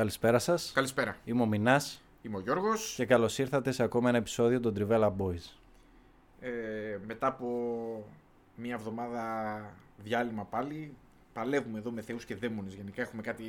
[0.00, 0.72] Καλησπέρα σας.
[0.74, 1.16] Καλησπέρα.
[1.24, 2.94] Είμαι ο Μινάς Είμαι ο Γιώργος.
[2.96, 5.58] και καλώς ήρθατε σε ακόμα ένα επεισόδιο των Trivella Boys.
[6.40, 6.50] Ε,
[7.06, 7.46] μετά από
[8.54, 9.24] μία εβδομάδα
[10.04, 10.94] διάλειμμα πάλι,
[11.32, 12.74] παλεύουμε εδώ με θεούς και δαίμονες.
[12.74, 13.44] Γενικά έχουμε κάτι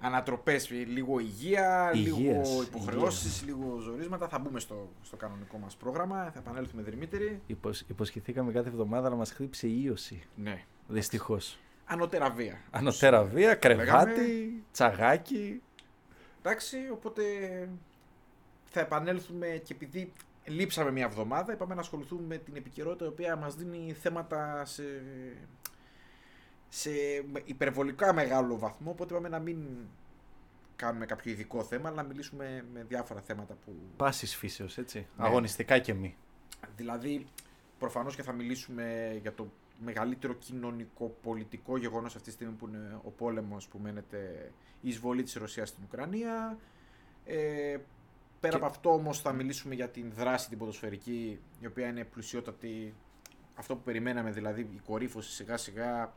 [0.00, 4.28] ανατροπές, λίγο υγεία, Υγείας, λίγο υποχρεώσεις, λίγο ζορίσματα.
[4.28, 7.40] Θα μπούμε στο, στο κανονικό μας πρόγραμμα, θα επανέλθουμε δρυμύτεροι.
[7.46, 7.80] Υποσ...
[7.80, 10.22] Υποσχεθήκαμε κάθε εβδομάδα να μας χτύψει η ίωση.
[10.36, 10.64] Ναι.
[10.88, 11.58] Δυστυχώς.
[11.86, 12.60] Ανώτερα βία.
[12.70, 14.62] Ανωτέρα βία, κρεβάτι, λέγαμε.
[14.72, 15.62] τσαγάκι.
[16.38, 17.22] Εντάξει, οπότε
[18.64, 20.12] θα επανέλθουμε και επειδή
[20.44, 24.82] λείψαμε μια εβδομάδα, είπαμε να ασχοληθούμε με την επικαιρότητα η οποία μας δίνει θέματα σε,
[26.68, 26.90] σε
[27.44, 29.58] υπερβολικά μεγάλο βαθμό, οπότε είπαμε να μην
[30.76, 33.72] κάνουμε κάποιο ειδικό θέμα, αλλά να μιλήσουμε με διάφορα θέματα που...
[33.96, 34.98] Πάσης φύσεως, έτσι.
[34.98, 35.26] Ναι.
[35.26, 36.16] Αγωνιστικά και μη.
[36.76, 37.26] Δηλαδή,
[37.78, 39.52] προφανώς και θα μιλήσουμε για το
[39.84, 45.34] μεγαλύτερο κοινωνικό-πολιτικό γεγονός αυτή τη στιγμή που είναι ο πόλεμος που μένεται η εισβολή της
[45.34, 46.58] Ρωσίας στην Ουκρανία.
[47.24, 47.76] Ε,
[48.40, 52.04] πέρα Και- από αυτό όμως θα μιλήσουμε για την δράση την ποδοσφαιρική η οποία είναι
[52.04, 52.94] πλουσιότατη
[53.54, 56.12] αυτό που περιμέναμε δηλαδή η κορύφωση σιγά σιγά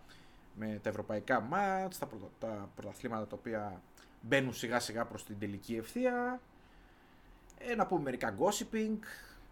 [0.55, 3.81] με τα ευρωπαϊκά μάτς, τα, πρωτα- τα πρωταθλήματα τα οποία
[4.21, 6.41] μπαίνουν σιγά σιγά προς την τελική ευθεία.
[7.57, 8.97] Ε, να πούμε μερικά gossiping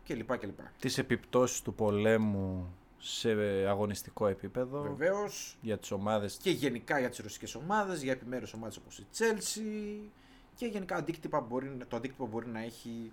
[0.07, 0.37] κλπ.
[0.37, 0.59] κλπ.
[0.79, 3.29] Τις επιπτώσεις του πολέμου σε
[3.67, 6.37] αγωνιστικό επίπεδο Βεβαίως για τις ομάδες.
[6.41, 10.07] και γενικά για τις ρωσικές ομάδες, για επιμέρους ομάδες όπως η Chelsea
[10.55, 13.11] και γενικά αντίκτυπα μπορεί, το αντίκτυπο που μπορεί να έχει.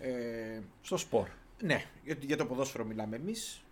[0.00, 1.28] Ε, στο σπορ.
[1.62, 3.62] ναι, για, για το ποδόσφαιρο μιλάμε εμείς.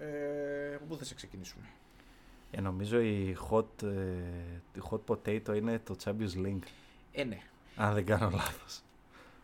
[0.00, 1.64] Ε, από πού θα σε ξεκινήσουμε;
[2.50, 3.88] Ε, νομίζω η hot, ε,
[4.74, 6.62] η hot potato είναι το Champions League.
[7.12, 7.40] Ε, ναι.
[7.76, 8.82] Αν δεν κάνω λάθος.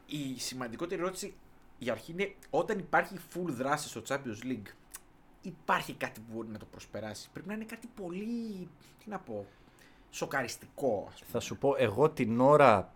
[0.06, 1.34] Η σημαντικότερη ερώτηση
[1.78, 4.66] για αρχή είναι όταν υπάρχει full δράση στο Champions League,
[5.46, 7.28] υπάρχει κάτι που μπορεί να το προσπεράσει.
[7.32, 8.68] Πρέπει να είναι κάτι πολύ,
[9.04, 9.46] τι να πω,
[10.10, 11.30] σοκαριστικό, ας πούμε.
[11.30, 12.92] Θα σου πω, εγώ την ώρα,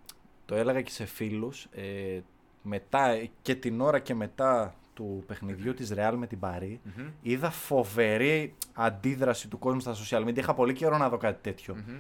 [0.47, 2.21] το έλεγα και σε φίλους, ε,
[2.63, 7.07] μετά και την ώρα και μετά του παιχνιδιού της Real με την Παρή, Μμμ.
[7.23, 10.37] είδα φοβερή αντίδραση του κόσμου στα social media.
[10.37, 11.75] Είχα πολύ καιρό να δω κάτι τέτοιο.
[11.75, 11.99] Μμμ.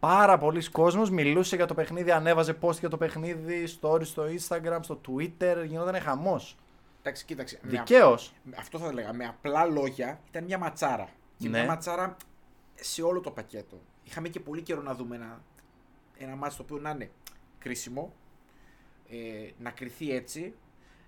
[0.00, 4.78] Πάρα πολλοί κόσμος μιλούσε για το παιχνίδι, ανέβαζε post για το παιχνίδι, stories στο Instagram,
[4.80, 6.56] στο Twitter, γινόταν χαμός.
[7.08, 7.58] Εντάξει, κοίταξε.
[7.62, 8.32] με Δικαίως.
[8.58, 9.12] αυτό θα έλεγα.
[9.12, 11.08] Με απλά λόγια ήταν μια ματσάρα.
[11.38, 11.58] Και Ναι.
[11.58, 12.16] μια ματσάρα
[12.74, 13.80] σε όλο το πακέτο.
[14.04, 15.42] Είχαμε και πολύ καιρό να δούμε ένα,
[16.18, 17.10] ένα μάτσο το οποίο να είναι
[17.58, 18.12] κρίσιμο,
[19.10, 20.54] ε, να κρυθεί έτσι,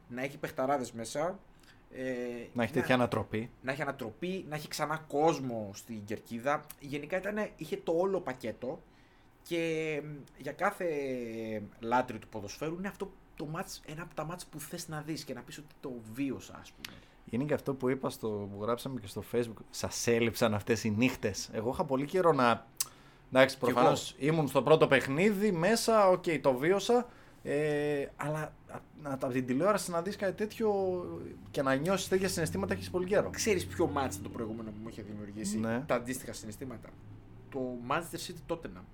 [0.09, 1.39] να έχει παιχταράδες μέσα.
[1.93, 3.50] Ε, Να έχει τέτοια ανατροπή.
[3.62, 6.66] να έχει ανατροπή, να έχει ξανά κόσμο στην κερκίδα.
[6.81, 8.83] Γενικά ήταν, είχε το όλο πακέτο
[9.43, 10.09] και μ,
[10.39, 10.87] για κάθε
[11.81, 15.25] λάτρη του ποδοσφαίρου είναι αυτό το ματς, ένα από τα ματς που θες να δεις
[15.25, 16.97] και να πεις ότι το βίωσα ας πούμε.
[17.31, 19.62] Είναι και αυτό που είπα στο, που γράψαμε και στο Facebook.
[19.71, 21.49] Σας έλειψαν αυτές οι νύχτες.
[21.53, 22.67] Εγώ είχα πολύ καιρό να.
[23.33, 23.73] Εντάξει, εγώ.
[23.73, 27.06] προφανώς ήμουν στο πρώτο παιχνίδι μέσα, οκ, το βίωσα.
[27.43, 30.71] Ε, αλλά α- από την τηλεόραση να δεις κάτι τέτοιο
[31.51, 33.31] και να νιώσεις τέτοια συναισθήματα έχεις πολύ καιρό.
[33.31, 35.81] Ξέρεις ποιο ματς είναι το προηγούμενο που μου είχε δημιουργήσει Ναι.
[35.87, 36.89] τα αντίστοιχα συναισθήματα;
[37.51, 38.84] Το Manchester City Tottenham.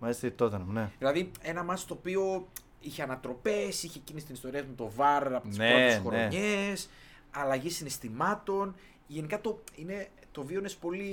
[0.00, 0.90] Μάλιστα τότε, ναι.
[0.98, 2.46] Δηλαδή ένα μάτς το οποίο
[2.80, 6.00] είχε ανατροπές, είχε εκείνη την ιστορία με το VAR από τις Ναι, πρώτες ναι.
[6.08, 6.88] χρονιές,
[7.30, 8.74] αλλαγή συναισθημάτων.
[9.06, 11.08] Γενικά το, είναι, το βίωνες πολύ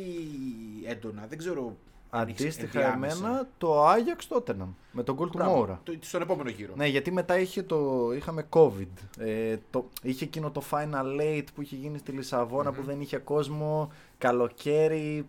[0.85, 1.25] έντονα.
[1.29, 1.75] Δεν ξέρω
[2.09, 3.17] αν έχεις Αντίστοιχα ενδιάμεσα.
[3.27, 5.79] εμένα το Άγιαξ Tottenham με τον γκολ του Μπράβο, Μόουρα.
[5.83, 6.73] το- Στον επόμενο γύρο.
[6.75, 8.87] Ναι, γιατί μετά είχε το, είχαμε COVID.
[9.19, 13.17] Ε, το, είχε εκείνο το Final Eight που είχε γίνει στη λισαβονα που δεν είχε
[13.17, 13.91] κόσμο.
[14.17, 15.25] Καλοκαίρι.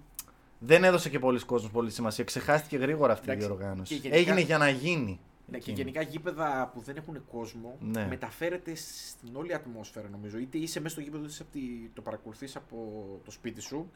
[0.58, 2.24] Δεν έδωσε και πολλοί κόσμος πολύ σημασία.
[2.24, 3.94] Ξεχάστηκε γρήγορα αυτή Εντάξει, η διοργάνωση.
[3.94, 5.20] και γενικά- Έγινε για να γίνει.
[5.50, 5.76] Ναι, και εκείνη.
[5.76, 8.06] γενικά γήπεδα που δεν έχουν κόσμο Ναι.
[8.06, 10.38] μεταφέρεται στην όλη ατμόσφαιρα νομίζω.
[10.38, 12.76] Είτε είσαι μέσα στο γήπεδο, είτε είσαι από τη- το παρακολουθείς από
[13.24, 13.90] το σπίτι σου.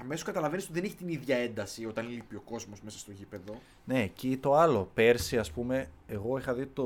[0.00, 3.54] Αμέσως καταλαβαίνεις ότι δεν έχει την ίδια ένταση όταν λείπει ο κόσμος μέσα στο γήπεδο.
[3.84, 4.90] Ναι, εκεί το άλλο.
[4.94, 6.84] Πέρσι, ας πούμε, εγώ είχα δει το,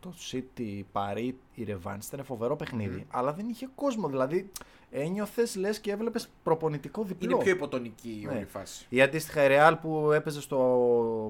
[0.00, 1.98] το City Paris η Revenge.
[2.12, 3.06] Ήταν φοβερό παιχνίδι.
[3.10, 4.08] Αλλά δεν είχε κόσμο.
[4.08, 4.50] Δηλαδή,
[4.90, 7.30] ένιωθες λες και έβλεπες προπονητικό διπλό.
[7.34, 8.34] Είναι πιο υποτονική η Ναι.
[8.36, 8.86] όλη φάση.
[8.88, 10.58] Η αντίστοιχα η Real που έπαιζε στο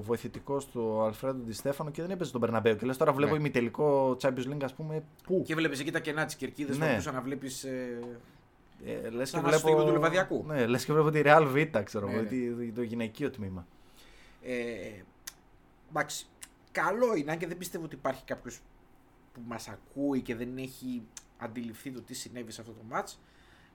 [0.05, 2.75] βοηθητικό στο Αλφρέντο Ντι Στέφανο και δεν έπαιζε στον Περναμπέο.
[2.75, 3.39] Και λες τώρα βλέπω Ναι.
[3.39, 5.03] ημιτελικό Champions League, ας πούμε.
[5.23, 6.83] Πού; Και βλέπεις εκεί τα κενά της κερκίδας Ναι.
[6.85, 7.63] που μπορούσες να βλέπεις.
[7.63, 7.99] Ε,
[8.85, 10.43] Ε, λες Σαν να στο γήπεδο του Λιβαδιακού.
[10.47, 12.27] Ναι, λες και βλέπω τη Real Β, ξέρω Ναι, εγώ, ναι.
[12.27, 13.67] τη- το γυναικείο τμήμα.
[14.41, 14.91] ε,
[15.89, 16.25] εντάξει,
[16.71, 18.59] καλό είναι, αν και δεν πιστεύω ότι υπάρχει κάποιος
[19.33, 21.03] που μας ακούει και δεν έχει
[21.37, 23.13] αντιληφθεί το τι συνέβη σε αυτό το match.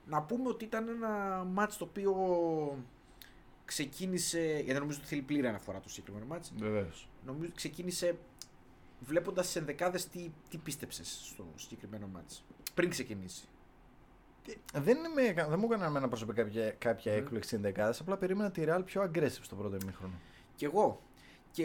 [0.06, 2.14] Να πούμε ότι ήταν ένα match το οποίο
[3.64, 4.60] ξεκίνησε.
[4.64, 6.50] Γιατί νομίζω ότι θέλει πλήρη αναφορά το συγκεκριμένο match.
[6.56, 7.08] Βεβαίως.
[7.26, 8.18] Νομίζω ότι ξεκίνησε
[9.00, 12.40] βλέποντας τι ενδεκάδε τι, τι πίστεψες στο συγκεκριμένο match.
[12.74, 13.48] Πριν ξεκινήσει.
[14.72, 17.18] Δεν, είμαι, δεν μου έκανε εμένα προσωπικά κάποια, κάποια Μμμ.
[17.18, 17.94] έκπληξη ενδεκάδε.
[18.00, 20.14] Απλά περίμενα τη Real πιο aggressive στο πρώτο ημίχρονο.
[20.56, 21.00] Κι εγώ.
[21.50, 21.64] Και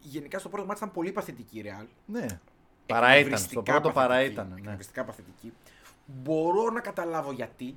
[0.00, 1.86] γενικά στο πρώτο μάτι ήταν πολύ παθητική η Real.
[2.06, 2.26] Ναι.
[2.86, 3.18] Παρά ήταν.
[3.18, 4.48] Στο Εκνευριστικά πρώτο παρά παθητική, ήταν.
[4.48, 4.54] Ναι.
[4.58, 5.52] εκνευριστικά παθητική.
[6.06, 7.76] Μπορώ να καταλάβω γιατί.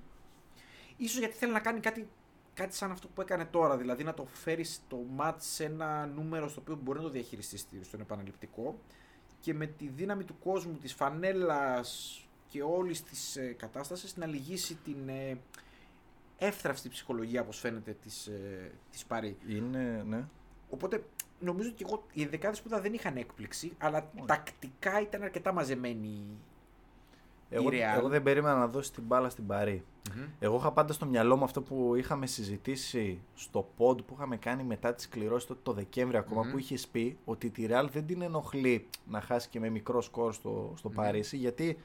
[0.98, 2.07] Ίσως γιατί θέλει να κάνει κάτι,
[2.53, 3.77] κάτι σαν αυτό που έκανε τώρα.
[3.77, 7.83] Δηλαδή να το φέρει το μάτς σε ένα νούμερο στο οποίο μπορεί να το διαχειριστεί
[7.83, 8.80] στον επαναληπτικό
[9.39, 12.19] και με τη δύναμη του κόσμου, της φανέλας
[12.55, 15.37] και όλης της ε, κατάστασης να λυγίσει την ε,
[16.37, 19.37] εύθραυστη ψυχολογία όπως φαίνεται της, ε, της Παρή.
[19.47, 20.25] Είναι, ναι.
[20.69, 21.03] Οπότε
[21.39, 26.21] νομίζω ότι εγώ, οι δεκάδες που είδα δεν είχαν έκπληξη, αλλά τακτικά ήταν αρκετά μαζεμένοι.
[27.49, 27.97] Εγώ, η Real.
[27.97, 29.83] εγώ δεν περίμενα να δώσει την μπάλα στην Παρή.
[30.39, 34.63] Εγώ είχα πάντα στο μυαλό μου αυτό που είχαμε συζητήσει στο pod που είχαμε κάνει
[34.63, 36.51] μετά τις κληρώσεις τότε το Δεκέμβρη ακόμα Μμμ.
[36.51, 40.33] που είχες πει ότι τη Real δεν την ενοχλεί να χάσει και με μικρό σκορ
[40.33, 40.95] στο, στο Μμμ.
[40.95, 41.77] Παρίσι γιατί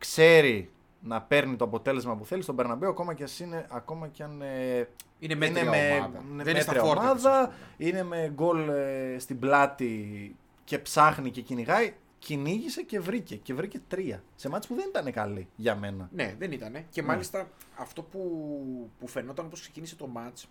[0.00, 0.70] ξέρει
[1.02, 4.42] να παίρνει το αποτέλεσμα που θέλει στον Περναμπέο ακόμα και, ας είναι, ακόμα και αν
[4.42, 4.88] ε,
[5.18, 6.22] Είναι μέτρια με, ομάδα.
[6.34, 7.14] ναι, δεν είναι στα μέτρια φόρτα.
[7.14, 7.88] της, ομάδα, ας πούμε.
[7.88, 11.94] είναι με γκολ ε, στην πλάτη και ψάχνει και κυνηγάει.
[12.18, 13.36] Κυνήγησε και βρήκε.
[13.36, 14.22] Και βρήκε τρία.
[14.34, 16.08] Σε μάτς που δεν ήταν καλή για μένα.
[16.12, 16.72] Ναι, δεν ήταν.
[16.90, 17.06] Και Ναι.
[17.06, 20.44] μάλιστα αυτό που, που φαινόταν όπως ξεκίνησε το match,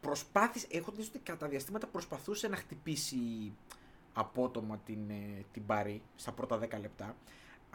[0.00, 3.16] προσπάθησε, έχω την αίσθηση ότι κατά διαστήματα προσπαθούσε να χτυπήσει
[4.12, 7.16] απότομα την, ε, την Παρή στα πρώτα 10 λεπτά.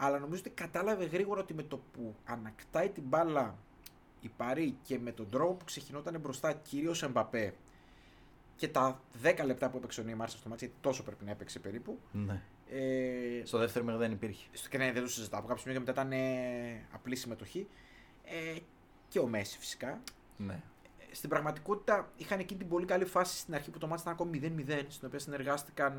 [0.02, 3.56] Αλλά νομίζω ότι κατάλαβε γρήγορα ότι με το που ανακτάει την μπάλα
[4.20, 7.54] η Παρή και με τον τρόπο που ξεκινόταν μπροστά κυρίως Εμπαπέ
[8.56, 11.58] και τα 10 λεπτά που έπαιξε ο Νίμαρ στο μάτι, γιατί τόσο πρέπει να έπαιξε
[11.58, 11.98] περίπου.
[12.12, 12.40] Ναι.
[12.70, 14.46] Ε, Στο δεύτερο μήνα δεν υπήρχε.
[14.52, 15.38] στο και ναι, δεν το συζητάω.
[15.38, 17.66] Από κάποιο σημείο και μετά ήταν ε, απλή συμμετοχή.
[18.24, 18.58] Ε,
[19.08, 20.00] και ο Μέση φυσικά.
[20.36, 20.52] Ναι.
[20.98, 24.12] Ε, Στην πραγματικότητα είχαν εκείνη την πολύ καλή φάση στην αρχή που το μάτι ήταν
[24.12, 25.92] ακόμη 0-0, στην οποία συνεργάστηκαν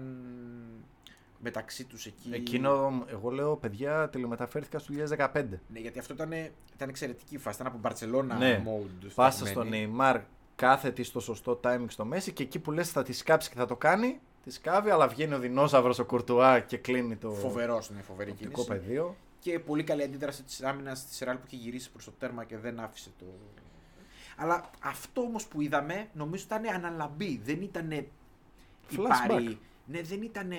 [1.41, 2.29] μεταξύ τους εκεί.
[2.33, 5.59] Εκείνο, εγώ λέω, παιδιά, τηλεμεταφέρθηκα στο 2015.
[5.67, 6.31] Ναι, γιατί αυτό ήταν,
[6.75, 7.55] ήταν εξαιρετική φάση.
[7.55, 8.63] Ήταν από Μπαρσελόνα Ναι.
[8.65, 9.07] mode.
[9.15, 9.83] Πάσα φτιαγμένη.
[9.85, 10.21] στον Neymar,
[10.55, 13.65] κάθετη στο σωστό timing στο Μέση και εκεί που λες θα τη σκάψει και θα
[13.65, 18.01] το κάνει, τη σκάβει, αλλά βγαίνει ο δεινόσαυρος ο Κουρτουά και κλείνει το Φοβερός, ναι,
[18.01, 18.67] φοβερή οπτικό κίνηση.
[18.67, 19.15] πεδίο.
[19.39, 22.57] Και πολύ καλή αντίδραση της άμυνας της Ρεάλ που είχε γυρίσει προς το τέρμα και
[22.57, 23.25] δεν άφησε το.
[24.37, 27.41] Αλλά αυτό όμως που είδαμε νομίζω ήταν αναλαμπή.
[27.43, 28.05] Δεν ήταν.
[28.91, 29.55] Flashback.
[29.85, 30.53] Ναι, δεν ήταν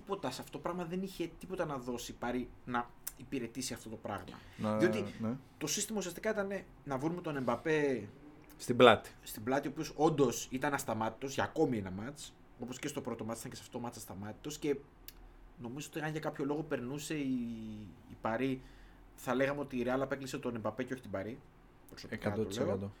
[0.00, 0.84] τίποτα σε αυτό το πράγμα.
[0.84, 4.24] Δεν είχε τίποτα να δώσει πάρει να υπηρετήσει αυτό το πράγμα.
[4.56, 5.36] Να- Διότι ναι.
[5.58, 6.48] το σύστημα ουσιαστικά ήταν
[6.84, 8.08] να βρούμε τον Εμπαπέ
[8.56, 9.10] Στην πλάτη.
[9.22, 12.34] στην πλάτη, ο οποίος όντως ήταν ασταμάτητος για ακόμη ένα μάτς.
[12.60, 14.58] Όπως και στο πρώτο μάτς ήταν και σε αυτό το μάτς ασταμάτητος.
[14.58, 14.76] Και
[15.62, 17.38] νομίζω ότι αν για κάποιο λόγο περνούσε η,
[18.10, 18.62] η Παρή,
[19.14, 21.38] θα λέγαμε ότι η Real απέκλεισε τον Εμπαπέ και όχι την Παρή.
[21.90, 22.92] Προσωπικά το λέω.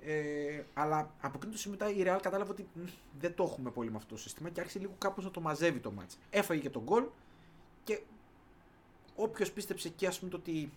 [0.00, 0.04] 100%.
[0.08, 2.80] Ε, αλλά από εκείνο το σημείο μετά η Real κατάλαβε ότι μ,
[3.20, 5.78] δεν το έχουμε πολύ με αυτό το σύστημα και άρχισε λίγο κάπως να το μαζεύει
[5.78, 6.18] το μάτς.
[6.30, 7.04] Έφαγε και τον γκολ
[7.84, 8.00] και
[9.16, 10.70] όποιος πίστεψε και ας πούμε το ότι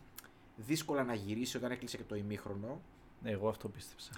[0.55, 2.81] δύσκολα να γυρίσει όταν έκλεισε και το ημίχρονο.
[3.23, 4.11] Εγώ αυτό πίστεψα.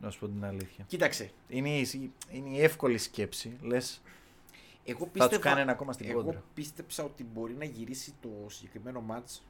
[0.00, 0.84] Να σου πω την αλήθεια.
[0.88, 3.58] Κοίταξε, Είναι η, είναι η εύκολη σκέψη.
[3.60, 4.02] Λες,
[4.84, 6.42] εγώ θα τους πίστευα, κάνει ένα ακόμα στην εγώ κόντρα.
[6.54, 9.42] πίστεψα ότι μπορεί να γυρίσει το συγκεκριμένο μάτς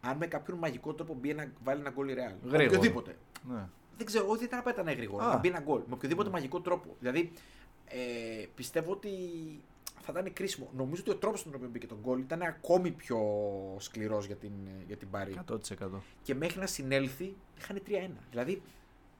[0.00, 2.34] αν με κάποιον μαγικό τρόπο μπει να βάλει ένα γκολ η Real.
[2.42, 2.64] Γρήγορα.
[2.64, 3.16] Οποιοδήποτε.
[3.50, 3.64] Ναι.
[3.96, 5.24] Δεν ξέρω, όχι δεν ήταν απαραίτητα να είναι γρήγορα.
[5.24, 5.28] Α.
[5.28, 5.80] Να μπει ένα γκολ.
[5.86, 6.96] Με οποιοδήποτε μαγικό τρόπο.
[7.00, 7.32] Δηλαδή,
[7.86, 7.96] ε,
[8.54, 9.08] πιστεύω ότι
[10.00, 10.70] θα ήταν κρίσιμο.
[10.76, 13.18] Νομίζω ότι ο τρόπος τον οποίο μπήκε τον γκολ ήταν ακόμη πιο
[13.78, 14.52] σκληρός για την,
[14.86, 15.34] για την Πάρη.
[15.50, 15.56] 100%.
[16.22, 18.10] Και μέχρι να συνέλθει είχαν 3-1.
[18.30, 18.62] Δηλαδή,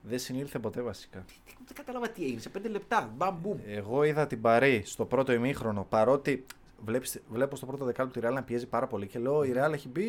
[0.02, 1.24] Δεν συνήλθε ποτέ βασικά.
[1.66, 2.40] δεν κατάλαβα τι έγινε.
[2.40, 3.12] Σε 5 λεπτά.
[3.16, 3.58] Μπαμ, μπουμ.
[3.66, 6.44] Εγώ είδα την Παρή στο πρώτο ημίχρονο παρότι
[6.84, 9.72] βλέπεις, βλέπω στο πρώτο δεκάλεπτο τη Real να πιέζει πάρα πολύ και λέω η Real
[9.72, 10.06] έχει μπει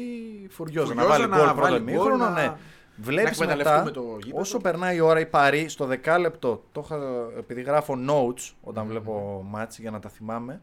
[0.50, 2.18] φουριόζα να Φουριόζα βάλει να γκολ βάλει πρώτο γκολ, ημίχρονο.
[2.30, 2.58] να- Ναι.
[3.02, 4.42] Βλέπεις να εκμεταλλευτούμε μετά, το γήπεδο.
[4.42, 6.98] όσο περνάει η ώρα η Παρή στο δεκάλεπτο, το είχα,
[7.38, 10.58] επειδή γράφω notes όταν βλέπω μάτς για να τα θυμάμαι, ε,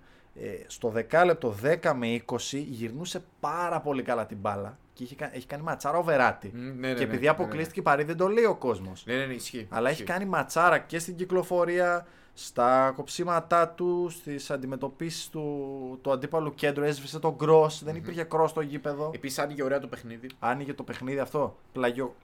[0.67, 5.47] στο δεκάλεπτο 10 με 20 γυρνούσε πάρα πολύ καλά την μπάλα και είχε, κα- έχει
[5.47, 6.51] κάνει ματσάρα ο Βεράτη.
[6.55, 9.05] Μ, ναι, ναι, και ναι, επειδή ναι, αποκλείστηκε η Παρή δεν το λέει ο κόσμος.
[9.07, 9.67] Ναι, ναι, ναι, ισχύει.
[9.71, 10.13] Αλλά έχει Ισχύει.
[10.13, 16.85] κάνει ματσάρα και στην κυκλοφορία, στα κοψίματά του, στις αντιμετωπίσεις του, του αντίπαλου κέντρου.
[16.85, 19.11] Έσβησε τον Κρος, δεν υπήρχε Κρος στο γήπεδο.
[19.15, 20.29] Επίσης άνοιγε ωραία το παιχνίδι.
[20.39, 21.57] Άνοιγε το παιχνίδι αυτό.
[21.73, 22.15] Πλαγιο...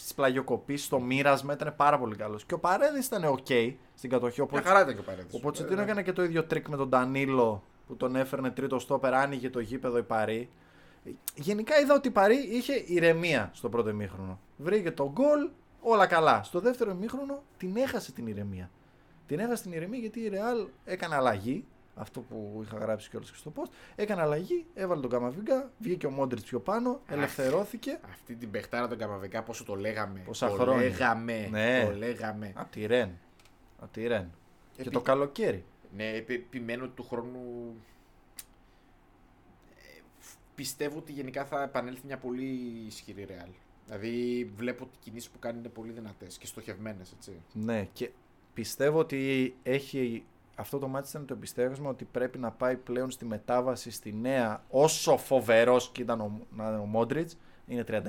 [0.00, 2.44] Στις πλαγιοκοπήσεις, στο μοίρασμα ήταν πάρα πολύ καλός.
[2.44, 4.40] Και ο Παρέδες ήταν OK στην κατοχή.
[4.40, 5.34] Μια Οπότε χαρά ήταν και ο Παρέδης.
[5.34, 5.82] ο Ε, Ποτσετίνο ναι.
[5.82, 9.60] έκανε και το ίδιο τρικ με τον Ντανίλο που τον έφερνε τρίτο στόπερ, άνοιγε το
[9.60, 10.48] γήπεδο η Παρί.
[11.34, 14.40] Γενικά είδα ότι η Παρί είχε ηρεμία στο πρώτο ημίχρονο.
[14.56, 15.48] Βρήκε το γκολ,
[15.80, 16.42] όλα καλά.
[16.42, 18.70] Στο δεύτερο ημίχρονο την έχασε την ηρεμία.
[19.26, 21.64] Την έχασε στην ηρεμία γιατί η Ρεάλ έκανε αλλαγή.
[22.00, 23.70] Αυτό που είχα γράψει κιόλας και στο post.
[23.96, 28.00] Έκανε αλλαγή, έβαλε τον Καμαβίγκα, βγήκε ο Μόντριτς πιο πάνω, ελευθερώθηκε.
[28.10, 30.20] Αυτή την παιχτάρα τον Καμαβικά, πόσο το λέγαμε.
[30.24, 30.82] Πόσα το χρόνια.
[30.82, 31.48] Λέγαμε.
[31.50, 31.84] Ναι.
[31.90, 32.52] Το λέγαμε.
[32.54, 33.10] Από τη Ρεν.
[33.80, 34.30] Από τη Ρεν.
[34.72, 35.64] Και Επί- το καλοκαίρι.
[35.96, 37.74] Ναι, επι- επιμένω ότι του χρόνου.
[39.76, 40.00] ε,
[40.54, 42.44] Πιστεύω ότι γενικά θα επανέλθει μια πολύ
[42.86, 43.50] ισχυρή Real.
[43.86, 47.42] Δηλαδή βλέπω ότι οι κινήσεις που κάνει είναι πολύ δυνατές και στοχευμένες, έτσι.
[47.52, 48.10] Ναι, και
[48.54, 50.24] πιστεύω ότι έχει.
[50.60, 54.64] Αυτό το μάτι ήταν το επιστέγασμα ότι πρέπει να πάει πλέον στη μετάβαση στη νέα.
[54.70, 57.36] Όσο φοβερός και ήταν ο, να είναι ο Μόντριτς,
[57.66, 58.00] είναι 36.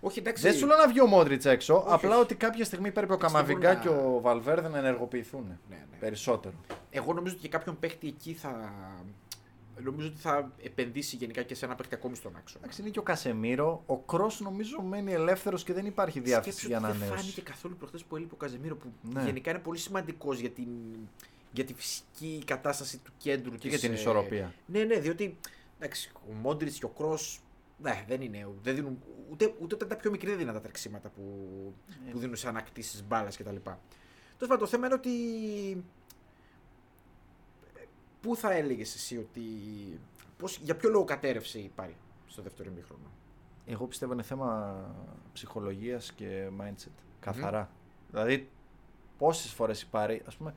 [0.00, 0.42] Όχι, εντάξει.
[0.42, 2.20] Δεν σου λέω να βγει ο Μόντριτς έξω, Όχι, απλά όχι.
[2.20, 5.44] ότι κάποια στιγμή πρέπει ο Πιστεύω Καμαβιγκά να- και ο Βαλβέρδε να ενεργοποιηθούν.
[5.70, 5.96] Ναι, ναι.
[6.00, 6.54] Περισσότερο.
[6.90, 8.72] Εγώ νομίζω ότι και κάποιον παίχτη εκεί θα.
[9.82, 12.60] Νομίζω ότι θα επενδύσει γενικά και σε ένα παίχτη ακόμη στον άξονα.
[12.64, 13.82] Εντάξει, είναι και ο Κασεμίρο.
[13.86, 17.14] Ο Κρός νομίζω μένει ελεύθερος και δεν υπάρχει διάθεση Σκέψου για ότι να Δεν φάνηκε
[17.20, 17.42] ανανέωση.
[17.42, 19.22] καθόλου προχθές που έλειπε ο Καζεμίρο που Ναι.
[19.24, 20.68] γενικά είναι πολύ σημαντικός για, την,
[21.52, 24.54] για τη φυσική κατάσταση του κέντρου Και της, για την ε, ισορροπία.
[24.66, 25.38] Ναι, ναι, διότι
[25.78, 27.40] εντάξει, ο Μόντριτς και ο Κρός
[27.78, 28.48] ναι, δεν είναι.
[28.62, 28.98] Δεν δίνουν,
[29.30, 31.22] ούτε, ούτε όταν τα πιο μικρή δεν δίνουν τα τρεξίματα που,
[32.08, 32.10] Ε.
[32.10, 33.42] που δίνουν σε ανακτήσεις μπάλα κτλ.
[33.44, 33.64] Τέλος
[34.38, 35.10] πάντων, το θέμα είναι ότι.
[38.20, 39.42] Πού θα έλεγες εσύ ότι.
[40.38, 43.10] Πώς, για ποιο λόγο κατέρευσε η Πάρη στο δεύτερο ημίχρονο;
[43.66, 44.80] Εγώ πιστεύω είναι θέμα
[45.32, 47.02] ψυχολογίας και mindset.
[47.20, 47.70] Καθαρά.
[48.10, 48.48] Δηλαδή,
[49.18, 50.54] πόσες φορές η Πάρη, ας πούμε,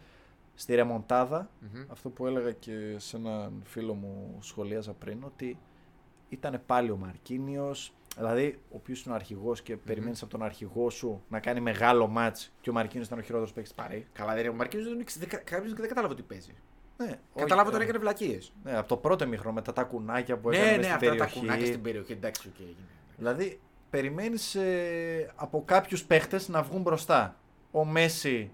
[0.59, 1.49] στη ρεμοντάδα,
[1.87, 5.57] αυτό που έλεγα και σε έναν φίλο μου σχολίαζα πριν, ότι
[6.29, 7.93] ήταν πάλι ο Μαρκίνιος.
[8.17, 12.07] Δηλαδή, ο οποίος είναι ο αρχηγός και περιμένεις από τον αρχηγό σου να κάνει μεγάλο
[12.07, 14.07] μάτς και ο Μαρκίνιος ήταν ο χειρότερος παίκτης Πάρη.
[14.13, 14.49] Καλά, δεν είναι.
[14.49, 16.53] Ο Μαρκίνιος δεν, ήξε- δεν, κάποιος δεν κατάλαβε τι παίζει.
[16.97, 18.53] Ναι, Κατάλαβα όχι, όταν ε, έκανε βλακίες.
[18.63, 21.05] Ναι, από το πρώτο ημίχρονο μετά τα κουνάκια που έκανε Ναι, μες ναι, στην αυτά
[21.05, 21.39] τα περιοχή.
[21.39, 22.11] κουνάκια στην περιοχή.
[22.11, 22.75] Εντάξει, οκ, έγινε.
[23.17, 24.57] Δηλαδή, περιμένεις
[25.35, 27.35] από κάποιους παίχτες να βγουν μπροστά.
[27.71, 28.51] Ο Μέσι,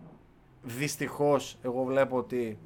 [0.66, 2.58] δυστυχώς, εγώ βλέπω ότι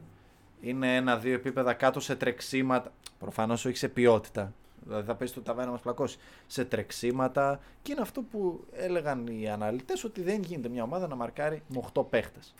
[0.62, 2.92] είναι ένα-δύο επίπεδα κάτω σε τρεξίματα.
[3.20, 4.54] Προφανώς όχι σε ποιότητα.
[4.84, 6.18] Δηλαδή θα πέσει το ταβάνι να μας πλακώσει.
[6.48, 7.60] Σε τρεξίματα.
[7.82, 11.82] Και είναι αυτό που έλεγαν οι αναλυτές ότι δεν γίνεται μια ομάδα να μαρκάρει με
[11.94, 12.54] 8 παίχτες.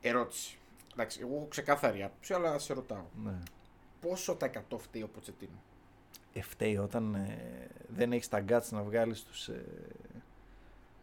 [0.00, 0.58] Ερώτηση.
[0.92, 3.04] Εντάξει, εγώ έχω ξεκάθαρη άποψη, αλλά σε ρωτάω.
[3.24, 3.38] Ναι.
[4.00, 5.62] Πόσο τα 100 φταίει ο Ποτσετίνο;
[6.32, 9.64] Ευταίει όταν ε, δεν έχεις τα γκάτς να βγάλεις τους ε,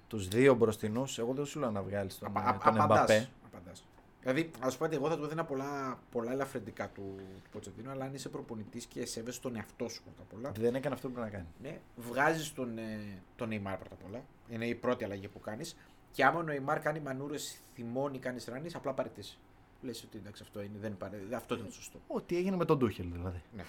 [0.07, 1.19] τους δύο μπροστινούς.
[1.19, 3.29] Εγώ δεν σου λέω να βγάλεις τον, Απα- ε, α- τον απαντάς, Εμπαπέ.
[3.45, 3.85] απαντάς.
[4.21, 7.91] Δηλαδή, ας σου πω ότι εγώ θα του έδινα πολλά, πολλά ελαφρυντικά του, του Ποτσετίνο,
[7.91, 10.51] αλλά αν είσαι προπονητής και σέβεσαι τον εαυτό σου πρώτα απ' όλα.
[10.59, 11.47] Δεν έκανε αυτό που πρέπει να κάνει.
[11.61, 14.23] Ναι, βγάζεις τον, ε, τον Neymar πρώτα απ' όλα.
[14.49, 15.75] Είναι η πρώτη αλλαγή που κάνεις.
[16.11, 19.37] Και άμα ο Neymar κάνει μανούρες, θυμώνει, κάνει ράνει, απλά παρετήσει.
[19.81, 21.17] Λες ότι εντάξει, αυτό, είναι, δεν παρε...
[21.35, 21.99] αυτό ήταν σωστό.
[22.07, 23.41] Ό,τι έγινε με τον Τούχελ δηλαδή.
[23.55, 23.63] Ναι.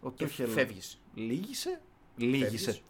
[0.00, 1.00] Ο Και Τούχελ φεύγεις.
[1.14, 1.80] λύγησε.
[2.16, 2.64] Λύγησε.
[2.64, 2.82] Φεύγεις.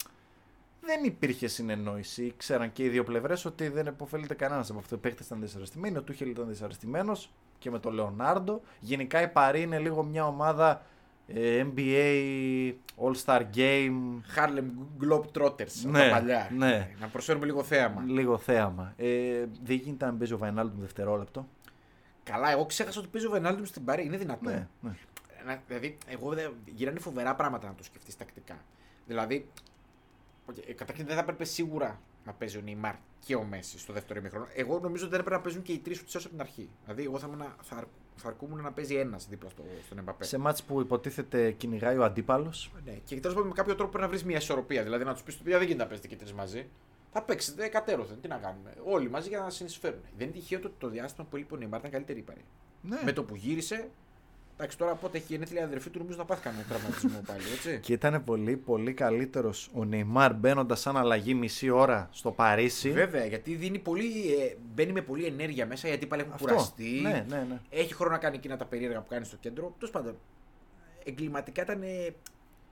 [0.81, 2.33] Δεν υπήρχε συνεννόηση.
[2.37, 4.95] Ξέραν και οι δύο πλευρές ότι δεν επωφελείται κανένας από αυτό.
[4.95, 5.97] Οι παίχτε ήταν δυσαρεστημένοι.
[5.97, 8.61] Ο Τούχελ ήταν δυσαρεστημένος και με τον Λεωνάρντο.
[8.81, 10.83] Γενικά η Παρή είναι λίγο μια ομάδα
[11.27, 12.73] ε, NBA
[13.03, 14.21] All-Star Game.
[14.37, 14.65] Harlem
[15.05, 15.73] Globetrotters.
[15.85, 16.49] από Ναι, τα παλιά.
[16.57, 16.91] ναι.
[17.01, 18.03] Να προσφέρουμε λίγο θέαμα.
[18.07, 18.93] Λίγο θέαμα.
[18.97, 21.49] Ε, δεν γίνεται να παίζει ο Βαϊνάλντουμ δευτερόλεπτο.
[22.23, 24.05] Καλά, εγώ ξέχασα ότι παίζει ο Βενάλντουμ στην Παρή.
[24.05, 24.49] Είναι δυνατό.
[24.51, 24.91] Ναι, ναι.
[25.47, 26.53] Να- Δηλαδή, εγώ δεν.
[26.65, 28.57] Γίνανε φοβερά πράγματα να το σκεφτείς τακτικά.
[29.07, 29.47] Δηλαδή,
[30.50, 32.95] okay, ε, καταρχήν δεν θα έπρεπε σίγουρα να παίζει ο Νεϊμάρ
[33.26, 34.47] και ο Μέση στο δεύτερο ημίχρονο.
[34.54, 36.69] Εγώ νομίζω ότι δεν έπρεπε να παίζουν και οι τρεις του από την αρχή.
[36.85, 40.25] Δηλαδή, εγώ θα, ήμουν- θα, αρ- θα αρκούμουν να παίζει ένας δίπλα στο, στον Εμπαπέ.
[40.25, 42.73] Σε μάτς που υποτίθεται κυνηγάει ο αντίπαλος.
[42.85, 42.92] Ναι.
[42.92, 44.83] Και τέλο πάντων με κάποιο τρόπο πρέπει να βρεις μια ισορροπία.
[44.83, 46.69] Δηλαδή, να τους πεις: Παιδιά, δεν γίνεται να παίζετε και τρεις μαζί.
[47.12, 48.21] Θα παίξετε κατέρωθεν.
[48.21, 48.75] Τι να κάνουμε.
[48.85, 50.00] Όλοι μαζί για να συνεισφέρουν.
[50.16, 52.45] Δεν είναι τυχαίο το ότι το διάστημα που έλειπε ο Νεϊμάρ ήταν καλύτερη η Παρή.
[52.83, 53.00] Ναι.
[53.04, 53.88] Με το που γύρισε.
[54.61, 57.79] Εντάξει, τώρα πότε έχει γενέθλια η αδερφή του, νομίζω να πάθει κανένα τραυματισμό πάλι, έτσι.
[57.87, 62.90] Και ήταν πολύ πολύ καλύτερος ο Νεϊμάρ μπαίνοντας σαν αλλαγή μισή ώρα στο Παρίσι.
[62.90, 66.47] Βέβαια, γιατί δίνει πολύ, ε, μπαίνει με πολλή ενέργεια μέσα, γιατί πάλι έχουν Αυτό.
[66.47, 67.00] κουραστεί.
[67.02, 67.61] Ναι, ναι, ναι.
[67.71, 69.75] Έχει χρόνο να κάνει εκείνα τα περίεργα που κάνει στο κέντρο.
[69.79, 70.19] Τέλος πάντων,
[71.05, 71.83] εγκληματικά ήταν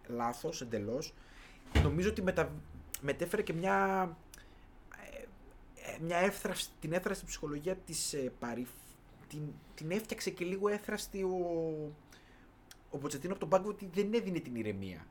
[0.06, 1.14] λάθος εντελώς.
[1.82, 2.50] Νομίζω ότι μετα...
[3.00, 4.08] μετέφερε και μια.
[5.12, 5.22] ε,
[5.90, 8.66] ε, μια εύθραυστη, την εύθραστη ψυχολογία της ε, Παρή.
[9.28, 9.40] Την,
[9.74, 11.36] την έφτιαξε και λίγο εύθραστη ο,
[12.90, 15.06] ο Ποτσετίνο από τον πάγκο ότι δεν έδινε την ηρεμία.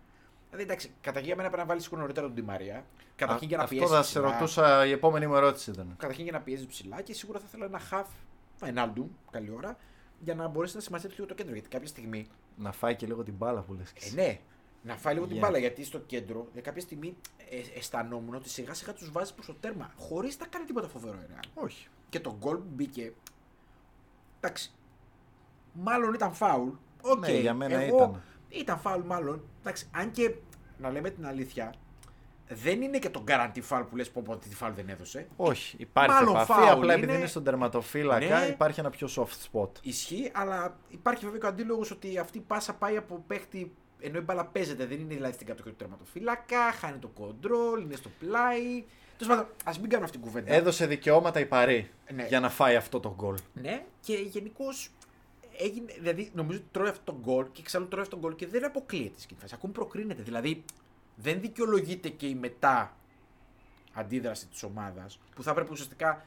[0.49, 2.85] Δηλαδή εντάξει, καταρχήν για μένα πρέπει να βάλεις σίγουρα νωρίτερα τον Τη Μαρία.
[3.15, 3.91] Καταρχήν για να Αυτό πιέσει.
[3.91, 4.31] θα σε ψηλά.
[4.33, 5.95] ρωτούσα, η επόμενη μου ερώτηση ήταν.
[5.97, 8.05] Καταρχήν για να πιέζει ψηλά και σίγουρα θα ήθελα ένα half
[8.55, 9.77] Φαϊνάλντου, καλή ώρα,
[10.19, 11.53] για να μπορέσει να συμμαζέψει λίγο το κέντρο.
[11.53, 12.27] Γιατί κάποια στιγμή.
[12.57, 13.91] Να φάει και λίγο την μπάλα που λες.
[13.91, 14.39] Ε, ναι,
[14.83, 15.39] να φάει λίγο την Yeah.
[15.39, 15.57] μπάλα.
[15.57, 17.17] Γιατί στο κέντρο για κάποια στιγμή
[17.49, 19.91] ε, αισθανόμουν ότι σιγά σιγά τους βάζει προς το τέρμα.
[19.97, 21.43] Χωρίς να κάνει τίποτα φοβερό η Real.
[21.53, 21.87] Όχι.
[22.09, 23.13] Και το γκολ που μπήκε.
[24.39, 24.71] Εντάξει.
[25.73, 26.69] Μάλλον ήταν φάουλ.
[27.01, 27.19] Οκ.
[27.19, 28.21] Ναι, για μένα Εγώ- ήταν.
[28.49, 29.41] Ήταν φάουλ, μάλλον.
[29.59, 30.35] Εντάξει, αν και
[30.77, 31.73] να λέμε την αλήθεια,
[32.49, 35.27] δεν είναι και το guarantee foul που λες πω πω τι φάουλ δεν έδωσε.
[35.35, 36.51] Όχι, υπάρχει Μάλλον επαφή.
[36.55, 37.17] φάουλ Απλά επειδή είναι.
[37.17, 38.45] είναι στον τερματοφύλακα, Ναι.
[38.45, 39.69] υπάρχει ένα πιο soft spot.
[39.81, 44.17] Ισχύει, αλλά υπάρχει βέβαια και ο αντίλογος ότι αυτή η πάσα πάει από παίχτη ενώ
[44.17, 48.09] η μπάλα παίζεται, δεν είναι δηλαδή στην κατοχή του τερματοφύλακα, χάνει το control, είναι στο
[48.19, 48.83] πλάι.
[49.17, 50.53] Τέλος πάντων, ας μην κάνουμε αυτή την κουβέντα.
[50.53, 52.27] Έδωσε δικαιώματα η Παρή Ναι.
[52.27, 53.37] για να φάει αυτό το γκολ.
[53.53, 54.91] Ναι, και γενικώς
[55.57, 55.93] έγινε.
[55.99, 58.65] Δηλαδή, νομίζω ότι τρώει αυτό το γκολ και εξάλλου τρώει αυτό το γκολ και δεν
[58.65, 59.53] αποκλείεται στην φάση.
[59.55, 60.21] Ακόμη προκρίνεται.
[60.21, 60.63] Δηλαδή,
[61.15, 62.95] δεν δικαιολογείται και η μετά
[63.93, 66.25] αντίδραση της ομάδας που θα έπρεπε ουσιαστικά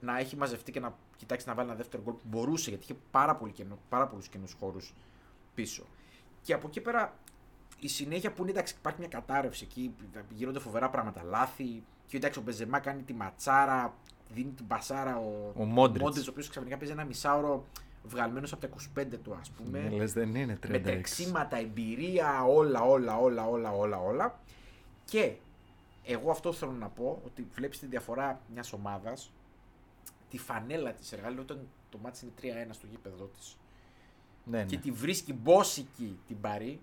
[0.00, 2.94] να έχει μαζευτεί και να κοιτάξει να βάλει ένα δεύτερο γκολ που μπορούσε γιατί είχε
[3.10, 4.94] πάρα, πολύ κενό, πάρα πολλούς καινούς χώρους
[5.54, 5.84] πίσω.
[6.42, 7.14] Και από εκεί πέρα
[7.80, 9.94] η συνέχεια που είναι εντάξει, υπάρχει μια κατάρρευση εκεί,
[10.30, 11.82] γίνονται φοβερά πράγματα, λάθη.
[12.12, 13.94] Και εντάξει, ο Μπεζεμά κάνει τη ματσάρα,
[14.34, 16.28] δίνει την πασάρα ο, Ο Μόντριτς.
[16.28, 17.64] ο οποίος ξαφνικά παίζει ένα μισάωρο
[18.04, 18.68] βγαλμένος από τα
[19.00, 19.78] 25 του, ας πούμε.
[19.80, 20.70] Ναι, λες, δεν είναι 36.
[20.70, 24.40] με τρεξίματα, εμπειρία, όλα, όλα, όλα, όλα, όλα, όλα.
[25.04, 25.32] Και
[26.04, 29.32] εγώ αυτό θέλω να πω, ότι βλέπεις τη διαφορά μιας ομάδας,
[30.30, 32.32] τη φανέλα της εργάλει όταν το μάτι είναι
[32.70, 33.56] 3-1 στο γήπεδο της
[34.44, 34.82] Ναι, και ναι.
[34.82, 36.80] τη βρίσκει μπόσικη την Παρή,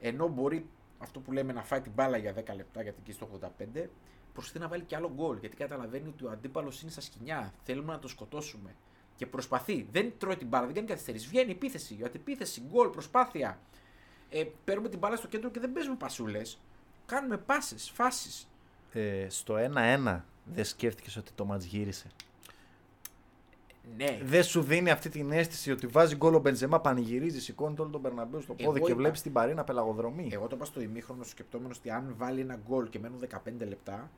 [0.00, 0.66] ενώ μπορεί
[0.98, 3.28] αυτό που λέμε να φάει την μπάλα για 10 λεπτά γιατί εκεί στο
[3.74, 3.88] 85,
[4.32, 5.36] προσπαθεί να βάλει και άλλο γκολ.
[5.38, 7.52] Γιατί καταλαβαίνει ότι ο αντίπαλος είναι στα σκηνιά.
[7.64, 8.74] Θέλουμε να το σκοτώσουμε.
[9.16, 9.86] Και προσπαθεί.
[9.92, 11.28] Δεν τρώει την μπάλα, δεν κάνει καθυστερήσεις.
[11.28, 11.96] Βγαίνει επίθεση.
[12.00, 13.58] Η αντιπίθεση, γκολ, προσπάθεια.
[14.30, 16.58] Ε, παίρνουμε την μπάλα στο κέντρο και δεν παίζουμε πασούλες.
[17.06, 18.48] Κάνουμε πάσες, φάσεις.
[18.92, 22.06] Ε, στο 1-1 δεν σκέφτηκες ότι το μάτς γύρισε;
[23.96, 27.82] Ναι, Δεν σου δίνει αυτή την αίσθηση ότι βάζει γκολ ο Μπενζεμά, πανηγυρίζει, σηκώνει το
[27.82, 30.28] όλο τον Περναμπέου στο Εγώ πόδι και είπα- βλέπεις την Παρή να πελαγοδρομεί.
[30.32, 34.10] Εγώ το είπα στο ημίχρονο σκεπτόμενο ότι αν βάλει ένα γκολ και μένουν 15 λεπτά,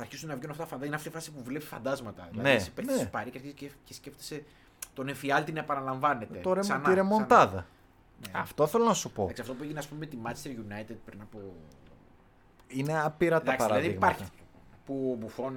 [0.00, 0.86] θα αρχίσουν να βγαίνουν αυτά τα φαντάσματα.
[0.86, 2.22] Είναι αυτή η φάση που βλέπει φαντάσματα.
[2.22, 2.98] Ναι, δηλαδή, εσύ παίρνει ναι.
[2.98, 4.44] της Παρή και αρχίζεις και, και σκέφτεσαι
[4.94, 6.38] τον εφιάλτη να επαναλαμβάνεται.
[6.38, 7.46] Το ρε, Ξανά, τη ρεμοντάδα.
[7.46, 7.66] ξανά.
[8.26, 8.40] Ναι.
[8.40, 9.22] Αυτό θέλω να σου πω.
[9.22, 11.38] Εντάξει, αυτό που έγινε ας πούμε, με τη Manchester United πριν από.
[12.66, 14.12] Είναι άπειρα τα Εντάξει, δηλαδή δεν παραδείγματα.
[14.12, 14.32] υπάρχει.
[14.84, 15.54] Που ο Μπουφόν.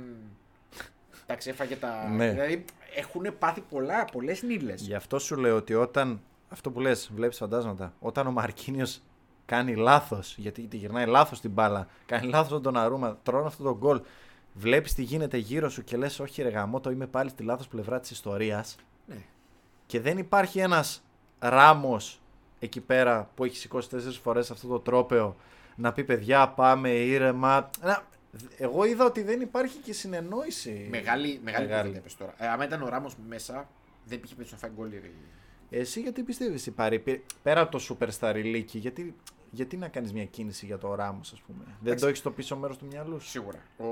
[1.23, 2.07] Εντάξει, έφαγε τα.
[2.09, 2.29] Ναι.
[2.29, 4.73] Δηλαδή έχουν πάθει πολλά, πολλές νύλε.
[4.73, 6.21] Γι' αυτό σου λέω ότι όταν.
[6.50, 7.93] Αυτό που λες, βλέπεις φαντάσματα.
[8.00, 9.01] Όταν ο Μαρκίνιος
[9.45, 13.77] κάνει λάθος, γιατί τη γυρνάει λάθος την μπάλα, κάνει λάθος τον Αρούμα, τρώνε αυτό το
[13.77, 14.01] γκολ,
[14.54, 17.68] βλέπεις τι γίνεται γύρω σου και λες όχι ρε γαμό, το είμαι πάλι στη λάθος
[17.68, 19.16] πλευρά της ιστορίας Ναι.
[19.86, 21.04] και δεν υπάρχει ένας
[21.39, 22.22] Ράμος
[22.60, 25.36] εκεί πέρα που έχει σηκώσει τέσσερις φορές αυτό το τρόπεο
[25.76, 27.70] να πει παιδιά πάμε ήρεμα.
[27.82, 28.08] Να,
[28.58, 30.88] εγώ είδα ότι δεν υπάρχει και συνεννόηση.
[30.92, 31.82] Μεγάλη, μεγάλη, Μεγάλη.
[31.82, 32.34] κουβέντα είπες τώρα.
[32.38, 33.54] Ε, άμα ήταν ο Ράμος μέσα,
[34.06, 34.92] δεν υπήρχε περίπτωση να φάει γκολ.
[34.92, 35.12] η-
[35.70, 39.16] Εσύ γιατί πιστεύεις η Πάρη, πε- πέρα από το superstar ηλίκη, γιατί,
[39.54, 42.00] γιατί να κάνεις μια κίνηση για το Ράμος ας πούμε; Δεν Εντάξει.
[42.04, 43.60] το έχεις στο πίσω μέρος του μυαλού σου; Σίγουρα.
[43.78, 43.86] Ο,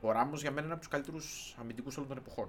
[0.00, 2.48] ο Ράμο για μένα είναι από τους καλύτερους αμυντικούς όλων των εποχών.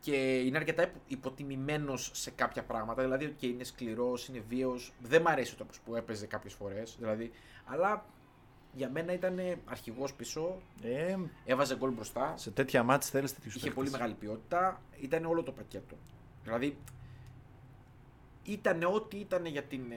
[0.00, 3.02] Και είναι αρκετά υπο- υποτιμημένος σε κάποια πράγματα.
[3.02, 4.92] Δηλαδή, και είναι σκληρός, είναι βίαιος.
[5.02, 6.96] Δεν μ' αρέσει ο τρόπο που έπαιζε κάποιες φορές.
[6.98, 7.30] Δηλαδή,
[7.64, 8.04] αλλά
[8.72, 10.60] για μένα ήταν αρχηγός πίσω.
[10.82, 12.36] Ε, Έβαζε γκολ μπροστά.
[12.36, 13.82] σε τέτοια μάτς θέλεις τέτοιους Είχε παίκτες.
[13.82, 14.82] πολύ μεγάλη ποιότητα.
[15.00, 15.96] Ήταν όλο το πακέτο.
[16.42, 16.76] Δηλαδή,
[18.44, 19.92] ήταν ό,τι ήταν για την.
[19.92, 19.96] Ε,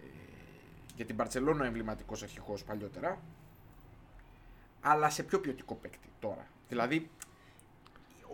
[0.00, 0.06] ε,
[0.96, 3.22] για την Παρσελόνα εμβληματικός αρχηγός παλιότερα.
[4.80, 6.46] Αλλά σε πιο ποιοτικό παίκτη τώρα.
[6.68, 7.10] Δηλαδή,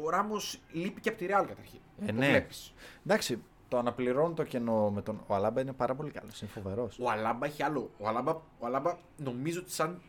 [0.03, 1.81] ο Ράμος λείπει και από τη Ρεάλ καταρχήν.
[2.01, 2.29] Ε, το ναι.
[2.29, 2.75] βλέπεις.
[3.07, 5.25] Εντάξει, το αναπληρώνω το κενό με τον.
[5.27, 6.99] Ο Αλάμπα είναι πάρα πολύ καλός, είναι φοβερός.
[6.99, 7.91] Ο Αλάμπα έχει άλλο.
[7.99, 10.03] Ο Αλάμπα, ο Αλάμπα νομίζω ότι σαν,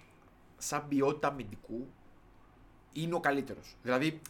[0.57, 1.87] σαν ποιότητα αμυντικού
[2.93, 3.75] είναι ο καλύτερος.
[3.81, 4.21] Δηλαδή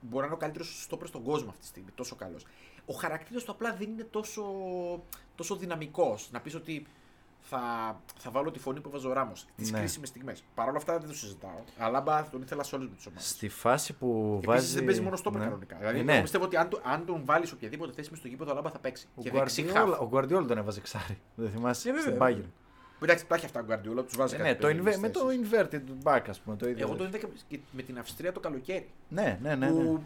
[0.00, 1.90] μπορεί να είναι ο καλύτερος στόπερ στον κόσμο αυτή τη στιγμή.
[1.90, 2.46] Τόσο καλός.
[2.90, 4.42] Ο χαρακτήρας του απλά δεν είναι τόσο,
[5.34, 6.28] τόσο δυναμικός.
[6.32, 6.86] Να πεις ότι
[7.40, 7.60] θα,
[8.18, 9.78] θα βάλω τη φωνή που έβαζε ο Ράμος στι Ναι.
[9.78, 10.44] κρίσιμες στιγμές.
[10.54, 11.60] Παρ' όλα αυτά δεν το συζητάω.
[11.78, 13.28] Αλάμπα τον ήθελα σε όλε τι ομάδες.
[13.28, 14.74] Στη φάση που Επίσης βάζει.
[14.74, 15.46] δεν παίζει μόνο στόπερ ναι.
[15.46, 15.76] κανονικά.
[15.76, 16.12] Δηλαδή ναι.
[16.12, 18.52] εγώ πιστεύω ότι αν, το- αν τον βάλεις σε οποιαδήποτε θέση μες στο γήπεδο, ο
[18.52, 19.08] Αλάμπα θα παίξει.
[19.14, 19.88] Ο και δεξί Guardiola- χαφ.
[20.00, 21.18] Ο Guardiola τον έβαζε ξάρι.
[21.34, 21.90] Δεν θυμάσαι.
[21.90, 22.36] Ναι, στην βέβαια.
[22.36, 22.48] Bayern.
[23.02, 25.08] Εντάξει, τα έχει αυτά ο Γκαρδιόλα, τους βάζει Ε, κάτι ναι, το περίεργες inver- με
[25.08, 25.40] το θέσεις.
[25.50, 26.56] inverted back, ας πούμε.
[26.56, 26.86] Το ίδιο.
[26.86, 28.88] Εγώ το είδα και με την Αυστρία το καλοκαίρι.
[29.08, 29.70] Ναι, ναι, ναι.
[29.70, 29.82] ναι.
[29.84, 30.02] Που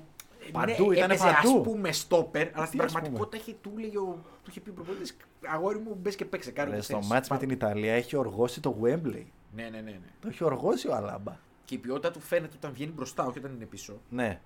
[0.52, 1.56] Παντού, ναι, ήτανε έπαιζε, παντού.
[1.58, 4.70] Ας πούμε στόπερ, αλλά στην Τι ας πραγματικότητα έχει, του, έλεγε ο, του είχε πει
[4.70, 7.08] ο προπονητής, αγόρι μου μπες και παίξε, κάνε Ρε, ό,τι στο θέλεις.
[7.08, 7.46] μάτς με Πάμε.
[7.48, 9.24] την Ιταλία έχει οργώσει το Wembley.
[9.54, 10.00] Ναι, ναι, ναι, ναι.
[10.20, 11.36] Το έχει οργώσει ο Αλάμπα.
[11.64, 14.00] Και η ποιότητα του φαίνεται όταν βγαίνει μπροστά, όχι όταν είναι πίσω.
[14.08, 14.40] Ναι.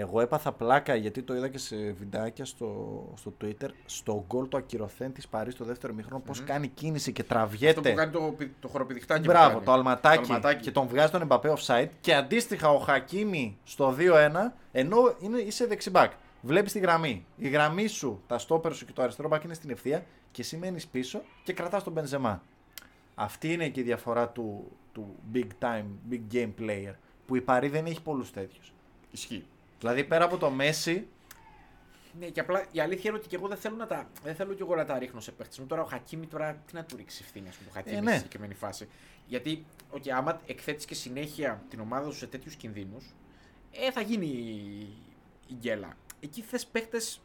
[0.00, 2.68] Εγώ έπαθα πλάκα γιατί το είδα και σε βιντεάκια στο,
[3.16, 3.68] στο Twitter.
[3.86, 7.90] Στο γκολ του ακυρωθέν της Παρή στο δεύτερο μήχρονο, πώς κάνει κίνηση και Αυτό τραβιέται.
[7.90, 9.20] που κάνει το, πι- το χοροπηδιχτάκι.
[9.20, 9.64] που Μπράβο, κάνει.
[9.64, 10.62] το αλματάκι, Το αλματάκι.
[10.62, 11.88] και τον βγάζει τον Εμπαπέ offside.
[12.00, 16.12] Και αντίστοιχα ο Χακίμι στο 2-1, ενώ είναι, είσαι δεξιμπάκ.
[16.42, 17.24] Βλέπεις τη γραμμή.
[17.36, 20.56] Η γραμμή σου, τα στόπερ σου και το αριστερό μπακ είναι στην ευθεία και εσύ
[20.56, 22.42] μένεις πίσω και κρατάς τον Μπενζεμά.
[23.14, 26.94] Αυτή είναι και η διαφορά του, του big time, big game player.
[27.26, 28.72] Που η Παρή δεν έχει πολλούς τέτοιους.
[29.10, 29.44] Ισχύει.
[29.78, 31.06] Δηλαδή πέρα από το Μέση,
[32.18, 34.54] Ναι, και απλά η αλήθεια είναι ότι και εγώ δεν θέλω, να τα, δεν θέλω
[34.54, 35.60] και εγώ να τα ρίχνω σε παίχτες.
[35.66, 38.02] Τώρα ο Χακίμη τώρα τι να του ρίξει ευθύνη, ας πούμε, ο Χακίμη Ε, ε,
[38.02, 38.08] ναι.
[38.10, 38.88] στη συγκεκριμένη φάση.
[39.26, 39.64] Γιατί,
[39.94, 43.14] okay, άμα εκθέτεις και συνέχεια την ομάδα σου σε τέτοιους κινδύνους,
[43.72, 44.78] ε, θα γίνει η,
[45.48, 45.96] η γκέλα.
[46.20, 47.20] Εκεί θες παίχτες.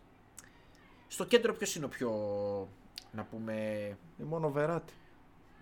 [1.08, 2.10] Στο κέντρο ποιος είναι ο πιο.
[3.12, 3.54] να πούμε.
[4.20, 4.94] Ε, μόνο Βεράτη.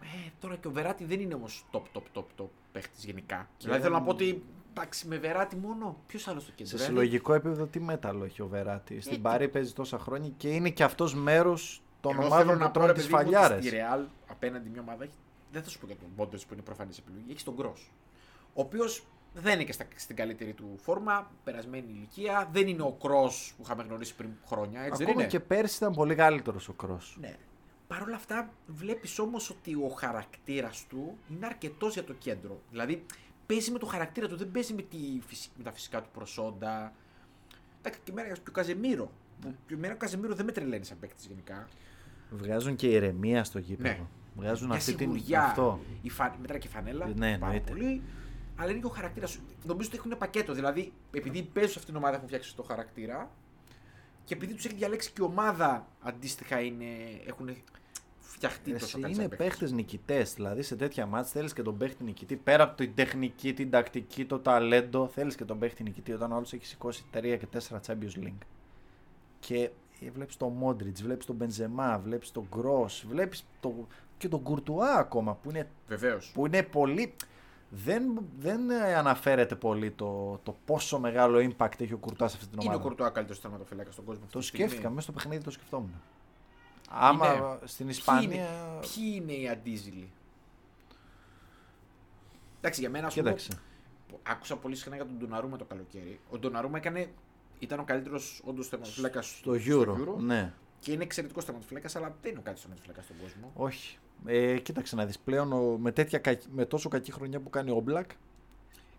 [0.02, 3.50] Ε, τώρα και ο Βεράτη δεν είναι όμως top, top, top, top παίχτης γενικά.
[3.58, 4.44] Και δηλαδή θέλω να δεν- πω ότι.
[4.74, 5.98] Εντάξει, με Βεράτη μόνο.
[6.08, 6.78] Ποιος άλλος στο κέντρο.
[6.78, 9.02] Σε δηλαδή, συλλογικό επίπεδο τι μέταλλο έχει ο Βεράτη.
[9.02, 12.58] Στην Ε, Πάρη παίζει τόσα χρόνια και είναι και αυτός μέρος των Εγώ θέλω ομάδων
[12.58, 13.66] να που πω, τρώνε ρε τις παιδί μου, ότι φαλιάρες.
[13.66, 15.14] Στη Ρεάλ απέναντι μια ομάδα έχει.
[15.52, 17.32] Δεν θα σου πω για τον Μπόντε που είναι προφανής επιλογή.
[17.32, 17.74] Έχει τον Γκρό.
[18.54, 19.04] Ο οποίος
[19.34, 22.50] δεν είναι και στα, στην καλύτερη του φόρμα, περασμένη ηλικία.
[22.52, 24.82] Δεν είναι ο Κρό που είχαμε γνωρίσει πριν χρόνια.
[24.82, 27.02] Έτσι δεν Ακόμα είναι; και πέρσι ήταν πολύ καλύτερος ο Κρό.
[27.20, 27.36] Ναι.
[27.88, 32.62] Παρ' όλα αυτά, βλέπεις όμως ότι ο χαρακτήρας του είναι αρκετός για το κέντρο.
[32.70, 33.06] Δηλαδή,
[33.52, 36.94] παίζει με το χαρακτήρα του, δεν παίζει με, τη, φυσι- με τα φυσικά του προσόντα.
[37.80, 39.12] Εντάξει, και εμένα και ο Καζεμίρο.
[39.42, 41.68] Που και εμένα ο Καζεμίρο δεν με τρελαίνει σαν παίκτης γενικά.
[42.32, 43.90] Βγάζουν και ηρεμία στο γήπεδο.
[43.90, 44.08] Ναι.
[44.36, 45.14] Βγάζουν Μια αυτή την.
[45.14, 45.44] σιγουριά.
[45.44, 45.80] Αυτό.
[46.02, 46.36] Η φα...
[46.42, 47.06] Μέτρα και φανέλα.
[47.08, 47.72] Ναι, πάρα εννοείται.
[47.72, 48.02] πολύ.
[48.56, 49.42] Αλλά είναι και ο χαρακτήρα σου.
[49.66, 50.54] Νομίζω ότι έχουν πακέτο.
[50.54, 53.32] Δηλαδή, επειδή παίζουν σε αυτήν την ομάδα, έχουν φτιάξει το χαρακτήρα.
[54.24, 56.86] Και επειδή τους έχει διαλέξει και η ομάδα, αντίστοιχα είναι,
[57.26, 57.50] έχουν
[58.34, 59.48] φτιαχτεί τόσο Εσύ καλοί είναι σαν παίκτες.
[59.48, 60.34] παίχτες νικητές.
[60.34, 62.36] Δηλαδή σε τέτοια μάτς θέλεις και τον παίχτη νικητή.
[62.36, 66.36] Πέρα από την τεχνική, την τακτική, το ταλέντο, θέλεις και τον παίχτη νικητή όταν ο
[66.36, 68.46] άλλος έχει σηκώσει 3 και 4 Champions League.
[69.40, 69.70] Και
[70.14, 73.88] βλέπεις τον Μόντριτς, βλέπεις τον Μπενζεμά, βλέπεις τον Γκρός, βλέπεις το...
[74.18, 76.32] και τον Κουρτουά ακόμα που είναι, Βεβαίως.
[76.34, 77.14] που είναι πολύ.
[77.74, 78.04] Δεν,
[78.40, 82.60] δεν ε, αναφέρεται πολύ το, το πόσο μεγάλο impact έχει ο Κουρτουάς σε αυτή την
[82.62, 82.88] Είναι ο ομάδα.
[82.90, 84.22] Κουρτουά καλύτερος τερματοφύλακα στον κόσμο.
[84.22, 85.92] αυτή Το τη στιγμή; σκέφτηκα, μέσα στο παιχνίδι το σκεφτόμουν.
[86.94, 88.24] Άμα στην Ποιοι Ισπανία.
[88.36, 88.48] είναι,
[88.82, 90.10] ποιοι είναι οι αντίζηλοι;
[92.58, 93.60] Εντάξει, για μένα, ας πούμε, Κοίταξε.
[94.24, 96.20] άκουσα πολύ συχνά για τον Ντοναρούμα το καλοκαίρι.
[96.30, 97.10] Ο Ντοναρούμα έκανε,
[97.60, 100.16] ήταν ο καλύτερος όντως τερματοφύλακα Στο Euro.
[100.20, 100.54] Ναι.
[100.80, 103.52] Και είναι εξαιρετικός τερματοφύλακα, αλλά δεν είναι ο καλύτερος τερματοφύλακα στον κόσμο.
[103.56, 103.98] Όχι.
[104.26, 107.72] Ε, κοίταξε να δεις πλέον ο, με, τέτοια, κακ- με τόσο κακή χρονιά που κάνει
[107.72, 108.06] ο Black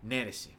[0.01, 0.55] Ναι, ρε, εσύ.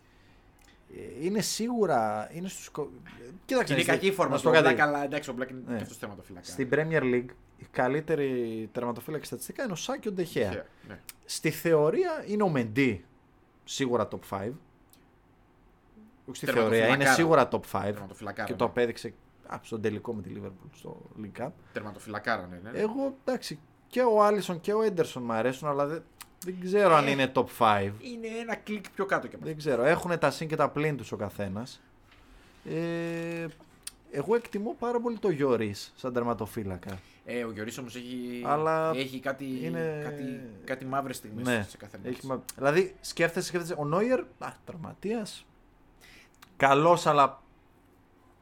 [0.97, 4.39] Ε, είναι σίγουρα είναι στους, κο- ε, κοίταξε Είναι να δεις, κακή η φόρμα να
[4.39, 4.75] σου του πω κάτι.
[4.75, 5.77] Black, αλλά εντάξει, ο Black είναι Ναι.
[5.77, 6.47] και αυτό τερματοφύλακα.
[6.47, 10.49] Στην Premier League η καλύτερη τερματοφύλακα στατιστικά είναι ο Σάκιο Ντεχέα.
[10.49, 11.01] Τυχαία, ναι.
[11.25, 13.05] Στη θεωρία είναι ο Μεντί
[13.65, 14.51] σίγουρα top 5.
[16.27, 17.15] Όχι στη θεωρία, είναι Τερματοφυλακάρα.
[17.15, 18.49] σίγουρα top 5 Τερματοφυλακάρα.
[18.49, 18.71] και το ναι.
[18.71, 19.15] απέδειξε
[19.47, 21.51] α, στον τελικό με τη Liverpool στο League Cup.
[21.73, 22.71] Τερματοφυλακάρα, ναι.
[22.71, 22.79] ναι.
[22.79, 26.03] Εγώ εντάξει και ο Άλισον και ο Έντερσον μου αρέσουν αλλά δεν,
[26.45, 27.11] δεν ξέρω αν Ε.
[27.11, 27.91] είναι top 5.
[28.01, 29.83] Είναι ένα κλικ πιο κάτω και από Δεν ξέρω.
[29.85, 31.81] Έχουν τα συν και τα πλήν τους ο καθένας.
[32.65, 33.47] Ε,
[34.11, 36.99] εγώ εκτιμώ πάρα πολύ το Γιώρη σαν τερματοφύλακα.
[37.25, 41.67] Ε, ο Γιώργης όμως έχει, Αλλά έχει κάτι, είναι- κάτι, κάτι μαύρες στιγμές Ναι.
[41.69, 42.41] σε κάθε Έχει, μάτς.
[42.53, 45.47] μα- δηλαδή σκέφτεσαι, σκέφτεσαι ο Νόιερ, α, τραυματίας.
[46.57, 47.43] Καλός αλλά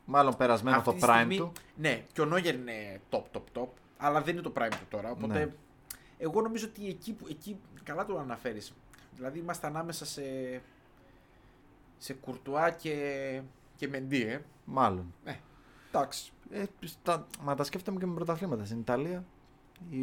[0.05, 1.53] μάλλον περασμένο Αυτή το τη prime στιγμή- του.
[1.77, 5.11] Ναι, και ο Νόγερ είναι top, top, top, αλλά δεν είναι το prime του τώρα.
[5.11, 5.49] Οπότε Ναι.
[6.19, 8.73] εγώ νομίζω ότι εκεί, που- εκεί καλά το αναφέρεις.
[9.17, 10.23] Δηλαδή είμαστε ανάμεσα σε,
[11.99, 13.41] σε Κουρτουά και,
[13.77, 14.41] και Μεντί, ε.
[14.65, 15.15] Μάλλον.
[15.25, 15.39] Ναι.
[15.89, 16.33] Εντάξει.
[16.51, 16.65] Ε,
[17.03, 18.65] τα, μα τα σκέφτομαι και με πρωταθλήματα.
[18.65, 19.25] Στην Ιταλία
[19.91, 20.01] η,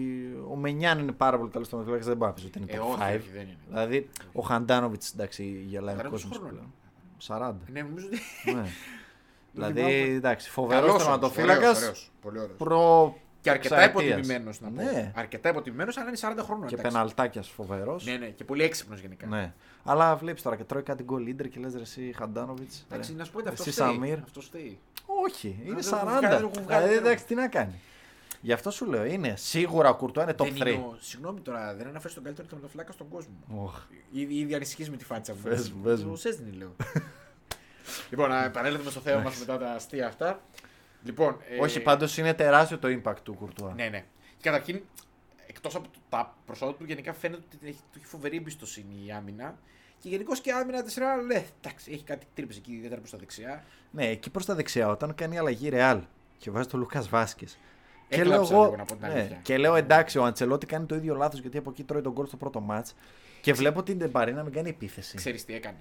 [0.51, 2.07] ο Μενιάν είναι πάρα πολύ καλός τερματοφύλακα.
[2.07, 2.85] Δεν μπορώ να πεις ότι είναι Ε, top 5.
[2.91, 3.57] όχι, όχι, δεν είναι.
[3.67, 6.51] Δηλαδή ο Χαντάνοβιτς εντάξει γελάει ο Χαντάνοβιτς κόσμος χρόνο
[7.27, 7.51] πλέον.
[7.51, 7.55] 40.
[7.71, 8.19] Ναι, νομίζω ότι...
[8.55, 8.65] ναι.
[9.53, 9.93] δηλαδή Θυμάμαι.
[10.15, 11.59] εντάξει, φοβερός Καλός όμως, τερματοφύλακα.
[11.69, 12.57] ωραίος, ωραίος, Πολύ ωραίος.
[12.57, 13.17] Προ.
[13.41, 14.17] Και αρκετά εξαετίας.
[14.17, 14.81] υποτιμημένος να πω.
[14.81, 15.11] Ναι.
[15.15, 16.67] Αρκετά υποτιμημένος, αλλά είναι 40 χρόνων.
[16.67, 16.91] Και εντάξει.
[16.91, 18.05] πεναλτάκια φοβερός.
[18.05, 19.27] Ναι, ναι, και πολύ έξυπνος γενικά.
[19.27, 19.53] Ναι.
[19.83, 22.85] Αλλά βλέπεις τώρα και τρώει κάτι γκολ ίντερ και λες ρε εσύ Χαντάνοβιτς.
[22.91, 23.87] Εντάξει, να σου πω ότι αυτός Εσύ φταίει.
[23.93, 24.17] Σαμίρ.
[24.23, 24.79] Αυτός φταίει.
[25.25, 26.17] Όχι, είναι δεν έχουν 40.
[26.19, 27.07] βγάλει, δεν έχουν βγάλει Δηλαδή τρόπο.
[27.07, 27.79] εντάξει, τι να κάνει.
[28.41, 30.55] Γι' αυτό σου λέω, είναι σίγουρα ο Κουρτουά είναι top Δεν 3.
[30.73, 33.33] είναι ο- Συγγνώμη τώρα, δεν αναφέρεις τον καλύτερο τερματοφυλάκα στον κόσμο.
[33.63, 33.81] Οχ.
[34.11, 35.39] Ήδη, ήδη ανησυχείς με τη φάτσα μου.
[35.43, 36.11] Πες μου, πες μου.
[36.11, 36.75] Ο Σέσνη λέω.
[38.09, 40.41] λοιπόν, να επανέλθουμε στο θέμα μας μετά τα αστεία αυτά.
[41.03, 43.73] Λοιπόν, ε, Όχι, πάντως είναι τεράστιο το impact του Κουρτουά.
[43.73, 44.05] Ναι, ναι.
[44.41, 44.81] Καταρχήν,
[45.47, 49.11] εκτός από το- τα προσόντα του, γενικά φαίνεται ότι έχει, του έχει φοβερή εμπιστοσύνη η
[49.11, 49.57] άμυνα.
[50.01, 53.11] Και γενικώ και η άμυνα της Ρεάλ, ναι, εντάξει, έχει κάτι τρύπες εκεί, ιδιαίτερα προς
[53.11, 53.63] τα δεξιά.
[53.91, 56.01] Ναι, εκεί προς τα δεξιά, όταν κάνει αλλαγή Ρεάλ
[56.37, 57.45] και βάζει τον Λούκα Βάσκε.
[58.07, 59.39] Και λέω, Έκλαψα εγώ, λίγο, να πω την ναι, αλήθεια.
[59.41, 62.25] και λέω εντάξει, ο Αντσελότη κάνει το ίδιο λάθος γιατί από εκεί τρώει τον γκολ
[62.27, 62.87] στο πρώτο μάτ.
[63.41, 65.17] Και βλέπω την Ντεμπαρή να μην κάνει επίθεση.
[65.17, 65.77] Ξέρεις τι έκανε.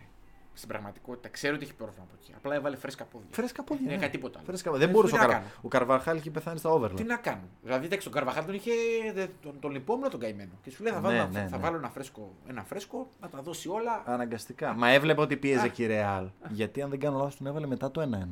[0.58, 2.32] Στην πραγματικότητα, ξέρω ότι έχει πρόβλημα από εκεί.
[2.36, 3.28] Απλά έβαλε φρέσκα πόδια.
[3.30, 3.82] Φρέσκα πόδια.
[3.82, 3.96] Δεν ναι.
[3.98, 4.46] έκανε τίποτα άλλο.
[4.46, 4.70] Φρέσκα...
[4.70, 5.38] Δεν Δεν μπορούσε ο, τι να Καρ...
[5.40, 6.96] κάνω; ο Καρβαρχάλ είχε πεθάνει στα overlap.
[6.96, 8.70] Τι να κάνω; Δηλαδή, εντάξει, τον Καρβαχάλ τον είχε.
[9.14, 10.50] δε- τον, τον λυπόμουν τον καημένο.
[10.62, 11.62] Και σου λέει θα, βάλω, Ναι, ένα, ναι, θα ναι.
[11.62, 14.02] βάλω ένα, φρέσκο, ένα φρέσκο, να τα δώσει όλα.
[14.06, 14.72] Αναγκαστικά.
[14.72, 15.68] Μα έβλεπε ότι πίεζε Α.
[15.68, 16.28] και η Ρεάλ.
[16.48, 18.04] Γιατί αν δεν κάνω λάθος τον έβαλε μετά το 1-1.
[18.04, 18.26] Ναι, ναι,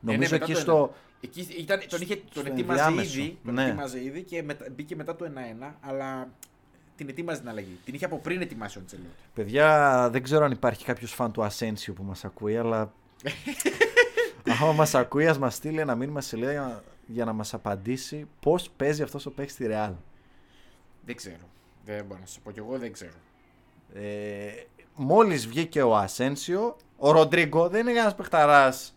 [0.00, 0.94] Νομίζω μετά εκεί το στο.
[1.20, 3.18] Εκεί ήταν, τον, είχε, τον στο ετοίμαζε ενδιάμεσο.
[3.20, 3.64] ήδη, τον Ναι.
[3.64, 5.24] ετοίμαζε ήδη και μετα, μπήκε μετά το
[5.70, 6.28] 1-1, αλλά
[6.96, 7.78] την ετοίμαζε την αλλαγή.
[7.84, 9.08] Την είχε από πριν ετοιμάσει ο Αντσελότη.
[9.34, 12.92] Παιδιά, δεν ξέρω αν υπάρχει κάποιος φαν του Ασένσιο που μας ακούει, αλλά.
[14.60, 17.54] άμα μας ακούει, ας μας στείλει ένα μήνυμα στη σελίδα για, να- για να μας
[17.54, 19.92] απαντήσει πώς παίζει αυτός ο παίκτη στη Real.
[21.06, 21.48] Δεν ξέρω.
[21.84, 23.12] Δεν μπορώ να σα πω κι εγώ, δεν ξέρω.
[23.94, 24.48] Ε,
[24.96, 28.94] Μόλις βγήκε ο Ασένσιο, ο Ροντρίγκο δεν είναι ένα παιχταράς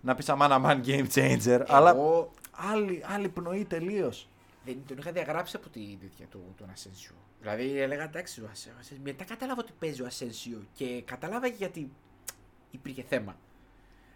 [0.00, 2.30] να πεις αμάν αμάν game changer, αλλά Εγώ
[2.72, 4.28] άλλη, άλλη πνοή τελείως.
[4.64, 7.14] Δεν τον είχα διαγράψει από τη τέτοια του τον Ασένσιο.
[7.40, 8.96] Δηλαδή έλεγα εντάξει, ο Ασένσιο.
[9.02, 11.90] Μετά κατάλαβα ότι παίζει ο Ασένσιο και κατάλαβα και γιατί
[12.70, 13.36] υπήρχε θέμα.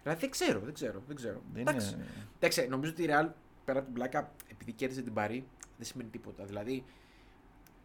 [0.03, 1.01] Δηλαδή δεν ξέρω, δεν ξέρω.
[1.07, 1.41] Δεν ξέρω.
[1.53, 1.93] Δεν εντάξει.
[1.93, 2.05] είναι-
[2.35, 3.29] εντάξει, νομίζω ότι η Real
[3.65, 6.43] πέρα από την πλάκα, επειδή κέρδισε την Παρή, δεν σημαίνει τίποτα.
[6.45, 6.83] Δηλαδή,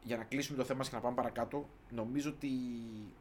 [0.03, 2.51] για να κλείσουμε το θέμα μας και να πάμε παρακάτω, νομίζω ότι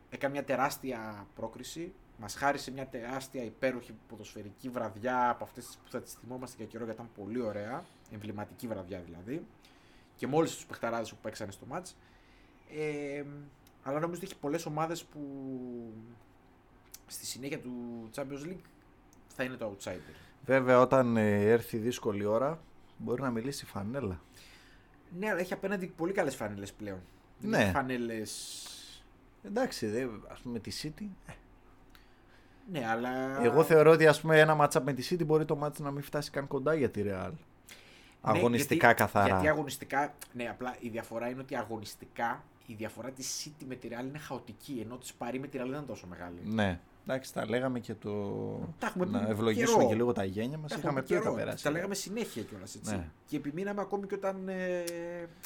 [0.10, 1.94] έκανε μια τεράστια πρόκριση.
[2.22, 6.84] Μας χάρισε μια τεράστια υπέροχη ποδοσφαιρική βραδιά από αυτές που θα τις θυμόμαστε για καιρό
[6.86, 7.86] γιατί ήταν πολύ ωραία.
[8.12, 9.46] Εμβληματική βραδιά δηλαδή.
[10.16, 11.96] Και με όλου τους παιχταράδες που παίξανε στο μάτς.
[12.78, 13.24] Ε,
[13.84, 15.20] αλλά νομίζω ότι έχει πολλές ομάδες που
[17.08, 17.72] στη συνέχεια του
[18.16, 18.62] Champions League
[19.28, 20.14] θα είναι το outsider.
[20.46, 22.60] Βέβαια, όταν ε, έρθει η δύσκολη ώρα,
[22.98, 24.22] μπορεί να μιλήσει η φανέλα.
[25.20, 27.00] Ναι, αλλά έχει απέναντι πολύ καλές φανέλες πλέον.
[27.40, 27.58] Δεν Ναι.
[27.58, 28.22] έχει φανέλε.
[29.44, 31.32] Εντάξει, δε, ας πούμε τη City.
[32.74, 33.44] Ε, Ναι, αλλά.
[33.44, 36.04] Εγώ θεωρώ ότι ας πούμε, ένα matchup με τη City μπορεί το match να μην
[36.04, 37.32] φτάσει καν κοντά για τη Real.
[37.32, 39.28] Ναι, Αγωνιστικά γιατί, καθαρά.
[39.28, 40.14] Γιατί αγωνιστικά.
[40.34, 44.18] Ναι, απλά η διαφορά είναι ότι αγωνιστικά η διαφορά της City με τη Real είναι
[44.18, 44.82] χαοτική.
[44.86, 46.40] Ενώ της Παρή με τη Real δεν είναι τόσο μεγάλη.
[46.44, 46.80] Ναι.
[47.08, 48.10] Εντάξει, τα λέγαμε και το.
[48.80, 49.88] Τα έχουμε πει να ευλογήσουμε καιρό.
[49.90, 50.72] και λίγο τα γένια μας.
[50.72, 51.44] Τα Είχαμε έχουμε πει ότι θα καιρό.
[51.44, 51.64] περάσει.
[51.64, 52.96] Τα λέγαμε συνέχεια κιόλας έτσι.
[52.96, 53.08] Ναι.
[53.26, 54.84] Και επιμείναμε ακόμη και όταν ε,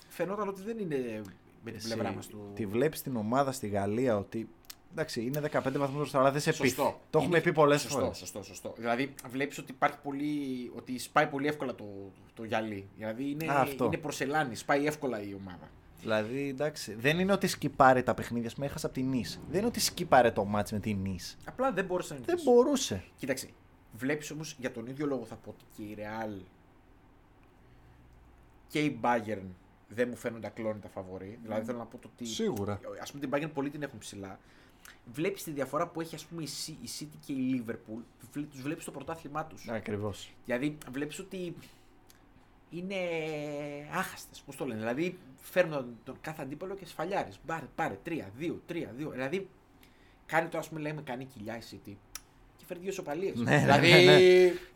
[0.10, 1.22] φαινόταν ότι δεν είναι
[1.64, 2.52] με την Εσύ πλευρά μας του.
[2.56, 4.50] Τη βλέπεις την ομάδα στη Γαλλία ότι.
[4.96, 6.68] Εντάξει, είναι 15 βαθμούς μπροστά, αλλά δεν σε πείθει.
[6.68, 7.00] Σωστό.
[7.10, 8.18] Το έχουμε Είναι- πει πολλές σωστό, φορές.
[8.18, 8.74] Σωστό, σωστό.
[8.78, 10.28] Δηλαδή βλέπεις ότι υπάρχει πολύ.
[10.76, 11.86] ότι σπάει πολύ εύκολα το,
[12.34, 12.88] το γυαλί.
[12.98, 13.86] Δηλαδή είναι, Α, αυτό.
[13.86, 15.70] είναι προσελάνη, σπάει εύκολα η ομάδα.
[16.02, 18.52] Δηλαδή, εντάξει, δεν είναι ότι σκυπάρει τα παιχνίδια.
[18.58, 19.40] Με έχασα από την Νης.
[19.50, 21.38] Δεν είναι ότι σκυπάρει το μάτς με την Νης.
[21.46, 22.50] Απλά δεν μπορούσε να Δεν νικήσει.
[22.50, 23.04] μπορούσε.
[23.18, 23.50] Κοίταξε,
[23.94, 26.42] βλέπεις όμως για τον ίδιο λόγο θα πω ότι και η Real
[28.68, 29.48] και η Bayern
[29.88, 31.40] δεν μου φαίνονται ακλόνητα φαβορή.
[31.44, 32.26] Δηλαδή θέλω να πω το ότι.
[32.26, 32.74] Σίγουρα.
[32.74, 34.40] Α πούμε την Bayern πολύ την έχουν ψηλά.
[35.06, 38.02] Βλέπεις τη διαφορά που έχει ας πούμε, η Ci- η City και η Liverpool.
[38.52, 39.68] Τους βλέπεις στο πρωτάθλημά τους.
[39.70, 40.34] Ακριβώς.
[40.46, 41.56] Δηλαδή βλέπεις ότι
[42.70, 42.96] είναι
[43.94, 44.42] άχαστες.
[44.46, 44.80] Πώς το λένε.
[44.80, 47.40] Δηλαδή φέρνουν τον, τον κάθε αντίπαλο και σφαλιάρεις.
[47.46, 47.98] Πάρε, πάρε.
[48.04, 49.10] Τρία, δύο, τρία, δύο.
[49.10, 49.48] Δηλαδή
[50.26, 51.94] κάνει τώρα, ας πούμε, λέμε κάνει κοιλιά η City
[52.58, 53.34] και φέρνει δύο σοπαλίε.
[53.36, 54.20] Ναι, δηλαδή, ναι, ναι.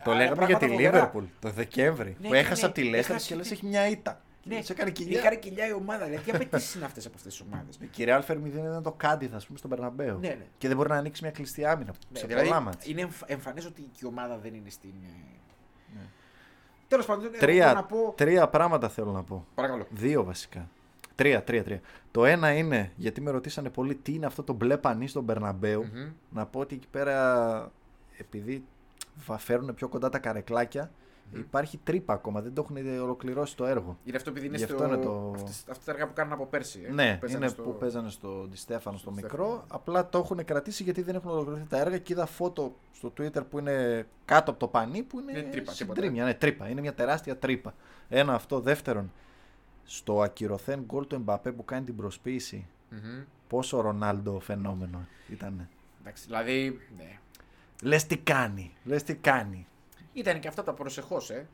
[0.04, 0.96] Το α, λέγαμε για πράγματα τη φοβερά.
[0.96, 2.18] Λίβερπουλ το Δεκέμβρη.
[2.22, 4.22] Ναι, που έχασε ναι, από τη Λέστερ έχασε και λες τη- έχει μια ήττα.
[4.48, 5.20] Ναι, Σε έκανε κοιλιά.
[5.20, 6.06] Έκανε κοιλιά η ομάδα.
[6.06, 7.76] Δηλαδή, τι απαιτήσεις είναι αυτές από αυτές τις ομάδες.
[7.82, 10.18] Η κυρία Αλφέρ 0 ήταν το Κάντιθ, ας πούμε, στον Περναμπέο.
[10.18, 10.46] Ναι, ναι.
[10.58, 11.94] Και δεν μπορεί να ανοίξει μια κλειστή άμυνα.
[12.12, 12.88] Ναι, σε δηλαδή, πολλά μάτς.
[12.88, 14.90] είναι εμφ, εμφανές ότι και η ομάδα δεν είναι στην.
[15.04, 15.10] ε,
[15.96, 16.02] Ναι.
[16.88, 18.14] Τέλος πάντων, εγώ Τρία, θέλω να πω.
[18.18, 19.46] τρία πράγματα θέλω να πω.
[19.56, 19.88] Παρακαλώ.
[19.90, 20.70] Δύο βασικά.
[21.16, 21.82] Τρία, τρία, τρία.
[22.12, 25.84] Το ένα είναι, γιατί με ρωτήσανε πολύ τι είναι αυτό το μπλε πανί στον Περναμπέου.
[25.94, 26.10] Μμμ.
[26.30, 27.72] Να πω ότι εκεί πέρα,
[28.18, 28.64] επειδή
[29.18, 30.92] θα φέρουν πιο κοντά τα καρεκλάκια,
[31.34, 32.42] υπάρχει τρύπα ακόμα.
[32.42, 33.98] Δεν το έχουν ολοκληρώσει το έργο.
[34.04, 34.74] Είναι αυτό επειδή είναι Γι' στο.
[34.74, 36.82] αυτό είναι το- Αυτές, αυτά τα έργα που κάνουν από πέρσι.
[36.88, 39.44] ε, Ναι, που παίζανε είναι στο- που παίζανε στο Ντι Στέφανος στο στο μικρό.
[39.46, 39.64] Στέφανο.
[39.68, 43.42] Απλά το έχουν κρατήσει γιατί δεν έχουν ολοκληρωθεί τα έργα και είδα φώτο στο Twitter
[43.50, 45.96] που είναι κάτω από το πανί που είναι, Είναι τρύπα, τίποτα.
[46.02, 46.24] συντρίμια.
[46.26, 46.70] Ναι, τρύπα.
[46.70, 47.74] Είναι μια τεράστια τρύπα.
[48.10, 48.60] Ένα αυτό.
[48.60, 49.12] Δεύτερον,
[49.84, 52.66] στο ακυρωθέν γκολ του Εμπαπέ που κάνει την προσποίηση.
[52.90, 53.22] Μμμ.
[53.48, 55.68] Πόσο Ρονάλντο φαινόμενο ήταν.
[56.02, 56.80] Εντάξει, δηλαδή.
[56.98, 57.20] Ναι.
[57.84, 58.74] Λες τι κάνει.
[58.84, 59.68] Λες τι κάνει.
[60.18, 61.48] Ήταν και αυτά τα προσεχώς, ε.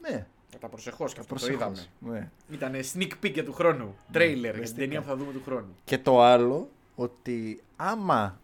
[0.00, 0.26] Ναι,
[0.60, 1.88] Τα προσεχώς και αυτό το προσεχώς.
[2.00, 2.18] είδαμε.
[2.18, 2.30] Ναι.
[2.50, 3.96] Ήταν sneak peek για του χρόνου.
[4.12, 5.04] Τρέιλερ για λες την τι ταινία κάνει.
[5.10, 5.76] που θα δούμε του χρόνου.
[5.84, 8.40] Και το άλλο, ότι άμα.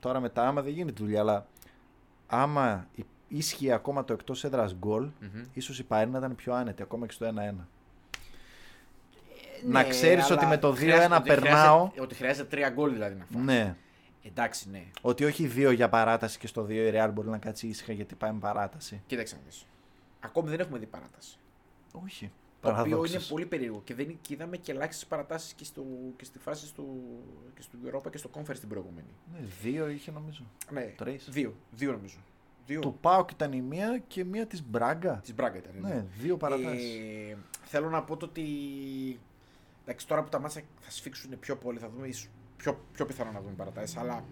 [0.00, 1.46] Τώρα με τα άμα δεν γίνεται δουλειά, αλλά
[2.26, 5.42] άμα υ- ίσχυε ακόμα το εκτός έδρας γκολ, Μμμ.
[5.54, 7.68] ίσως η Παρή να ήταν πιο άνετη, ακόμα και στο 1-1.
[9.64, 11.76] Ε, Να ξέρεις αλλά ότι με το 2-1 χρειάζεται- ότι περνάω.
[11.78, 13.42] χρειάζεται- Ότι χρειάζεται τρία γκολ δηλαδή να φάει.
[13.42, 13.76] Ναι.
[14.22, 14.84] Εντάξει, ναι.
[15.00, 18.14] Ότι όχι δύο για παράταση και στο 2 η Real μπορεί να κάτσει ήσυχα γιατί
[18.14, 19.02] πάει με παράταση.
[19.06, 19.66] Κοίταξε να δεις.
[20.20, 21.38] Ακόμη δεν έχουμε δει παράταση.
[21.92, 22.30] Όχι.
[22.60, 23.14] Το οποίο Παραδόξως.
[23.14, 25.84] είναι πολύ περίεργο και, δεν, και είδαμε και ελάχιστες παρατάσεις και, στο,
[26.16, 26.84] και στη φάση στο,
[27.54, 29.08] και στο Europa και στο Conference την προηγούμενη.
[29.32, 30.42] Ναι, δύο είχε νομίζω.
[30.70, 31.28] Ναι, Τρεις.
[31.30, 31.54] δύο.
[31.70, 32.18] Δύο νομίζω.
[32.66, 32.80] Δύο.
[32.80, 35.20] Του Πάοκ ήταν η μία και μία της Μπράγκα.
[35.22, 35.72] Της Μπράγκα ήταν.
[35.80, 36.94] Ναι, δύο παρατάσεις.
[36.94, 38.44] Ε, θέλω να πω το ότι.
[39.82, 42.28] Εντάξει, τώρα που τα μάτσα θα σφίξουν πιο πολύ, θα δούμε ίσως
[42.62, 44.24] πιο, πιο πιθανό να δούμε παρατάσεις, αλλά.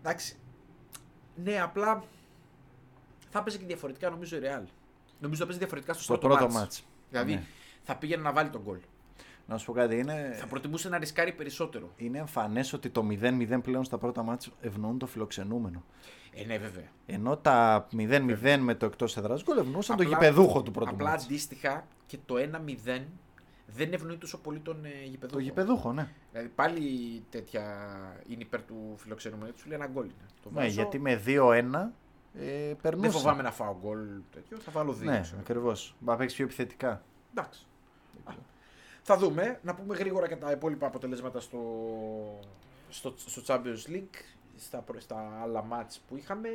[0.00, 0.36] Εντάξει.
[1.44, 2.02] Ναι, απλά
[3.30, 4.62] θα έπαιζε και διαφορετικά νομίζω η Real.
[5.20, 6.56] Νομίζω θα παίζει διαφορετικά στο, Στο πρώτο, πρώτο μάτς.
[6.60, 6.84] μάτς.
[7.10, 7.42] Δηλαδή Ναι.
[7.82, 8.78] θα πήγαινε να βάλει τον γκολ.
[9.46, 11.90] Να σου πω κάτι, είναι, Θα προτιμούσε να ρισκάρει περισσότερο.
[11.96, 15.82] είναι εμφανές ότι το 0-0 πλέον στα πρώτα μάτς ευνοούν το φιλοξενούμενο.
[16.34, 16.84] Ε, ναι, βέβαια.
[17.06, 21.10] Ενώ τα 0-0 με το εκτός έδρας γκολ ευνοούσαν το Απλά- γηπεδούχο του πρώτου Απλά
[21.10, 21.24] μάτς.
[21.24, 23.06] αντίστοιχα και το 1-0
[23.74, 25.38] δεν ευνοεί τόσο πολύ τον ε, γηπεδούχο.
[25.38, 26.08] Το γηπεδούχο, ναι.
[26.30, 26.80] Δηλαδή πάλι
[27.30, 27.64] τέτοια
[28.28, 29.52] είναι υπέρ του φιλοξενούμενου.
[29.52, 30.26] Του λέει ένα γκολ είναι.
[30.42, 30.70] Το Ναι, βάζω.
[30.72, 31.92] γιατί με 2-1
[32.38, 33.08] ε, περνούσε.
[33.08, 33.98] Δεν φοβάμαι να φάω γκολ
[34.32, 35.10] τέτοιο, θα βάλω δύο.
[35.10, 35.38] Ναι, ξέρω.
[35.40, 35.94] ακριβώς.
[35.98, 37.02] Μπα παίξεις πιο επιθετικά.
[37.34, 37.66] Εντάξει.
[38.24, 38.32] Α,
[39.02, 39.58] Θα δούμε.
[39.62, 41.60] Να πούμε γρήγορα και τα υπόλοιπα αποτελέσματα στο,
[42.88, 44.14] στο, στο Champions League,
[44.56, 46.48] στα, προ- στα άλλα μάτς που είχαμε.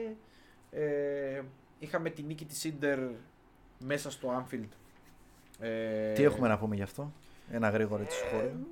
[0.71, 1.41] Ε,
[1.79, 3.09] είχαμε τη νίκη της Inter
[3.79, 4.67] μέσα στο Anfield.
[5.59, 7.13] Ε, Τι έχουμε να πούμε γι' αυτό;
[7.51, 8.67] Ένα γρήγορο έτσι ε, σχόλιο.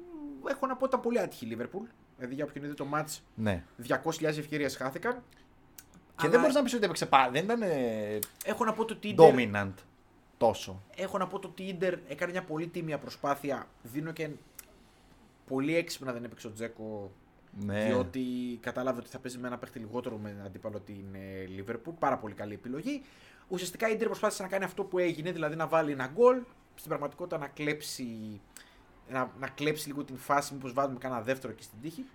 [0.50, 1.88] έχω να πω ήταν πολύ άτυχη η Liverpool.
[2.18, 3.64] Δηλαδή για όποιον είδε το μάτς Ναι.
[3.88, 5.14] 200.000 ευκαιρίες χάθηκαν.
[5.14, 7.32] Και Αλλά δεν μπορείς να πεις ότι έπαιξε πάρα.
[7.32, 9.74] Δεν ήταν ε, Έχω να πω το ότι η Inter- dominant
[10.38, 10.82] τόσο.
[10.96, 13.68] Έχω να πω το ότι η Inter έκανε μια πολύ τίμια προσπάθεια.
[13.84, 14.30] Δίνω και
[15.48, 17.12] πολύ έξυπνα δεν έπαιξε ο Τζέκο.
[17.60, 17.86] Ναι.
[17.86, 18.22] Διότι
[18.62, 21.94] κατάλαβε ότι θα παίζει με ένα παίχτη λιγότερο με αντίπαλο την ε, Liverpool.
[22.00, 23.02] Πάρα πολύ καλή επιλογή.
[23.48, 26.38] Ουσιαστικά η Inter προσπάθησε να κάνει αυτό που έγινε, δηλαδή να βάλει ένα γκολ.
[26.76, 28.42] Στην πραγματικότητα να κλέψει,
[29.10, 32.06] να, να κλέψει λίγο την φάση, μήπως βάλουμε κανένα δεύτερο και στην τύχη.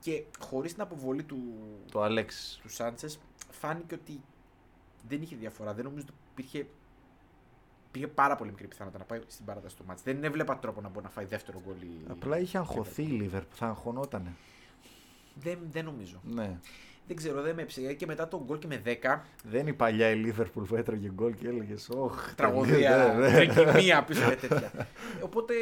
[0.00, 1.38] Και χωρίς την αποβολή του,
[1.90, 2.60] Το Αλέξη.
[2.62, 3.18] του Σάντσες
[3.50, 4.20] φάνηκε ότι
[5.08, 5.74] δεν είχε διαφορά.
[5.74, 6.66] Δεν νομίζω ότι υπήρχε,
[7.88, 10.02] υπήρχε πάρα πολύ μικρή πιθανότητα να πάει στην παράταση του μάτς.
[10.02, 11.80] Δεν έβλεπα τρόπο να μπορεί να φάει δεύτερο γκολ.
[11.82, 13.44] η- Απλά είχε αγχωθεί η Liverpool.
[13.54, 14.34] Θα αγχωνότανε.
[15.34, 16.20] Δεν, δεν νομίζω.
[16.24, 16.58] Ναι.
[17.10, 17.92] Δεν ξέρω, δεν με έψεγε.
[17.92, 21.08] Και μετά τον γκολ και με 10, Δεν είναι η παλιά η Liverpool που έτρωγε
[21.08, 22.34] γκολ και έλεγες Ωχ.
[22.34, 23.34] τραγωδία, ναι, ναι».
[23.34, 24.70] τρικυμία πίσω και τέτοια.
[25.20, 25.54] Οπότε,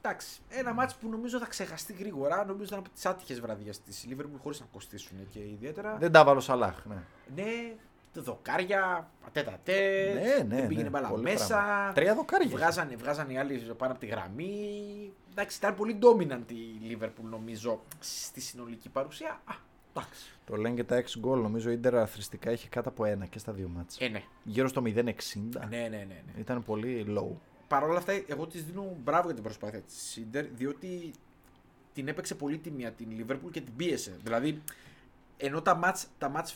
[0.00, 2.44] εντάξει, ένα μάτς που νομίζω θα ξεχαστεί γρήγορα.
[2.44, 5.96] Νομίζω ήταν από τις άτυχες βραδιές της Liverpool χωρίς να κοστίσουν και ιδιαίτερα.
[6.00, 6.84] Δεν τα βάλω Σαλάχ.
[6.86, 7.02] Ναι.
[7.34, 7.72] Ναι,
[8.14, 11.46] δοκάρια, πατέτα-τε, Ναι, ναι, δεν πήγαινε ναι, μπαλά πολύ μέσα.
[11.46, 11.92] πράγμα.
[11.92, 12.48] Τρία δοκάρια.
[12.56, 15.12] Βγάζανε, βγάζανε οι άλλοι πάνω από τη γραμμή.
[15.30, 19.30] Εντάξει, ήταν πολύ dominant η Liverpool νομίζω στη συνολική παρουσία.
[19.44, 19.54] Α,
[19.94, 20.30] εντάξει.
[20.44, 21.40] Το λένε και τα 6 γκολ.
[21.40, 24.06] Νομίζω η Ιντερ αθρηστικά είχε κάτω από ένα και στα δύο μάτια.
[24.06, 24.22] Ε, ναι.
[24.44, 24.92] Γύρω στο 0,60.
[24.94, 25.08] Ναι,
[25.68, 26.04] ναι, ναι.
[26.04, 26.22] ναι.
[26.38, 27.36] Ήταν πολύ low.
[27.68, 31.12] Παρ' όλα αυτά, εγώ της δίνω μπράβο για την προσπάθεια της Σίντερ, διότι
[31.92, 34.18] την έπαιξε πολύ τιμία την Liverpool και την πίεσε.
[34.22, 34.62] Δηλαδή,
[35.36, 36.52] ενώ τα μάτς, τα mats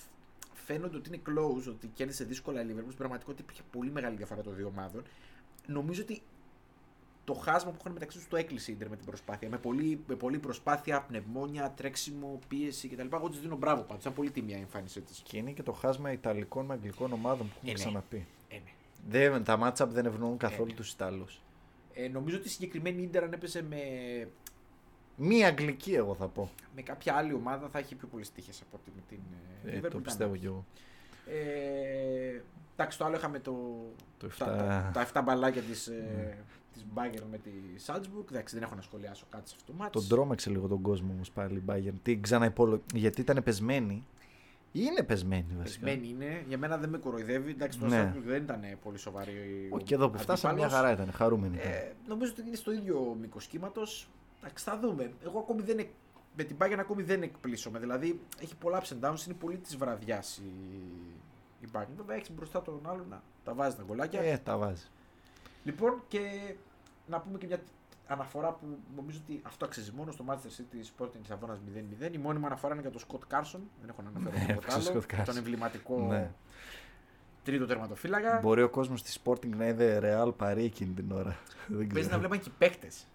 [0.55, 4.42] φαίνονται ότι είναι close, ότι κέρδισε δύσκολα η Liverpool, στην πραγματικότητα υπήρχε πολύ μεγάλη διαφορά
[4.42, 5.03] των δύο ομάδων.
[5.66, 6.22] Νομίζω ότι
[7.26, 9.48] το χάσμα που είχαν μεταξύ τους το έκλεισε η Ιντερ με την προσπάθεια.
[9.48, 13.06] Με πολύ, με πολύ προσπάθεια, πνευμόνια, τρέξιμο, πίεση κτλ.
[13.14, 14.00] Εγώ της δίνω μπράβο πάντως.
[14.02, 15.20] Ήταν πολύ τιμία η εμφάνισή της.
[15.24, 17.78] Και είναι και το χάσμα Ιταλικών με Αγγλικών ομάδων που έχουμε Ε, ναι.
[17.78, 18.26] ξαναπεί.
[18.48, 18.70] Ε, ναι.
[19.30, 20.74] Δεν, τα matchup δεν ευνοούν καθόλου ναι.
[20.76, 21.26] τους Ιταλού.
[21.94, 23.76] ε, νομίζω ότι η συγκεκριμένη Ιντερ αν έπαιζε με,
[25.16, 26.50] Μία Αγγλική, εγώ θα πω.
[26.74, 29.18] με κάποια άλλη ομάδα θα έχει πιο πολλές τύχες από ότι με την
[29.64, 29.80] ε, Ε, Liverpool.
[29.82, 30.02] το Ήταν.
[30.02, 30.64] πιστεύω κι εγώ.
[31.26, 32.40] Ε,
[32.74, 33.52] εντάξει, το άλλο είχαμε το,
[34.18, 34.92] Το τα, 7.
[34.94, 36.44] τα, τα 7 μπαλάκια της, ε,
[36.76, 37.50] της Bayern με τη
[37.86, 38.30] Salzburg.
[38.30, 39.92] Εντάξει, δεν έχω να σχολιάσω κάτι σε αυτό το μάτς.
[39.92, 41.94] Τον τρόμαξε λίγο τον κόσμο όμως πάλι η Bayern.
[42.02, 42.82] Τι ξαναυπολο...
[42.94, 44.06] Γιατί ήταν πεσμένη;
[44.72, 45.84] Είναι πεσμένη βασικά.
[45.84, 46.44] Πεσμένη είναι.
[46.48, 47.50] Για μένα δεν με κοροϊδεύει.
[47.50, 48.12] Εντάξει, το Ναι.
[48.14, 49.68] Salzburg δεν ήταν πολύ σοβαρή.
[49.70, 50.88] Όχι, και εδώ που φτάσαμε μια αντίπαλος.
[50.90, 51.14] χαρά ήταν.
[51.14, 51.70] Χαρούμενη ήταν.
[51.72, 54.08] Ε, νομίζω ότι είναι στο ίδιο μήκος κύματος.
[54.40, 55.12] Εντάξει, θα δούμε.
[55.24, 55.88] Εγώ ακόμη δεν εκ...
[56.36, 57.78] με την Bayern ακόμη δεν εκπλήσωμαι.
[57.78, 59.26] Δηλαδή έχει πολλά ups and downs.
[59.26, 60.42] Είναι πολύ της βραδιάς η,
[61.60, 61.86] η Bayern.
[61.96, 64.20] Βέβαια έχεις μπροστά τον άλλον να τα βάζεις τα γκολάκια.
[64.20, 64.84] Ε, τα βάζει.
[65.64, 66.20] Λοιπόν, και
[67.06, 67.58] να πούμε και μια
[68.06, 68.66] αναφορά που
[68.96, 71.58] νομίζω ότι αυτό αξίζει μόνο στο Manchester City Sporting τη Αβώνα
[72.08, 72.12] 0-0.
[72.14, 73.60] Η μόνιμη αναφορά είναι για τον Σκοτ Κάρσον.
[73.80, 75.02] Δεν έχω να αναφέρω Ναι, τίποτα έπαιξε ο άλλο.
[75.08, 75.24] Scott Carson.
[75.24, 76.30] Τον εμβληματικό Ναι.
[77.44, 78.38] τρίτο τερματοφύλακα.
[78.42, 81.36] Μπορεί ο κόσμος της Sporting να είδε Real Paris εκείνη την ώρα.
[81.66, 82.08] Δεν Παίζει ξέρω.
[82.10, 83.06] να βλέπαν και οι παίκτες.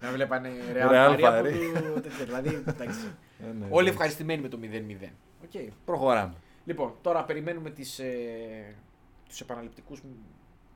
[0.00, 1.92] να βλέπανε Real Real Paris από Paris.
[1.94, 2.24] το τέτοιο.
[2.24, 3.10] Δηλαδή, εντάξει.
[3.40, 3.90] Ε, ναι, Όλοι ναι.
[3.90, 5.08] ευχαριστημένοι με το 0-0.
[5.44, 5.72] Οκ.
[5.84, 6.34] Προχωράμε.
[6.64, 8.74] Λοιπόν, τώρα περιμένουμε τις, ε,
[9.28, 10.06] τους επαναληπτικούς μ-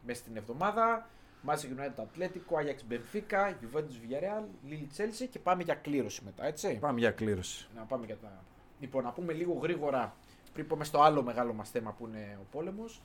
[0.06, 1.08] μέσα στην εβδομάδα.
[1.46, 6.78] Manchester United Atletico, Ajax Benfica, Juventus Villarreal, Lille Chelsea και πάμε για κλήρωση μετά, έτσι.
[6.78, 7.68] Πάμε για κλήρωση.
[7.74, 8.44] Να πάμε για τα...
[8.80, 10.14] Λοιπόν, να πούμε λίγο γρήγορα,
[10.52, 13.02] πριν πάμε στο άλλο μεγάλο μας θέμα που είναι ο πόλεμος,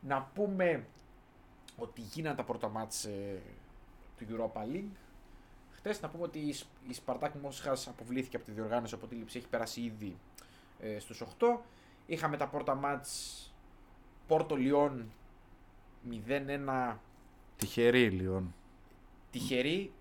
[0.00, 0.86] να πούμε
[1.76, 3.40] ότι γίνανε τα πρώτα μάτς ε,
[4.18, 4.96] του Europa League.
[5.72, 9.18] Χτες να πούμε ότι η, Σ- η Σπαρτάκ Μόσχας αποβλήθηκε από τη διοργάνωση, οπότε η
[9.18, 10.16] λήψη έχει περάσει ήδη
[10.80, 11.58] ε, στους 8.
[12.06, 13.40] Είχαμε τα πρώτα μάτς
[14.26, 15.10] Πόρτο Λιόν
[16.10, 16.96] 0-1
[17.56, 18.54] Τυχερή η Λιόν.
[19.30, 19.92] τυχερή,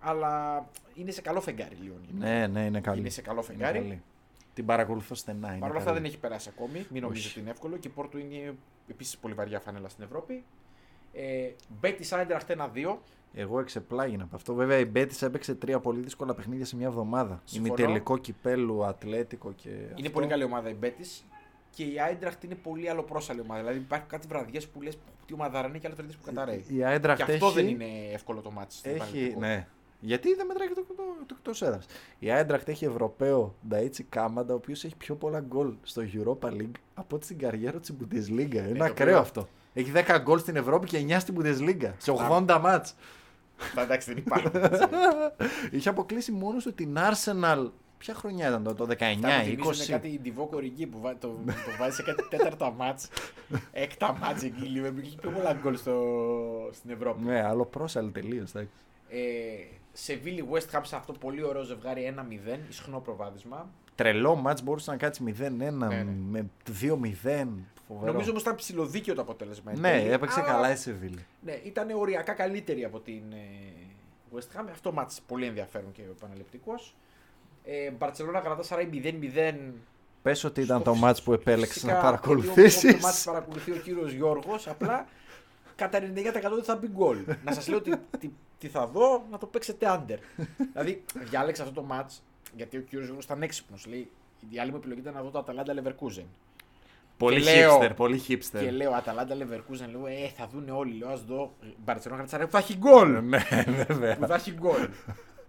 [0.00, 2.00] αλλά είναι σε καλό φεγγάρι Λιόν.
[2.06, 2.26] γενικά.
[2.26, 3.00] Ναι, ναι, είναι καλή.
[3.00, 3.78] Είναι σε καλό Είναι φεγγάρι.
[3.78, 4.02] καλή.
[4.54, 5.50] Την παρακολουθώ στενά.
[5.50, 6.02] είναι Παρ' όλα αυτά καλή.
[6.02, 6.86] δεν έχει περάσει ακόμη.
[6.90, 7.30] Μην νομίζω Όχι.
[7.30, 7.76] ότι είναι εύκολο.
[7.76, 8.54] Και η Πόρτο είναι
[8.88, 10.44] επίσης πολύ βαριά φανέλα στην Ευρώπη.
[11.12, 11.50] Ε,
[11.80, 12.98] Μπέτι Άιντραχτ 1-2.
[13.34, 14.54] Εγώ εξεπλάγινα από αυτό.
[14.54, 17.42] Βέβαια η Μπέτη έπαιξε τρία πολύ δύσκολα παιχνίδια σε μια εβδομάδα.
[17.44, 17.74] Συμφωνώ.
[17.74, 19.68] Ημιτελικό κυπέλου, Ατλέτικο και.
[19.68, 20.10] Είναι αυτό.
[20.10, 21.04] πολύ καλή ομάδα η Μπέτι.
[21.74, 23.60] Και η Άιντραχτ είναι πολύ αλλοπρόσαλη ομάδα.
[23.60, 26.64] Δηλαδή υπάρχει κάτι βραδιές που λες τι ομάδα είναι και άλλε βραδιέ που καταραίει.
[26.68, 27.54] Η Άιντραχτ Και αυτό έχει...
[27.54, 28.76] δεν είναι εύκολο το μάτι.
[28.82, 29.66] Έχει, ναι.
[30.00, 30.94] Γιατί δεν μετράει και το, το,
[31.26, 31.80] το, εκτό έδρα.
[32.18, 36.70] Η Άιντραχτ έχει Ευρωπαίο Νταίτσι Κάμαντα, ο οποίος έχει πιο πολλά γκολ στο Europa League
[36.94, 38.54] από ό,τι στην καριέρα της Bundesliga.
[38.54, 39.48] Είναι το ακραίο οποίο- αυτό.
[39.74, 41.90] Έχει 10 γκολ στην Ευρώπη και 9 στην Bundesliga.
[41.98, 42.94] Σε 80 μάτς.
[43.78, 44.62] Εντάξει, δεν υπάρχουν.
[44.62, 44.84] έτσι.
[45.76, 47.70] Είχε αποκλείσει μόνος του την Arsenal
[48.02, 49.86] Ποια χρονιά ήταν το, το 19, Αυτά που θυμίζουν 20.
[49.88, 53.08] κάτι Ντιβό Κορική που βά- το, το βάζει σε κάτι τέταρτα μάτς,
[53.72, 55.94] έκτα μάτς εκεί, λίγο, έχει πιο πολλά γκολ στο,
[56.72, 57.24] στην Ευρώπη.
[57.24, 58.54] Ναι, άλλο πρόσαλλη τελείως.
[58.54, 58.66] Ε,
[59.92, 62.14] σε Βίλι West Ham σε αυτό πολύ ωραίο ζευγάρι
[62.54, 63.70] 1-0, ισχνό προβάδισμα.
[63.94, 66.04] Τρελό μάτς μπορούσε να κάτσει 0-1 ναι.
[66.30, 66.72] με 2-0.
[67.88, 68.12] Φοβερό.
[68.12, 69.72] Νομίζω όμως ήταν ψηλοδίκαιο το αποτέλεσμα.
[69.72, 71.24] εν Ναι, τέλει, έπαιξε αλλά, καλά η Σεβίλη.
[71.40, 73.72] Ναι, ήταν οριακά καλύτερη από την ε,
[74.34, 74.64] West Ham.
[74.70, 76.94] Αυτό μάτς πολύ ενδιαφέρον και επαναληπτικός.
[77.64, 79.72] Ε, Μπαρσελόνα κρατά 0-0.
[80.22, 83.24] Πες ότι ήταν Στο το φυσ- μάτς που επέλεξες φυσικά, να Το μάτς παρακολουθήσεις.
[83.24, 84.68] παρακολουθεί ο κύριος Γιώργος.
[84.68, 85.06] Απλά
[85.76, 87.18] κατά 99% δεν θα μπει γκολ.
[87.44, 90.18] να σας λέω τι, τι, τι θα δω, να το παίξετε under.
[90.72, 92.22] δηλαδή, διάλεξα αυτό το μάτς
[92.56, 93.86] γιατί ο κύριος Γιώργος ήταν έξυπνος.
[93.86, 94.10] Λέει,
[94.50, 96.24] η άλλη μου επιλογή ήταν να δω το Αταλάντα Leverkusen.
[97.16, 98.58] Πολύ Και λέω- hipster, πολύ hipster.
[98.60, 100.98] Και λέω Αταλάντα Leverkusen, λέω, Ε, θα δουν όλοι.
[100.98, 101.52] Λέω, ας δω.
[101.84, 103.24] Μπαρσελόνα Γαλατασαράι που θα έχει γκολ.
[103.24, 103.38] Ναι,
[103.86, 104.16] βέβαια.
[104.16, 104.88] που θα έχει γκολ.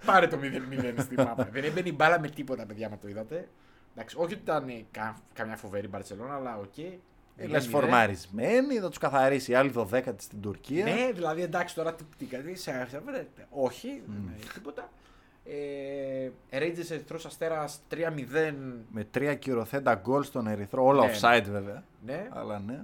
[0.06, 1.48] Πάρε το 0-0 στη μάπα.
[1.54, 3.48] Δεν έμπαινε η μπάλα με τίποτα, παιδιά, να το είδατε.
[3.96, 6.78] Εντάξει, όχι ότι ήταν ε, κα, καμιά φοβερή Μπαρσελόνα, αλλά οκ.
[7.38, 10.84] Ε, Λες φορμαρισμένοι, θα τους καθαρίσει η άλλη 12η στην Τουρκία.
[10.86, 13.48] Ναι, δηλαδή εντάξει τώρα τι, τι, τι σε, σε, βρείτε.
[13.50, 14.90] Όχι, δεν έχει τίποτα.
[15.46, 17.98] Ε, Rangers Ερυθρός Αστέρας 3-0.
[18.92, 21.12] Με τρία ακυρωθέντα γκολ στον Ερυθρό, όλα Ναι.
[21.14, 21.84] offside βέβαια.
[22.06, 22.80] Ναι, Αλλά ναι.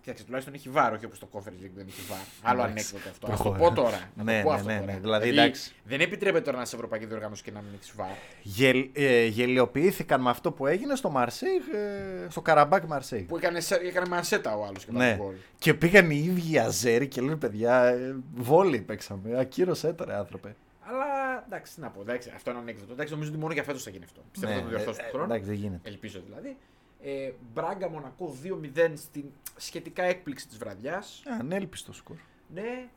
[0.00, 2.18] Κοίταξε, τουλάχιστον έχει βάρ, όχι όπως το Conference League δεν έχει βάρ.
[2.42, 2.94] Άλλο Εντάξει.
[2.94, 3.26] ανέκδοτο αυτό.
[3.26, 3.58] Α το Προχωρά.
[3.58, 4.10] πω τώρα.
[4.16, 4.92] Να Ναι, το πω ναι, αυτό ναι, τώρα.
[4.92, 4.98] ναι.
[5.00, 5.72] Δηλαδή, εντάξει.
[5.84, 8.08] δεν επιτρέπεται τώρα να είσαι ευρωπαϊκή διοργάνωση και να μην έχεις βάρ.
[8.42, 13.24] Γελ, ε, γελιοποιήθηκαν με αυτό που έγινε στο Μαρσέιγ, ε, στο Καραμπάκ Μαρσέιγ.
[13.26, 15.10] Που έκανε, σε- έκανε μανσέτα ο άλλος και Ναι.
[15.10, 15.34] τα γκολ.
[15.58, 19.38] Και πήγαν οι ίδιοι αζέρι και λένε παιδιά, ε, βόλι παίξαμε.
[19.40, 20.54] Ακύρωσέ το ρε άνθρωπε.
[20.82, 21.04] Αλλά
[21.46, 22.00] εντάξει, τι να πω.
[22.00, 22.92] Εντάξει, αυτό είναι ανέκδοτο.
[22.92, 24.20] Εντάξει, νομίζω ότι μόνο για φέτος θα γίνει αυτό.
[24.32, 25.32] Πιστεύω Ναι, ότι θα το διορθώσει ε, του ε, χρόνου.
[25.32, 25.88] Εντάξει, δεν γίνεται.
[25.88, 26.56] Ελπίζω δηλαδή.
[27.02, 28.36] Ε, Μπράγκα Μονακό
[28.76, 29.24] 2-0 στην
[29.56, 31.22] σχετικά έκπληξη της βραδιάς.
[31.26, 32.16] Α, Ανέλπιστο σκορ.
[32.54, 32.88] Ναι.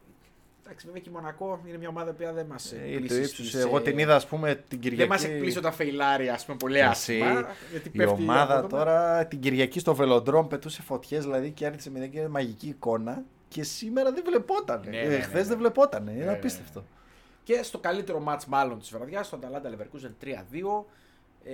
[0.65, 3.81] Εντάξει, βέβαια και η Μονακό είναι μια ομάδα που δεν μας Ε, το ύψος, εγώ
[3.81, 5.09] την είδα, ας πούμε, την Δεν Κυριακή.
[5.09, 7.45] μας εκπλήσει όταν φεϊλάρει, ας πούμε, πολύ Εσύ, άσχημα.
[7.71, 8.83] γιατί Η πέφτει ομάδα απότομα.
[8.83, 13.23] τώρα την Κυριακή στο Βελοντρόμ πετούσε φωτιές δηλαδή και άρχισε με μια μαγική εικόνα.
[13.47, 14.83] Και σήμερα δεν βλεπόταν.
[14.89, 15.47] Ναι, ε, ναι, ναι, Χθες ναι.
[15.47, 16.07] δεν βλεπόταν.
[16.07, 16.83] Είναι ναι, απίστευτο.
[17.43, 20.85] Και στο καλύτερο μάτς μάλλον της βραδιάς, στο Αταλάντα Leverkusen 3-2.
[21.43, 21.53] Ε,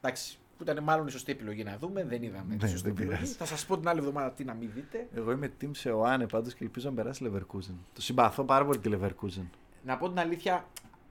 [0.00, 2.92] εντάξει, που ήταν μάλλον η σωστή επιλογή να δούμε, δεν είδαμε τη Ναι, σωστή δεν
[2.92, 3.14] επιλογή.
[3.16, 3.32] πειράζει.
[3.34, 5.08] Θα σας πω την άλλη εβδομάδα τι να μην δείτε.
[5.14, 7.74] Εγώ είμαι team σε Οάνε πάντως και ελπίζω να περάσει Leverkusen.
[7.92, 9.44] Το συμπαθώ πάρα πολύ τη Leverkusen.
[9.84, 10.66] Να πω την αλήθεια,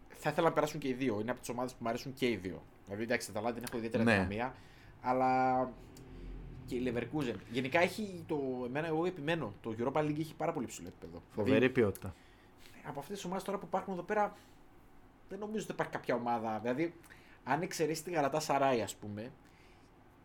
[0.09, 1.17] θα ήθελα να περάσουν και οι δύο.
[1.21, 2.63] Είναι από τις ομάδες που μου αρέσουν και οι δύο.
[2.85, 4.13] Δηλαδή, εντάξει, τα Αταλάντα δεν έχω ιδιαίτερα Ναι.
[4.13, 4.55] δυναμία,
[5.01, 5.59] αλλά
[6.65, 7.35] και η Leverkusen.
[7.51, 8.37] Γενικά έχει το.
[8.65, 9.53] Εμένα, εγώ επιμένω.
[9.61, 11.21] Το Europa League έχει πάρα πολύ ψηλό επίπεδο.
[11.31, 12.13] Φοβερή Δηλαδή, ποιότητα.
[12.87, 14.33] από αυτές τις ομάδες τώρα που υπάρχουν εδώ πέρα,
[15.29, 16.59] δεν νομίζω ότι υπάρχει κάποια ομάδα.
[16.61, 16.93] Δηλαδή,
[17.45, 19.31] αν εξαιρέσει τη Γαλατά Σαράι, ας πούμε,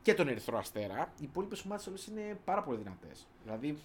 [0.03, 3.27] και τον Ερυθρό Αστέρα, οι υπόλοιπες ομάδες όλες είναι πάρα πολύ δυνατές.
[3.45, 3.79] Δηλαδή,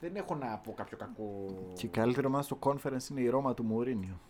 [0.00, 1.46] δεν έχω να πω κάποιο κακό.
[1.74, 4.20] Και η καλύτερη ομάδα στο conference είναι η Ρώμα του Μουρίνιο.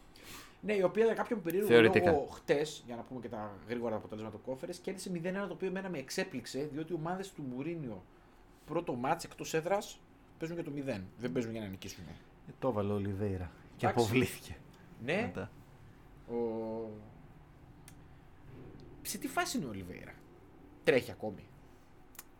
[0.60, 2.10] Ναι, η οποία για κάποιον περίεργο Θεωρητικά.
[2.10, 5.68] λόγο χτες, για να πούμε και τα γρήγορα αποτελέσματα του κόφερε, κέρδισε 0-1 το οποίο
[5.68, 8.02] εμένα με εξέπληξε, διότι οι ομάδες του Μουρίνιο
[8.64, 10.00] πρώτο μάτς εκτός έδρας
[10.38, 11.02] παίζουν για το 0.
[11.18, 12.04] Δεν παίζουν για να νικήσουν.
[12.08, 13.50] Ε, το έβαλε ο Ολιβέηρα.
[13.76, 14.04] Και Εντάξει.
[14.04, 14.56] αποβλήθηκε.
[15.04, 15.50] Ναι, Μετά.
[16.30, 16.34] Ο...
[19.08, 20.12] Σε τι φάση είναι ο Ολιβέηρα;
[20.84, 21.46] Τρέχει ακόμη.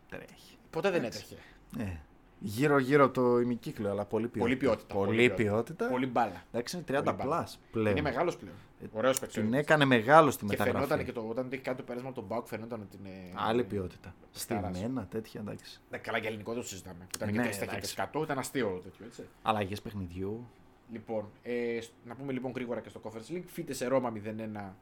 [0.09, 0.57] Τρέχει.
[0.71, 1.25] Ποτέ δεν Εντάξει.
[1.25, 1.43] έτρεχε.
[1.77, 2.01] Ναι.
[2.41, 4.45] Γύρω-γύρω από το ημικύκλιο, αλλά πολύ ποιότητα.
[4.45, 4.95] Πολύ ποιότητα.
[4.95, 5.89] Πολύ ποιότητα.
[5.89, 6.43] Πολύ μπάλα.
[6.53, 7.47] Εντάξει, είναι Πολύ 30 μπάλα.
[7.47, 7.91] plus πλέον.
[7.91, 8.55] Είναι μεγάλος πλέον.
[8.83, 9.41] Ε, Ωραίος παίκτη.
[9.41, 10.77] Την έκανε μεγάλος στη Και μεταγραφή.
[10.87, 13.33] φαινόταν και το, όταν είχε κάνει το πέρασμα από τον Μπάουκ, φαινόταν ότι είναι.
[13.35, 14.15] Άλλη ποιότητα.
[14.33, 14.77] Στάρας.
[14.77, 15.81] Στημένα, τέτοια εντάξει.
[15.91, 16.99] Ναι, καλά για ελληνικό δεν το συζητάμε.
[16.99, 17.67] Που ήταν Ναι, και τρει εντάξει.
[17.97, 19.25] ταχύτητε 100, ήταν αστείο τέτοιο έτσι.
[19.43, 20.47] Αλλαγές παιχνιδιού.
[20.93, 23.43] Λοιπόν, ε, σ- να πούμε λοιπόν γρήγορα και στο Conference League.
[23.47, 24.75] Φύτε σε Ρώμα 0-1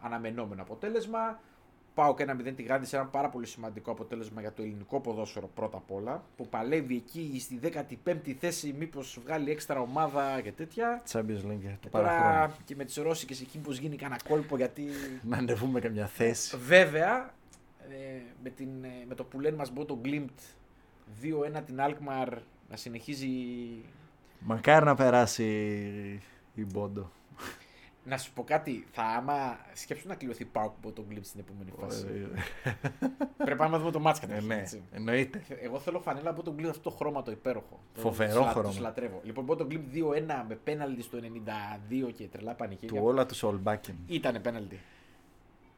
[0.00, 1.40] αναμενόμενο αποτέλεσμα.
[1.94, 5.00] Πάω και ένα 0 τη Γάντη σε ένα πάρα πολύ σημαντικό αποτέλεσμα για το ελληνικό
[5.00, 6.22] ποδόσφαιρο πρώτα απ' όλα.
[6.36, 7.60] Που παλεύει εκεί στη
[8.04, 11.02] 15η θέση, μήπως βγάλει έξτρα ομάδα και τέτοια.
[11.12, 12.22] Champions League το Και παραχρόνιο.
[12.24, 14.84] τώρα και με τις Ρώσικες εκεί, πώς γίνει κανένα κόλπο γιατί.
[15.22, 16.56] Να ανεβούμε καμιά θέση.
[16.56, 17.34] Βέβαια,
[17.90, 20.28] ε, με, την, ε, με το που λένε μας μπω το Glimt
[21.22, 22.28] 2-1 την Alkmaar
[22.68, 23.28] να συνεχίζει
[24.38, 25.44] Μακάρι να περάσει
[26.54, 27.10] η Μπόντο.
[28.04, 31.70] Να σου πω κάτι, θα άμα σκέψου να κληρωθεί πάω από τον Glimt στην επόμενη
[31.80, 32.06] φάση.
[33.36, 34.48] Πρέπει να δούμε το μάτς Ε, καταρχήν.
[34.48, 34.82] ναι, έτσι.
[34.92, 35.42] εννοείται.
[35.62, 37.80] Εγώ θέλω φανέλα από τον Glimt αυτό το χρώμα το υπέροχο.
[37.94, 38.68] Το- Φοβερό τους λα- χρώμα.
[38.68, 39.20] τους λατρεύω.
[39.24, 43.00] Λοιπόν, από τον Glimt 2-1 με πέναλτι στο 92 και τρελά πανικίνια.
[43.00, 43.94] Του όλα του Σολμπάκεν.
[44.06, 44.78] Ήτανε πέναλτι.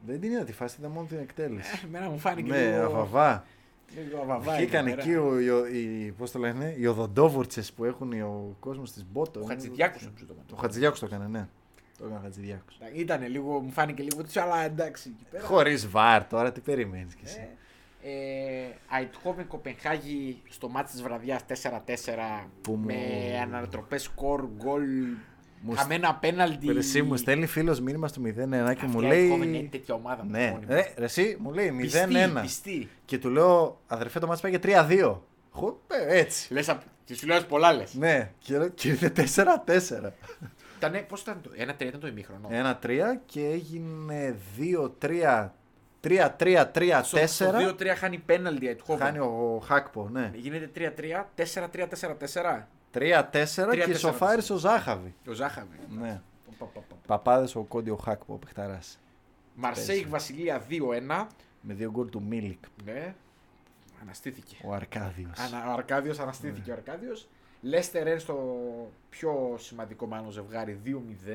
[0.06, 1.80] Δεν την είδα τη φάση, είδα μόνο την εκτέλεση.
[1.86, 2.82] Εμένα μου φάνηκε Ναι, λίγο...
[2.84, 3.44] αβαβά.
[3.94, 5.08] λίγο αβαβά Βγήκαν εκεί πέρα.
[5.08, 5.16] εκεί
[5.50, 9.40] ο, ο- οι, πώς το λένε, οι οδοντόβουρτσες που έχουν ο κόσμος της Μπότο.
[9.40, 10.60] Ο Χατζηδιάκος νομίζω το Ο έκανε.
[10.60, 11.48] Χατζηδιάκος το έκανε, ναι.
[12.02, 12.78] Το έκανε ο Χατζηδιάκος.
[12.94, 15.44] Ήτανε λίγο, μου φάνηκε λίγο τέτοιο, αλλά εντάξει εκεί πέρα.
[15.44, 17.48] Χωρίς βάρ τώρα, τι περιμένεις κι εσύ.
[18.02, 22.94] Ε, ε, Αιτχόβεν Κοπενχάγη στο μάτι της βραδιάς 4-4 Που μου- με
[23.42, 24.82] ανατροπές σκορ, γκολ
[25.64, 26.76] Μου Χαμένα απέναντι.
[26.76, 29.30] Εσύ μου στέλνει φίλος μήνυμα στο 0-1 και μου Αυτή η λέει.
[29.32, 30.24] Eindhoven είναι τέτοια ομάδα.
[30.24, 30.84] Ναι, μόνη ρε, μας.
[30.96, 31.80] ρε, εσύ μου λέει 0-1.
[31.80, 32.88] Πιστή, πιστή.
[33.04, 35.22] Και του λέω, αδερφέ, το μάτς πάει για 3-2.
[35.50, 36.52] Χω, ε, έτσι.
[36.52, 37.94] Λες, απ- και σου λέω πολλά λες.
[37.94, 40.12] Ναι, και, λέω- και ήρθε 4-4.
[40.86, 42.48] Ήτανε, πώς ήταν το, ένα τρία ήταν το ημίχρονο;
[42.82, 44.36] 1-3 και έγινε
[45.00, 45.48] 2-3.
[46.04, 47.00] 3-3-3-4.
[47.02, 48.96] Στο- στο 2-3 χάνει πέναλτι η Eindhoven.
[48.98, 50.30] Χάνει ο Χάκπο, ναι.
[50.34, 52.68] Γίνεται 3-3, 4-3-4-4.
[52.92, 53.94] 3-4 και 3-4.
[53.98, 55.14] σοφάρισε ο Ζάχαβη.
[55.28, 55.78] Ο Ζάχαβη.
[55.88, 56.20] Ναι.
[56.58, 56.94] Πα, πα, πα.
[57.06, 58.98] Παπάδες ο Κόντι Γκάκπο, ο παιχταράς.
[59.54, 61.26] Μαρσέιγ Βασιλεία 2-1.
[61.60, 63.14] Με δύο γκολ του Μίλικ, Ναι.
[64.02, 64.56] Αναστήθηκε.
[64.64, 65.38] ο Αρκάδιος.
[65.38, 67.28] Ανα, ο Αρκάδιος αναστήθηκε ο Αρκάδιος.
[67.64, 68.36] Λέστερ Ρεν στο
[69.10, 70.90] πιο σημαντικό μάλλον ζευγάρι 2-0.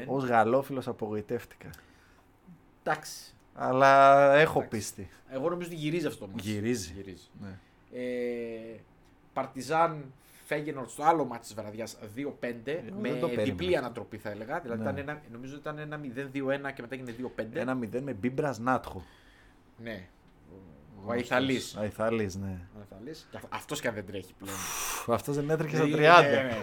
[0.08, 1.70] Ως γαλλόφιλος απογοητεύτηκα.
[2.84, 3.34] Εντάξει.
[3.54, 4.78] Αλλά έχω Εντάξει.
[4.78, 5.10] πίστη.
[5.30, 6.44] Εγώ νομίζω ότι γυρίζει αυτό το ματς.
[6.46, 6.94] Γυρίζει.
[6.94, 7.28] γυρίζει.
[7.42, 7.60] Ναι.
[8.02, 8.80] Ε,
[9.34, 10.14] Παρτιζάν
[10.46, 13.86] Φέγενορτ στο άλλο μάτι της βραδιάς 2-5 Εγώ με δεν το περίμενα διπλή αυτό.
[13.86, 14.60] ανατροπή θα έλεγα.
[14.60, 14.90] Δηλαδή Ναι.
[14.90, 17.60] ήταν ένα, νομίζω ότι ήταν ένα 0-2-1 και μετά έγινε 2-5.
[17.60, 19.04] Ένα 0 με Μπίμπρας Νάτχο.
[19.78, 20.08] Ναι.
[21.08, 21.60] Ο Αϊθαλή.
[21.80, 22.60] Αϊθαλής, ναι.
[23.50, 24.58] Αυτός και αν δεν τρέχει πλέον.
[25.08, 25.98] Αυτός δεν έτρεχε στα Ναι, 30.
[25.98, 26.58] ναι,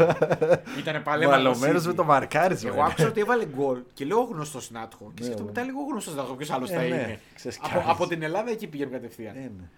[0.46, 0.62] ναι.
[0.80, 1.28] Ήταν παλαιό.
[1.28, 2.70] Βαλωμένος με το μαρκάρισμα.
[2.70, 5.04] Εγώ άκουσα ότι έβαλε γκολ και λέω γνωστός Νάτχο.
[5.14, 5.60] Και Ναι, σκέφτομαι ναι.
[5.60, 6.34] μετά λίγο γνωστός Νάτχο.
[6.34, 7.20] Ποιος άλλος Ε, θα ναι, είναι.
[7.34, 7.76] ξεσκιάζει.
[7.76, 9.36] Από, από την Ελλάδα εκεί πήγαινε κατευθείαν.
[9.36, 9.68] Ε, ναι.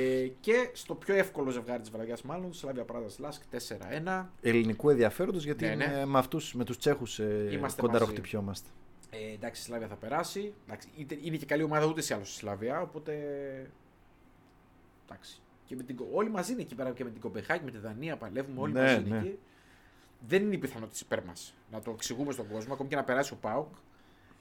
[0.00, 4.26] Ε, και στο πιο εύκολο ζευγάρι της βραδιάς, μάλλον, Σλάβια Πράδα Λάσκ 4-1.
[4.40, 5.84] Ελληνικού ενδιαφέροντος γιατί Ναι, ναι.
[5.84, 8.68] είναι με, αυτούς, με τους Τσέχους ε, Είμαστε κονταροχτυπιόμαστε.
[9.10, 10.52] Ε, εντάξει, η Σλάβια θα περάσει.
[10.66, 13.12] Εντάξει, είτε- είναι και καλή ομάδα ούτε σε άλλος η Σλάβια, οπότε.
[15.10, 15.40] Εντάξει.
[15.64, 15.96] Και με την...
[15.96, 18.60] Κο- Όλοι μαζί είναι εκεί πέρα και με την Κομπεχάκη, με τη Δανία παλεύουμε.
[18.60, 19.18] Όλοι Ναι, μαζί είναι ναι.
[19.18, 19.38] εκεί.
[20.28, 23.32] Δεν είναι η πιθανότητα υπέρ μας να το εξηγούμε στον κόσμο, ακόμη και να περάσει
[23.32, 23.74] ο Πάοκ.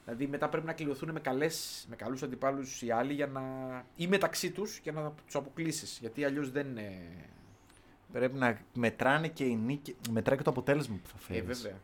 [0.03, 3.41] Δηλαδή μετά πρέπει να κληρωθούν με, καλές, με καλούς αντιπάλους οι άλλοι για να...
[3.95, 5.97] ή μεταξύ τους για να τους αποκλείσεις.
[6.01, 6.91] Γιατί αλλιώς δεν είναι...
[8.11, 9.95] Πρέπει να μετράνε και η νίκη.
[10.11, 11.41] Μετράει και το αποτέλεσμα που θα φέρεις.
[11.41, 11.79] Ε, βέβαια.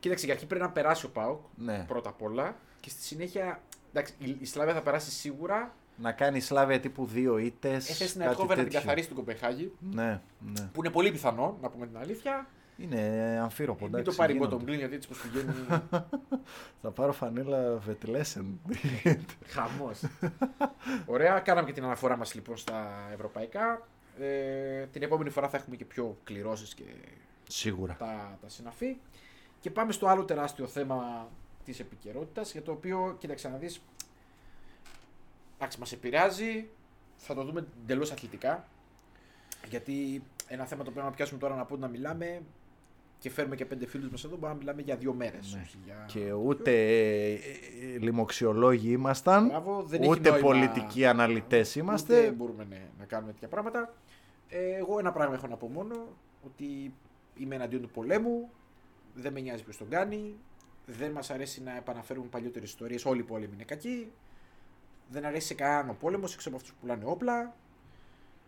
[0.00, 1.84] Κοίταξε, για αρχή πρέπει να περάσει ο Πάοκ Ναι.
[1.88, 3.62] πρώτα απ' όλα και στη συνέχεια.
[3.92, 5.74] Εντάξει, η- η Σλάβια θα περάσει σίγουρα.
[6.00, 7.88] Να κάνει Σλάβια τύπου δύο ήττες.
[7.88, 10.20] Ε, θες την Eindhoven να την καθαρίσει την Κοπεχάγη, Ναι,
[10.52, 10.68] ναι.
[10.72, 12.46] που είναι πολύ πιθανό, να πούμε την αλήθεια.
[12.76, 13.00] Είναι
[13.42, 13.84] αμφίροπο.
[13.84, 14.56] Ε, μην εντάξει, το πάρει γίνονται.
[14.56, 15.52] bottom green γιατί έτσι πως πηγαίνει.
[16.82, 18.60] Θα πάρω φανέλα Βετλέσεν.
[19.54, 20.00] Χαμός.
[21.06, 23.86] Ωραία, κάναμε και την αναφορά μας λοιπόν στα ευρωπαϊκά.
[24.20, 26.84] Ε, την επόμενη φορά θα έχουμε και πιο κληρώσεις και
[27.48, 27.96] Σίγουρα.
[27.98, 28.96] τα, τα συναφή.
[29.60, 31.28] Και πάμε στο άλλο τεράστιο θέμα
[31.64, 33.80] της επικαιρότητας, για το οποίο, κοίταξε να δεις.
[35.58, 36.68] Εντάξει, μας επηρεάζει.
[37.16, 38.68] Θα το δούμε εντελώς αθλητικά.
[39.68, 42.42] Γιατί ένα θέμα το οποίο να πιάσουμε τώρα να πούμε να μιλάμε
[43.18, 45.54] και φέρουμε και πέντε φίλους μας εδώ, μπορούμε να μιλάμε για δύο μέρες.
[45.86, 45.94] Ναι.
[46.06, 47.38] Και ούτε ε, ε,
[47.98, 52.30] λοιμοξιολόγοι ήμασταν, Μπράβο, δεν έχει ούτε νόημα- πολιτικοί αναλυτές Ούτε είμαστε.
[52.30, 53.94] μπορούμε ναι, να κάνουμε τέτοια πράγματα.
[54.48, 55.94] Ε, εγώ ένα πράγμα έχω να πω μόνο,
[56.44, 56.94] ότι
[57.36, 58.50] είμαι εναντίον του πολέμου,
[59.14, 60.34] δεν με νοιάζει ποιος τον κάνει,
[60.86, 63.04] δεν μας αρέσει να επαναφέρουμε παλιότερες ιστορίες.
[63.04, 64.10] Όλοι οι πόλεμοι είναι κακοί.
[65.10, 67.54] Δεν αρέσει σε κανέναν ο πόλεμος έξω από αυτούς που πουλάνε όπλα.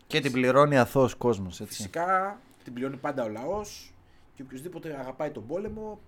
[0.07, 1.75] Και την πληρώνει αθώος κόσμος, έτσι.
[1.75, 3.95] Φυσικά την πληρώνει πάντα ο λαός
[4.35, 6.01] και οποιοδήποτε αγαπάει τον πόλεμο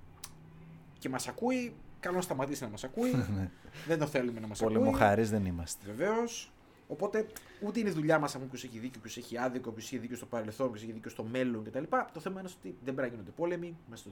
[0.99, 3.11] και μας ακούει, καλό να σταματήσει να μας ακούει.
[3.37, 3.51] Ναι.
[3.87, 4.75] δεν το θέλουμε να μας ακούει.
[4.75, 5.87] Πολεμοχάρης δεν είμαστε.
[5.87, 6.53] Βεβαίως.
[6.89, 7.27] Οπότε
[7.63, 10.17] ούτε είναι δουλειά μας να πούμε ποιο έχει δίκιο, ποιο έχει άδικο, ποιο έχει δίκιο
[10.17, 11.83] στο παρελθόν, ποιο έχει δίκιο στο μέλλον κτλ.
[12.13, 14.11] Το θέμα είναι ότι δεν πρέπει να γίνονται πόλεμοι μέσα στο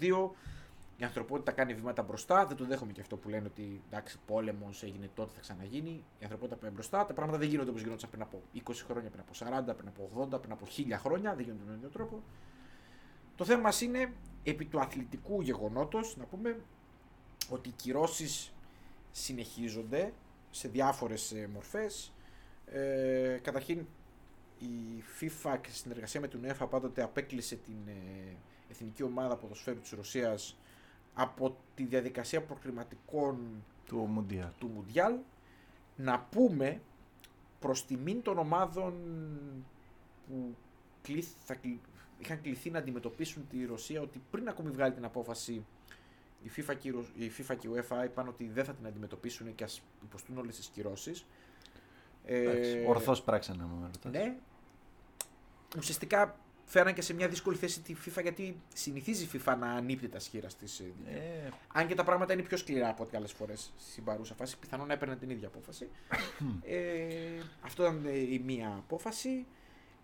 [0.00, 0.30] 2022.
[0.96, 2.46] Η ανθρωπότητα κάνει βήματα μπροστά.
[2.46, 5.90] Δεν το δέχομαι και αυτό που λένε ότι εντάξει, πόλεμος έγινε τότε, θα ξαναγίνει.
[5.90, 7.06] Η ανθρωπότητα πάει μπροστά.
[7.06, 9.32] Τα πράγματα δεν γίνονται όπως γινόταν πριν από 20 χρόνια, πριν από
[9.72, 11.34] 40, πριν από 80, πριν από 1000 χρόνια.
[11.34, 12.22] Δεν γίνονται με τον ίδιο τρόπο.
[13.36, 16.60] Το θέμα μας είναι επί του αθλητικού γεγονότος να πούμε
[17.50, 18.52] ότι οι κυρώσεις
[19.10, 20.12] συνεχίζονται
[20.50, 22.12] σε διάφορες ε, μορφές.
[22.66, 23.86] Ε, καταρχήν
[24.58, 28.36] η FIFA και σε συνεργασία με την UEFA πάντοτε απέκλεισε την ε,
[28.70, 30.56] εθνική ομάδα ποδοσφαίρου της Ρωσίας
[31.14, 34.48] από τη διαδικασία προκριματικών Του Μουντιάλ.
[34.58, 35.14] του Μουντιάλ
[35.96, 36.80] να πούμε
[37.60, 38.94] προς τιμήν των ομάδων
[40.28, 40.54] που
[41.02, 41.80] κλήθ- θα κλη-
[42.18, 45.64] είχαν κληθεί να αντιμετωπίσουν τη Ρωσία ότι πριν ακόμη βγάλει την απόφαση
[46.42, 48.86] η FIFA και η, Ρο- η, FIFA και η UEFA είπαν ότι δεν θα την
[48.86, 51.24] αντιμετωπίσουν και ας υποστούν όλες τις κυρώσεις.
[52.24, 54.12] Ε, Ορθώς πράξανε να με ρωτάς.
[54.12, 54.36] ναι.
[55.78, 60.08] Ουσιαστικά φέραν και σε μια δύσκολη θέση τη FIFA γιατί συνηθίζει η FIFA να ανύπτει
[60.08, 60.84] τα σχήρα τη.
[61.06, 64.58] Ε, Αν και τα πράγματα είναι πιο σκληρά από ό,τι άλλες φορές στην παρούσα φάση,
[64.58, 65.88] πιθανόν να έπαιρνε την ίδια απόφαση.
[66.62, 67.06] ε,
[67.60, 69.46] αυτό ήταν ε, η μία απόφαση.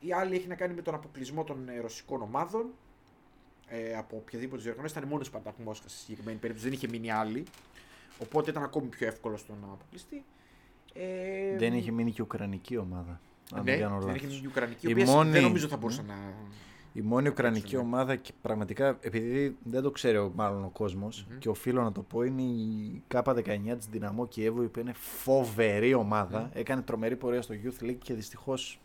[0.01, 2.67] Η άλλη έχει να κάνει με τον αποκλεισμό των ε, ρωσικών ομάδων
[3.67, 4.97] ε, από οποιαδήποτε διοργανώσεις.
[4.97, 7.45] Ήταν μόνος η Σπαρτάκ Μόσχα στη συγκεκριμένη περίπτωση, δεν είχε μείνει άλλη.
[8.19, 10.25] Οπότε ήταν ακόμη πιο εύκολο στο να αποκλειστεί.
[10.95, 13.21] Ε, δεν είχε μείνει και η Ουκρανική ομάδα.
[13.55, 14.23] Αν ναι, δεν κάνω δεν λάθος.
[14.23, 16.15] είχε μείνει η Ουκρανική, Η η οποία μόνη- δεν νομίζω θα μπορούσε να.
[16.93, 21.49] Η μόνη ουκρανική ομάδα και πραγματικά, επειδή δεν το ξέρει ο- μάλλον ο κοσμο και
[21.49, 26.51] οφείλω να το πω, είναι η K19 της Δυναμό Κιέβου, η οποία είναι φοβερή ομάδα.
[26.53, 28.81] Έκανε τρομερή πορεία στο Youth League και δυστυχώς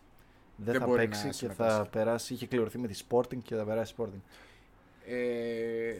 [0.55, 1.77] δεν, Δεν θα μπορεί να παίξει και συμμετάσχει.
[1.79, 2.33] θα περάσει.
[2.33, 4.21] Είχε κληρωθεί με τη Sporting και θα περάσει Sporting.
[5.07, 5.95] Ε,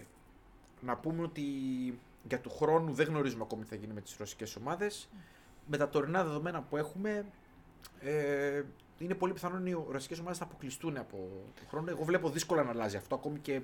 [0.82, 1.42] να πούμε ότι
[2.28, 5.10] για του χρόνου δεν γνωρίζουμε ακόμη τι θα γίνει με τις ρωσικές ομάδες.
[5.68, 7.26] Με τα τωρινά δεδομένα που έχουμε,
[8.00, 8.64] ε,
[8.98, 11.18] είναι πολύ πιθανόν οι ρωσικές ομάδες να αποκλειστούν από
[11.56, 11.90] του χρόνου.
[11.90, 13.62] Εγώ βλέπω δύσκολα να αλλάζει αυτό, ακόμη και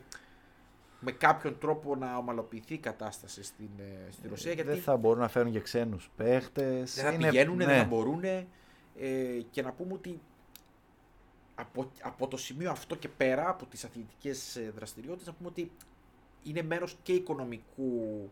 [0.99, 4.51] με κάποιον τρόπο να ομαλοποιηθεί η κατάσταση στην, ε, στη Ρωσία.
[4.53, 6.95] Γιατί Δεν θα μπορούν να φέρουν και ξένους παίχτες.
[6.95, 7.65] δεν θα Είναι- πηγαίνουν, ναι.
[7.65, 8.23] δεν θα μπορούν.
[8.23, 8.45] Ε,
[9.51, 10.19] και να πούμε ότι
[11.55, 15.71] από, από το σημείο αυτό και πέρα, από τις αθλητικές ε, δραστηριότητες, να πούμε ότι
[16.43, 18.29] είναι μέρος και οικονομικού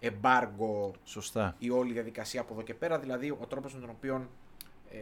[0.00, 1.54] εμπάργκο Σωστά.
[1.58, 2.98] η όλη διαδικασία από εδώ και πέρα.
[2.98, 4.28] Δηλαδή, ο τρόπος με τον οποίο
[4.90, 4.98] ε,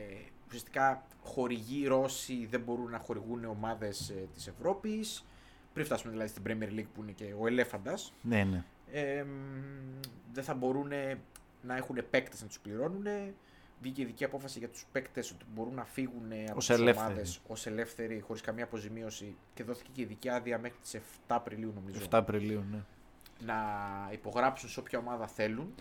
[0.47, 5.25] ουσιαστικά χορηγοί Ρώσοι δεν μπορούν να χορηγούν ομάδες ε, της Ευρώπης.
[5.73, 8.13] Πριν φτάσουμε δηλαδή στην Premier League που είναι και ο ελέφαντας.
[8.23, 8.65] Ναι, ναι.
[8.93, 9.29] Ε, μ,
[10.33, 10.89] δεν θα μπορούν
[11.63, 13.07] να έχουν παίκτες να τους πληρώνουν.
[13.81, 17.07] Βγήκε ειδική απόφαση για τους παίκτες ότι μπορούν να φύγουν από Ως τις ελεύθεροι.
[17.13, 21.73] ομάδε ως ελεύθεροι χωρίς καμία αποζημίωση και δόθηκε και ειδική άδεια μέχρι τις 7 Απριλίου,
[21.75, 22.01] νομίζω.
[22.05, 22.79] 7 Απριλίου, ναι.
[23.45, 23.55] Να
[24.13, 25.75] υπογράψουν σε όποια ομάδα θέλουν.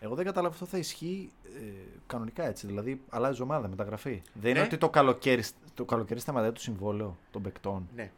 [0.00, 1.60] Εγώ δεν κατάλαβα αυτό θα ισχύει ε,
[2.06, 2.66] κανονικά έτσι.
[2.66, 4.22] Δηλαδή, αλλάζει ομάδα, μεταγραφή.
[4.32, 4.64] Δεν είναι Ναι.
[4.66, 5.44] ότι το καλοκαίρι,
[5.74, 7.88] το καλοκαίρι σταματάει το συμβόλαιο των παικτών.
[7.94, 8.10] Ναι.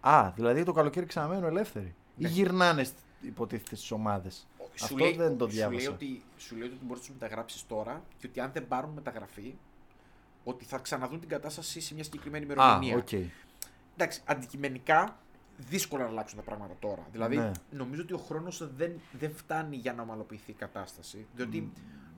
[0.00, 1.94] Α, δηλαδή το καλοκαίρι ξαναμένουν ελεύθεροι.
[2.16, 2.28] Ναι.
[2.28, 4.46] Ή γυρνάνε σ- υποτίθεται στις ομάδες.
[4.74, 5.90] Σου Αυτό λέει, δεν το Σου λέει διάβασα.
[5.90, 9.54] ότι, σου λέει ότι μπορείς να τους μεταγράψεις τώρα και ότι αν δεν πάρουν μεταγραφή,
[10.44, 12.96] ότι θα ξαναδούν την κατάσταση σε μια συγκεκριμένη Α, ημερομηνία.
[12.96, 13.12] οκ.
[13.96, 15.16] Εντάξει, αντικειμενικά
[15.68, 17.06] δύσκολα να αλλάξουν τα πράγματα τώρα.
[17.12, 17.50] Δηλαδή, Ναι.
[17.70, 21.26] νομίζω ότι ο χρόνος δεν, δεν φτάνει για να ομαλοποιηθεί η κατάσταση.
[21.34, 21.72] Διότι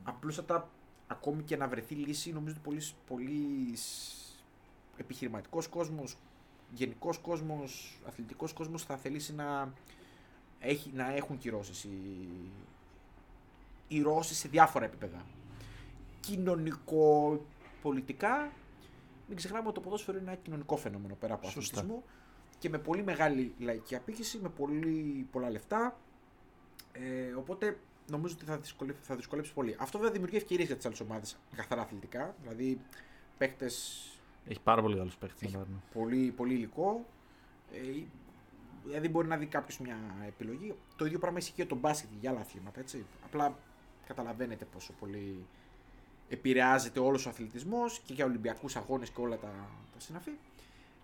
[0.04, 0.68] απλούστατα
[1.06, 4.14] ακόμη και να βρεθεί λύση, νομίζω ότι πολύς, πολύς
[4.96, 6.16] επιχειρηματικός κόσμος,
[6.72, 9.72] γενικός κόσμος, αθλητικός κόσμος θα θελήσει να,
[10.58, 12.28] έχει, να έχουν κυρώσεις οι,
[13.88, 15.24] οι Ρώσοι σε διάφορα επίπεδα.
[16.20, 17.40] Κοινωνικό,
[17.82, 18.50] πολιτικά,
[19.28, 21.78] μην ξεχνάμε ότι το ποδόσφαιρο είναι ένα κοινωνικό φαινόμενο πέρα από Σωστά.
[21.78, 22.02] αθλητισμό
[22.64, 25.96] και με πολύ μεγάλη λαϊκή απήχηση, με πολύ, πολλά λεφτά.
[26.92, 27.78] Ε, οπότε
[28.10, 29.76] νομίζω ότι θα δυσκολεύσει, θα δυσκολέψει πολύ.
[29.78, 32.34] Αυτό βέβαια δημιουργεί ευκαιρίες για τις άλλες ομάδες καθαρά αθλητικά.
[32.42, 32.80] Δηλαδή
[33.38, 33.64] παίκτε
[34.46, 35.82] Έχει πάρα πολύ καλού παίχτε να Έχει πάρουν.
[35.92, 37.06] πολύ, πολύ υλικό.
[37.72, 38.02] Ε,
[38.84, 40.74] δηλαδή μπορεί να δει κάποιος μια επιλογή.
[40.96, 42.80] Το ίδιο πράγμα ισχύει και για τον μπάσκετ για άλλα αθλήματα.
[42.80, 43.06] Έτσι.
[43.24, 43.58] Απλά
[44.06, 45.46] καταλαβαίνετε πόσο πολύ
[46.28, 49.52] επηρεάζεται όλος ο αθλητισμός και για Ολυμπιακούς αγώνες και όλα τα,
[49.94, 50.30] τα συναφή.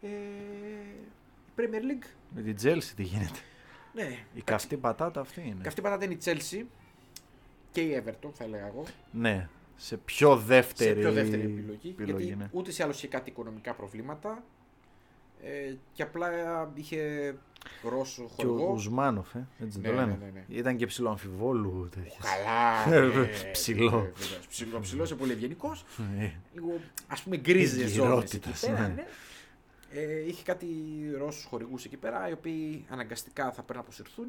[0.02, 1.19] Ε, η
[1.61, 3.38] Premier League, Με την Chelsea τι γίνεται.
[3.94, 4.18] ναι.
[4.34, 5.62] Η καυτή πατάτα αυτή είναι.
[5.62, 6.64] Καυτή πατάτα είναι η Chelsea
[7.72, 8.84] και η Everton, θα έλεγα εγώ.
[9.12, 9.48] Ναι.
[9.76, 11.88] Σε πιο δεύτερη, σε πιο δεύτερη επιλογή.
[11.88, 12.48] επιλογή, γιατί ναι.
[12.52, 14.42] ούτε σε άλλο είχε κάτι οικονομικά προβλήματα.
[15.42, 16.28] Ε, και απλά
[16.74, 17.34] είχε
[17.90, 18.72] Ρώσο Και ο χορηγό.
[18.72, 20.06] Ουσμάνοφ, ε, έτσι Ναι, το λένε.
[20.20, 20.56] ναι, ναι, ναι.
[20.58, 21.88] Ήταν και ψηλό αμφιβόλου.
[21.94, 22.16] τέτοιος.
[22.24, 22.96] Καλά.
[22.96, 23.90] Ε, ναι, ψηλό.
[23.90, 24.46] ναι, βεβαίως.
[24.48, 25.84] Ψηλό, ψηλός, είσαι πολύ ευγενικός.
[26.20, 28.38] Ε, Λίγο ας πούμε γκρίζες ζώνες
[29.93, 30.66] Ε, είχε κάτι
[31.18, 34.26] Ρώσους χορηγούς εκεί πέρα, οι οποίοι αναγκαστικά θα πρέπει να αποσυρθούν.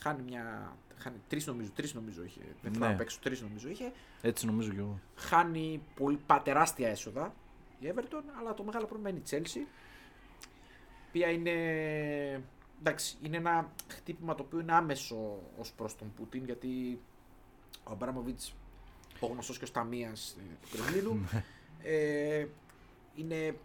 [0.00, 0.76] Χάνει μια.
[0.98, 2.40] Χάνει τρεις νομίζω, τρεις νομίζω είχε.
[2.62, 2.94] Δεν θυμάμαι Ναι.
[2.94, 3.92] απ' έξω, τρεις νομίζω είχε.
[4.20, 5.00] Έτσι νομίζω κι εγώ.
[5.16, 7.34] χάνει πολύ, πα- τεράστια έσοδα
[7.80, 11.52] η Everton, αλλά το μεγάλο πρόβλημα είναι η Chelsea, η οποία είναι,
[12.80, 17.00] εντάξει, είναι ένα χτύπημα το οποίο είναι άμεσο ως προς τον Πούτιν, γιατί
[17.84, 18.54] ο Αμπράμοβιτς,
[19.20, 21.28] ο γνωστός και ο Σταμίας ε, του Κρεμλίνου,
[21.82, 22.46] ε,
[23.14, 23.56] είναι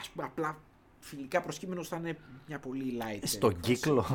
[0.00, 0.58] ας πούμε απλά
[0.98, 3.20] φιλικά προσκύμενος θα είναι μια πολύ light.
[3.22, 3.72] Στον έκφραση.
[3.74, 4.06] κύκλο.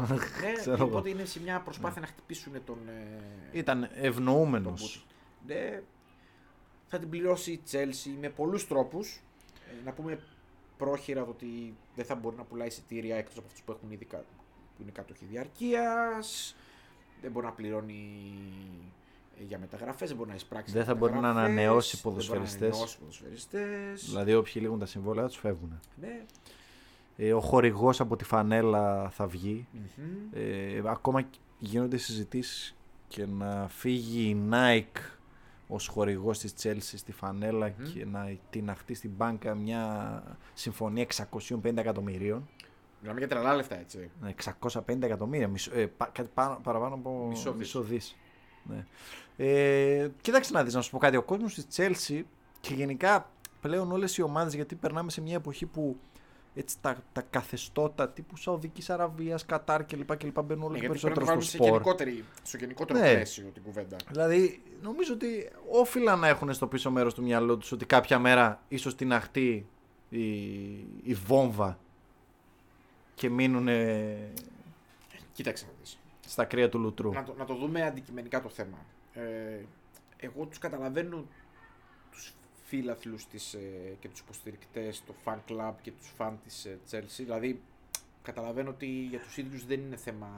[0.42, 0.86] Ναι, ξέρω εγώ.
[0.86, 4.70] οπότε είναι σε μια προσπάθεια να χτυπήσουν τον, ε, Ήταν τον ευνοούμενο.
[4.70, 5.02] Πούτιν.
[5.48, 5.82] Ναι,
[6.88, 9.22] θα την πληρώσει η Chelsea με πολλούς τρόπους.
[9.70, 10.20] Ε, να πούμε
[10.78, 14.06] πρόχειρα το ότι δεν θα μπορεί να πουλάει εισιτήρια εκτός από αυτούς που έχουν ήδη
[14.06, 14.26] κα-
[14.76, 16.56] που είναι κάτοχοι διαρκείας.
[17.22, 18.20] Δεν μπορεί να πληρώνει
[18.82, 18.95] ε,
[19.40, 22.22] για μεταγραφές, δεν μπορεί να εισπράξει Δεν θα μπορεί να μεταγραφές, ανανεώσει δεν μπορεί να
[22.32, 22.70] ποδοσφαιριστές.
[22.72, 24.06] ανανεώσει ποδοσφαιριστές.
[24.06, 25.80] Δηλαδή, όποιοι λήγουν τα συμβόλαια τους φεύγουν.
[26.02, 26.22] Ναι.
[27.18, 29.68] Ε, ο χορηγός από τη φανέλα θα βγει.
[29.72, 30.16] Μμμ.
[30.34, 32.76] Ε, ακόμα και γίνονται συζητήσεις
[33.08, 35.00] και να φύγει η Nike
[35.68, 37.92] ως χορηγός της Chelsea στη φανέλα Μμμ.
[37.94, 40.24] και να την αχτεί στην μπάνκα μια
[40.54, 42.50] συμφωνία 650 εκατομμυρίων.
[43.02, 44.10] Μιλάμε για τρελά λεφτά, έτσι.
[44.22, 47.90] Ναι, 650 εκατομμύρια, μισό, ε, πα- κάτι πάνω, παραπάνω από Μισό μισό, δις.
[47.90, 48.16] δις.
[48.64, 48.86] Ναι.
[49.38, 51.18] Ε, κοίταξε να δεις, να σου πω κάτι.
[51.18, 52.22] Ο κόσμος της Chelsea
[52.60, 53.30] και γενικά
[53.62, 55.98] πλέον όλες οι ομάδες, γιατί περνάμε σε μια εποχή που
[56.58, 60.18] έτσι, τα, τα καθεστώτα τύπου Σαουδικής Αραβίας, Κατάρ κλπ.
[60.18, 61.68] κλπ μπαίνουν όλο Ναι, και γιατί πρέπει περισσότερο να στο βάλουμε σε σπορ.
[61.70, 63.14] γενικότερη, στο γενικότερο Ναι.
[63.14, 63.96] πλαίσιο την κουβέντα.
[64.12, 68.62] Δηλαδή, νομίζω ότι όφυλαν να έχουν στο πίσω μέρος του μυαλό τους ότι κάποια μέρα
[68.68, 69.66] ίσως την αχτεί
[70.10, 70.24] η,
[71.04, 71.80] η βόμβα
[73.16, 73.68] και μείνουν
[75.34, 75.98] Κοίταξε να δεις.
[76.28, 77.12] στα κρύα του Λουτρού.
[77.12, 78.78] Να το, να το δούμε αντικειμενικά το θέμα.
[79.16, 79.66] Ε,
[80.18, 81.26] εγώ τους καταλαβαίνω
[82.12, 86.80] τους φίλαθλους της, ε, και τους υποστηρικτές, το fan club και τους fan της ε,
[86.92, 87.24] Chelsea.
[87.24, 87.62] Δηλαδή,
[88.22, 90.30] καταλαβαίνω ότι για τους ίδιους δεν είναι θέμα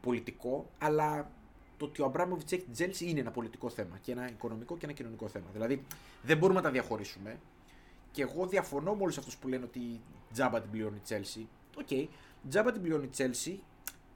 [0.00, 1.30] πολιτικό, αλλά
[1.76, 4.84] το ότι ο Αμπράμοβιτς έχει την Chelsea είναι ένα πολιτικό θέμα και ένα οικονομικό και
[4.84, 5.46] ένα κοινωνικό θέμα.
[5.52, 5.84] Δηλαδή,
[6.22, 7.38] δεν μπορούμε να τα διαχωρίσουμε.
[8.10, 10.00] Και εγώ διαφωνώ με όλους αυτούς που λένε ότι
[10.32, 11.44] τζάμπα την πληρώνει η Chelsea.
[11.78, 12.08] OK,
[12.48, 13.54] τζάμπα την πληρώνει η Chelsea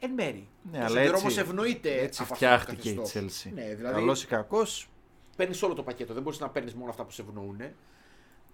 [0.05, 0.49] εν μέρη.
[0.63, 3.43] Ναι, το αλλά σιδηρό έτσι- όμως ευνοείται Έτσι από αυτό το φτιάχτηκε η καθεστώς.
[3.47, 3.53] Chelsea.
[3.55, 4.89] Ναι, δηλαδή Καλός ή κακός,
[5.37, 6.15] παίρνεις όλο το πακέτο.
[6.15, 7.61] Δεν μπορείς να παίρνεις μόνο αυτά που σε ευνοούν.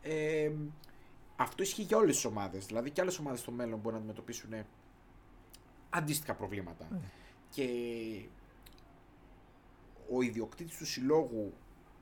[0.02, 0.50] Ε,
[1.36, 2.66] αυτό ισχύει για όλες τις ομάδες.
[2.66, 4.50] Δηλαδή και άλλες ομάδες στο μέλλον μπορούν να αντιμετωπίσουν
[5.90, 6.86] αντίστοιχα προβλήματα.
[6.90, 6.98] Ναι.
[7.50, 7.66] Και
[10.12, 11.52] ο ιδιοκτήτης του συλλόγου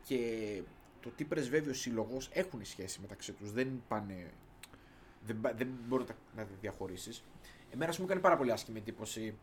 [0.05, 0.63] και
[1.01, 3.53] το τι πρεσβεύει ο σύλλογος έχουν σχέση μεταξύ τους.
[3.53, 4.31] Δεν πάνε.
[5.27, 7.25] Δεν, πα- δεν μπορεί να τα, να τα διαχωρίσεις.
[7.71, 9.35] Εμένα ας μου έκανε πάρα πολύ άσχημη εντύπωση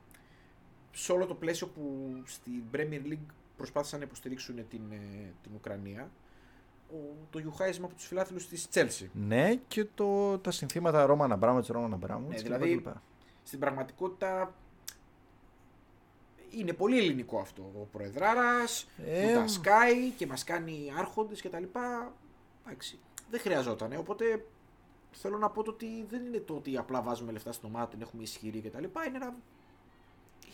[0.91, 3.26] σε όλο το πλαίσιο που στην Premier League
[3.57, 6.11] προσπάθησαν να υποστηρίξουν την, ε, την Ουκρανία.
[6.91, 6.95] Ο,
[7.30, 9.07] το γιουχάισμα από τους φιλάθλους της Chelsea.
[9.13, 12.61] Ναι, και το, τα συνθήματα Ρώμαν Αμπράμοβιτς, Ρώμαν Αμπράμοβιτς Ναι, κλπ.
[12.63, 12.93] δηλαδή, κλπ.
[13.43, 14.53] Στην πραγματικότητα
[16.49, 17.61] είναι πολύ ελληνικό αυτό.
[17.61, 22.13] Ο Προεδράρας, Ε, που τα σκάει και μας κάνει άρχοντες και τα λοιπά.
[22.65, 22.99] Εντάξει,
[23.32, 23.93] δεν χρειαζόταν.
[23.97, 24.45] Οπότε
[25.14, 28.01] θέλω να πω το ότι δεν είναι το ότι απλά βάζουμε λεφτά στην ομάδα, την
[28.01, 29.05] έχουμε ισχυρή και τα λοιπά.
[29.05, 29.34] Είναι ένα...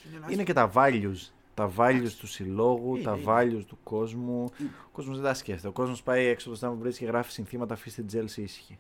[0.07, 1.30] Είναι, ένας- Είναι και τα values.
[1.53, 3.24] Τα values του συλλόγου, Είναι, τα είναι.
[3.60, 4.49] values του κόσμου.
[4.60, 4.70] Είναι.
[4.86, 5.68] Ο κόσμος δεν τα σκέφτεται.
[5.68, 8.78] Ο κόσμος πάει έξω από το Stamford Bridge και γράφει συνθήματα αφήστε την Chelsea ήσυχη.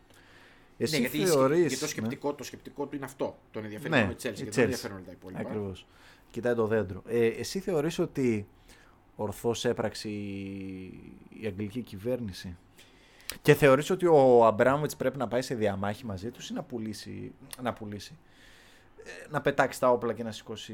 [0.77, 1.59] Εσύ ναι, γιατί, θεωρείς...
[1.59, 3.37] γιατί το, σκεπτικό, το σκεπτικό του είναι αυτό.
[3.51, 4.25] Τον ενδιαφέρει Ναι, μόνο η Chelsea.
[4.25, 4.51] η Γιατί Chelsea.
[4.53, 5.39] δεν ενδιαφέρουν όλα τα υπόλοιπα.
[5.39, 5.85] Ακριβώς.
[6.31, 7.01] Κοιτάει το δέντρο.
[7.07, 8.47] Ε, εσύ θεωρείς ότι
[9.15, 10.83] ορθώς έπραξε η,
[11.29, 12.57] η αγγλική κυβέρνηση;
[13.41, 17.33] Και θεωρείς ότι ο Αμπράμοβιτς πρέπει να πάει σε διαμάχη μαζί τους ή να πουλήσει,
[17.61, 18.17] να πουλήσει.
[19.03, 20.73] Ε, να πετάξει τα όπλα και να σηκώσει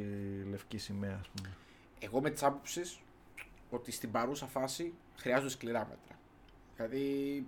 [0.50, 1.56] λευκή σημαία, ας πούμε;
[2.00, 3.00] Εγώ με τις άποψεις
[3.70, 6.20] ότι στην παρούσα φάση χρειάζονται σκληρά μέτρα.
[6.76, 7.46] Δηλαδή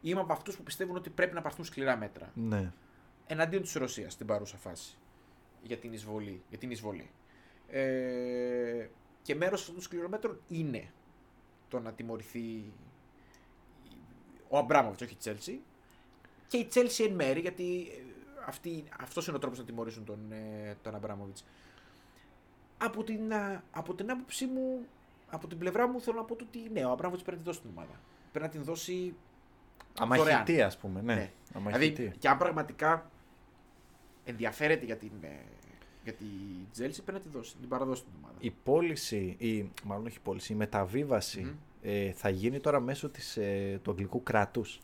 [0.00, 2.30] είμαι από αυτούς που πιστεύουν ότι πρέπει να πάρθουν σκληρά μέτρα.
[2.34, 2.72] Ναι.
[3.26, 4.96] εναντίον της Ρωσίας στην παρούσα φάση
[5.62, 6.42] για την εισβολή.
[6.48, 7.10] Για την εισβολή.
[7.68, 8.88] Ε,
[9.22, 10.90] και μέρος αυτών των σκληρών μέτρων είναι
[11.68, 12.72] το να τιμωρηθεί
[14.48, 15.60] ο Αμπράμοβιτς, όχι η Τσέλσι.
[16.46, 18.02] Και η Τσέλσι εν μέρη, γιατί ε,
[18.46, 21.44] αυτή, αυτός είναι ο τρόπος να τιμωρήσουν τον, ε, τον Αμπράμοβιτς.
[22.78, 24.86] Από την, α, από την άποψή μου,
[25.30, 27.52] από την πλευρά μου θέλω να πω το ότι ναι, ο Αμπράμοβιτς πρέπει να την
[27.52, 28.00] δώσει την ομάδα.
[28.32, 29.14] Πρέπει να την δώσει
[29.98, 30.28] δωρεάν.
[30.28, 31.00] Αμαχητή, ας πούμε.
[31.00, 31.14] Ναι.
[31.14, 31.30] Ναι.
[31.54, 31.92] Αμαχητή.
[31.92, 33.10] Δηλαδή, και αν πραγματικά
[34.24, 35.28] ενδιαφέρεται για την, ε,
[36.02, 36.24] για τη
[36.72, 38.36] Τζέλση, πρέπει να τη δώσει, να την παραδώσει την ομάδα.
[38.38, 41.54] Η πώληση, ή μάλλον όχι η πώληση, η μεταβίβαση Μμμ.
[41.82, 44.80] Ε, θα γίνει τώρα μέσω της, ε, του αγγλικού κράτους;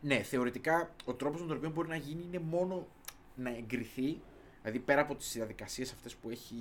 [0.00, 2.86] Ναι, θεωρητικά ο τρόπος με τον οποίο μπορεί να γίνει είναι μόνο
[3.34, 4.20] να εγκριθεί,
[4.62, 6.54] δηλαδή πέρα από τις διαδικασίες αυτές που έχει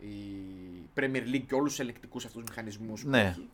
[0.00, 0.08] η
[0.96, 3.20] Premier League και όλους τους ελεκτικού αυτούς μηχανισμούς που Ναι.
[3.22, 3.48] έχει,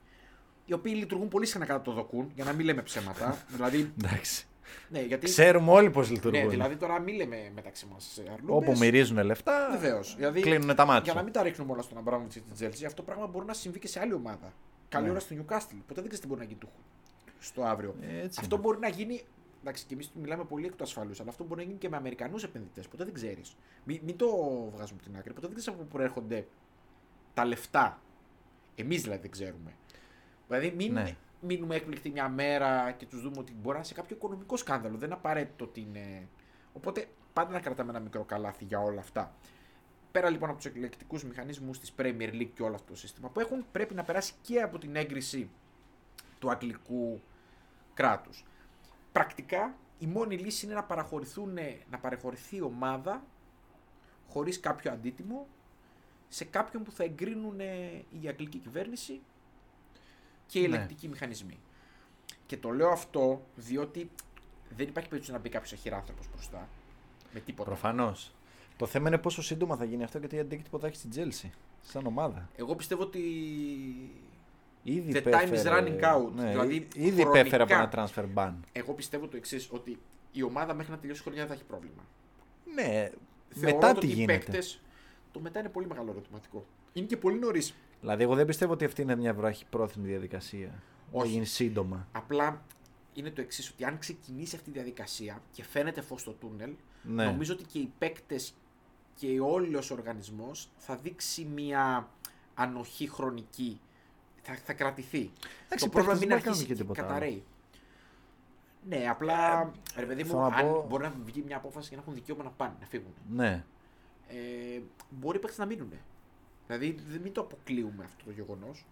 [0.67, 3.39] οι οποίοι λειτουργούν πολύ συχνά κατά το δοκούν, για να μην λέμε ψέματα.
[3.55, 4.47] δηλαδή, Εντάξει.
[4.89, 6.41] ναι, γιατί, Ξέρουμε όλοι πώς λειτουργούν.
[6.43, 10.15] ναι, δηλαδή τώρα μην λέμε μεταξύ μας Όπου μυρίζουν λεφτά, Βεβαίως.
[10.17, 11.03] Δηλαδή, κλείνουν τα μάτια.
[11.05, 13.47] Για να μην τα ρίχνουμε όλα στον Αμπράμοβιτς και την Τζέλση, αυτό το πράγμα μπορεί
[13.47, 14.53] να συμβεί και σε άλλη ομάδα.
[14.95, 15.11] Καλή Ναι.
[15.11, 15.79] ώρα στο Newcastle.
[15.87, 16.69] Ποτέ δεν ξέρεις τι μπορεί να γίνει του
[17.39, 17.95] στο αύριο.
[18.01, 18.65] Έτσι αυτό είναι.
[18.65, 19.23] μπορεί να γίνει.
[19.61, 21.97] Εντάξει, και εμείς μιλάμε πολύ εκ του ασφαλούς, αλλά αυτό μπορεί να γίνει και με
[21.97, 22.89] Αμερικανούς επενδυτές.
[22.89, 23.57] Ποτέ δεν ξέρεις.
[23.85, 24.27] Μην, μην το
[24.75, 25.33] βγάζουμε από την άκρη.
[25.33, 26.47] Ποτέ δεν ξέρεις από πού προέρχονται
[27.35, 28.03] τα λεφτά.
[28.75, 29.73] Εμείς δηλαδή δεν ξέρουμε.
[30.49, 31.17] Δηλαδή μην Ναι.
[31.41, 34.97] μείνουμε έκπληκτοι μια μέρα και τους δούμε ότι μπορεί να είναι σε κάποιο οικονομικό σκάνδαλο.
[34.97, 36.29] Δεν είναι απαραίτητο ότι είναι.
[36.73, 39.35] Οπότε πάντα να κρατάμε ένα μικρό καλάθι για όλα αυτά.
[40.15, 43.41] Πέρα λοιπόν από τους εκλεκτικούς μηχανισμούς της Premier League και όλο αυτό το σύστημα που
[43.41, 45.51] έχουν, πρέπει να περάσει και από την έγκριση
[46.39, 47.21] του αγγλικού
[47.95, 48.45] κράτους.
[49.13, 51.59] Πρακτικά η μόνη λύση είναι να, παραχωρηθούν,
[51.91, 53.23] να παραχωρηθεί η ομάδα
[54.29, 55.47] χωρίς κάποιο αντίτιμο
[56.29, 57.61] σε κάποιον που θα εγκρίνουν
[58.23, 59.21] η αγγλική κυβέρνηση
[60.47, 60.77] και οι Ναι.
[60.77, 61.59] ελεκτικοί μηχανισμοί.
[62.47, 64.11] Και το λέω αυτό διότι
[64.77, 66.69] δεν υπάρχει περίπτωση να μπει κάποιος αχυράνθρωπος μπροστά.
[67.33, 67.71] Με τίποτα.
[67.71, 68.33] Προφανώς.
[68.77, 71.49] Το θέμα είναι πόσο σύντομα θα γίνει αυτό και τι αντίκτυπο θα έχει στην Chelsea.
[71.81, 72.49] Σαν ομάδα.
[72.57, 73.21] Εγώ πιστεύω ότι
[74.87, 76.33] Ήδη The time is υπέφερε- running out.
[76.35, 78.53] Ναι, Δηλαδή, ήδη χρονικά- υπέφερε από ένα transfer ban.
[78.73, 79.99] εγώ πιστεύω το εξής, ότι
[80.33, 82.03] η ομάδα μέχρι να τελειώσει η χρονιά δεν θα έχει πρόβλημα.
[82.75, 83.11] Ναι,
[83.49, 84.81] Θεωρώ μετά ότι τι οι γίνεται; παίκτες-
[85.33, 86.67] το μετά είναι πολύ μεγάλο ερωτηματικό.
[86.93, 87.75] Είναι και πολύ νωρίς.
[88.01, 90.83] Δηλαδή, εγώ δεν πιστεύω ότι αυτή είναι μια βραχυπρόθεσμη διαδικασία.
[91.13, 91.29] Θα Όχι.
[91.31, 92.09] γίνει σύντομα.
[92.13, 92.63] Απλά
[93.15, 96.71] είναι το εξής, ότι αν ξεκινήσει αυτή η διαδικασία και φαίνεται φως στο τούνελ,
[97.03, 97.25] Ναι.
[97.25, 98.55] νομίζω ότι και οι παίκτες
[99.15, 102.09] και όλος ο οργανισμός θα δείξει μια
[102.55, 103.81] ανοχή χρονική.
[104.43, 105.31] Θα, θα κρατηθεί.
[105.67, 107.09] Εντάξει, το πρόβλημα οι παίκτες μην δεν μπορούν να αρχίσει κάνουν και και τίποτα άλλο.
[107.09, 107.45] καταραίει.
[108.89, 111.95] Ναι, απλά ρε παιδί μου, θέλω να αν πω- μπορεί να βγει μια απόφαση και
[111.97, 113.13] να έχουν δικαίωμα να πάνε, να φύγουν.
[113.31, 113.65] Ναι.
[114.29, 115.93] Ε, μπορεί οι παίκτες να μείνουν.
[116.67, 118.85] Δηλαδή δεν μην το αποκλείουμε αυτό το γεγονός.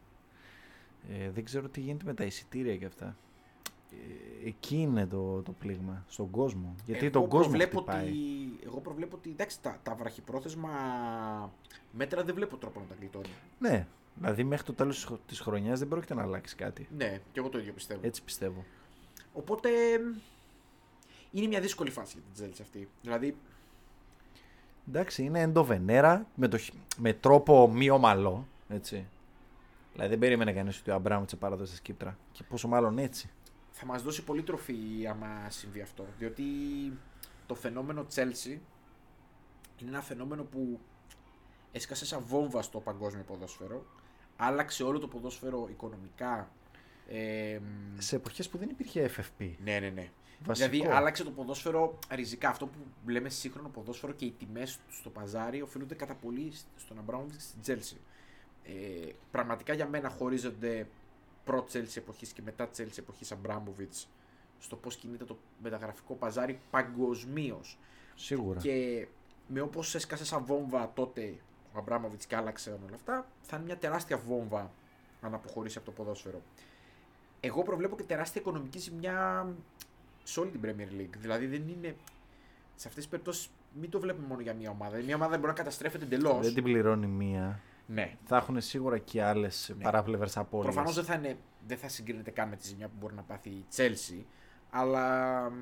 [1.10, 3.16] Ε, δεν ξέρω τι γίνεται με τα εισιτήρια και αυτά.
[4.42, 6.04] Ε, εκεί είναι το, το πλήγμα.
[6.08, 6.74] Στον κόσμο.
[6.86, 8.02] Γιατί τον κόσμο προβλέπω χτυπάει.
[8.08, 8.16] ότι,
[8.64, 10.70] εγώ προβλέπω ότι εντάξει, τα, τα βραχυπρόθεσμα
[11.92, 13.26] μέτρα δεν βλέπω τρόπο να τα γλιτώνει.
[13.58, 13.86] Ναι.
[14.14, 16.88] Δηλαδή μέχρι το τέλος της χρο- της χρονιάς δεν πρόκειται να αλλάξει κάτι.
[16.96, 18.00] Ναι, και εγώ το ίδιο πιστεύω.
[18.04, 18.64] Έτσι πιστεύω.
[19.32, 19.68] Οπότε
[21.30, 22.88] είναι μια δύσκολη φάση για την Τζέλση αυτή.
[23.02, 23.36] Δηλαδή,
[24.88, 28.46] Εντάξει, είναι εντοβενέρα με, το, χ- με τρόπο μη ομαλό.
[28.68, 29.06] Έτσι.
[29.92, 32.18] Δηλαδή δεν περίμενε κανείς ότι ο Αμπράμου θα παραδώσει στη Κύπρα.
[32.32, 33.30] Και πόσο μάλλον έτσι.
[33.72, 36.06] Θα μας δώσει πολύ τροφή άμα συμβεί αυτό.
[36.18, 36.44] Διότι
[37.46, 38.58] το φαινόμενο Chelsea
[39.78, 40.80] είναι ένα φαινόμενο που
[41.72, 43.84] έσκασε σαν βόμβα στο παγκόσμιο ποδόσφαιρο.
[44.36, 46.50] Άλλαξε όλο το ποδόσφαιρο οικονομικά.
[47.08, 47.58] Ε,
[47.98, 49.50] Σε εποχές που δεν υπήρχε FFP.
[49.64, 50.10] ναι, ναι, ναι.
[50.44, 50.70] Βασικό.
[50.70, 52.48] Δηλαδή άλλαξε το ποδόσφαιρο ριζικά.
[52.48, 57.32] Αυτό που λέμε σύγχρονο ποδόσφαιρο και οι τιμές στο παζάρι οφείλονται κατά πολύ στον Αμπράμοβιτς
[57.32, 57.96] και στην Τσέλσι.
[58.64, 60.86] Ε, πραγματικά για μένα χωρίζονται
[61.44, 64.08] προ Chelsea εποχής και μετά Chelsea εποχής Αμπράμοβιτς
[64.58, 67.78] στο πώς κινείται το μεταγραφικό παζάρι παγκοσμίως.
[68.14, 68.60] Σίγουρα.
[68.60, 69.06] Και
[69.46, 71.34] με όπως έσκασε σαν βόμβα τότε
[71.72, 74.70] ο Αμπράμοβιτς και άλλαξε όλα αυτά, θα είναι μια τεράστια βόμβα
[75.20, 76.42] αν αποχωρήσει από το ποδόσφαιρο.
[77.40, 79.48] Εγώ προβλέπω και τεράστια οικονομική ζημιά
[80.22, 81.16] σε όλη την Premier League.
[81.18, 81.96] Δηλαδή δεν είναι.
[82.74, 84.96] Σε αυτές τις περιπτώσεις μην το βλέπουμε μόνο για μία ομάδα.
[84.96, 86.44] Μια ομάδα μπορεί να καταστρέφεται εντελώς.
[86.44, 87.60] Δεν την πληρώνει μία.
[87.92, 88.16] Ναι.
[88.24, 89.82] Θα έχουν σίγουρα και άλλες Ναι.
[89.84, 90.72] παράπλευρες απώλειες.
[90.74, 91.36] Προφανώς δεν, θα είναι-
[91.66, 94.22] δεν θα συγκρίνεται καν με τη ζημιά που μπορεί να πάθει η Chelsea.
[94.70, 95.54] Αλλά μ,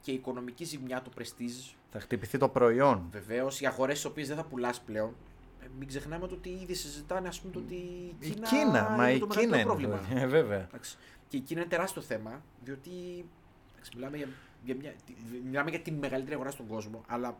[0.00, 3.06] και η οικονομική ζημιά, το prestige, Θα χτυπηθεί το προϊόν.
[3.10, 5.14] Βεβαίως, οι αγορές τι οποίες δεν θα πουλάς πλέον.
[5.62, 8.88] Ε, Μην ξεχνάμε το ότι ήδη συζητάνε ας πούμε, το ότι η Η Κίνα, Κίνα,
[8.90, 9.86] μα είναι η το Κίνα μεγαλύτερο είναι.
[9.96, 10.22] πρόβλημα.
[10.22, 10.62] Ε, βέβαια.
[10.62, 10.96] Εντάξει.
[11.28, 12.90] Και η Κίνα είναι τεράστιο θέμα, διότι
[13.72, 14.28] εντάξει, μιλάμε, για,
[14.64, 17.36] για μια, τη- μιλάμε για την μεγαλύτερη αγορά στον κόσμο, αλλά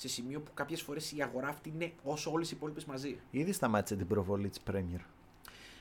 [0.00, 3.18] σε σημείο που κάποιες φορές η αγορά αυτή είναι όσο όλες οι υπόλοιπες μαζί.
[3.30, 5.00] Ήδη σταμάτησε την προβολή της Premier.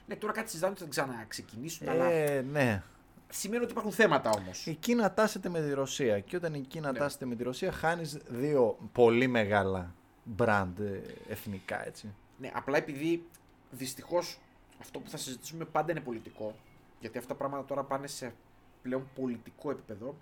[0.07, 2.83] Ναι, τώρα κάτι συζητάνε ότι θα ξαναξεκινήσουν, αλλά Ε, ναι.
[3.29, 4.65] σημαίνει ότι υπάρχουν θέματα όμως.
[4.65, 6.19] Η Κίνα τάσεται με τη Ρωσία.
[6.19, 6.97] Και όταν η Κίνα Ναι.
[6.97, 9.93] τάσεται με τη Ρωσία, χάνεις δύο πολύ μεγάλα
[10.37, 10.99] brand ε,
[11.31, 12.13] εθνικά έτσι.
[12.37, 13.23] Ναι, απλά επειδή
[13.71, 14.39] δυστυχώς
[14.81, 16.55] αυτό που θα συζητήσουμε πάντα είναι πολιτικό,
[16.99, 18.33] γιατί αυτά τα πράγματα τώρα πάνε σε
[18.81, 20.15] πλέον πολιτικό επίπεδο,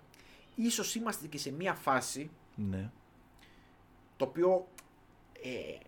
[0.54, 2.90] ίσως είμαστε και σε μια φάση Ναι.
[4.16, 4.68] Το οποίο
[5.42, 5.80] ε, ε,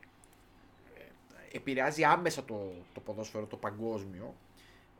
[1.52, 4.34] επηρεάζει άμεσα το, το ποδόσφαιρο, το παγκόσμιο.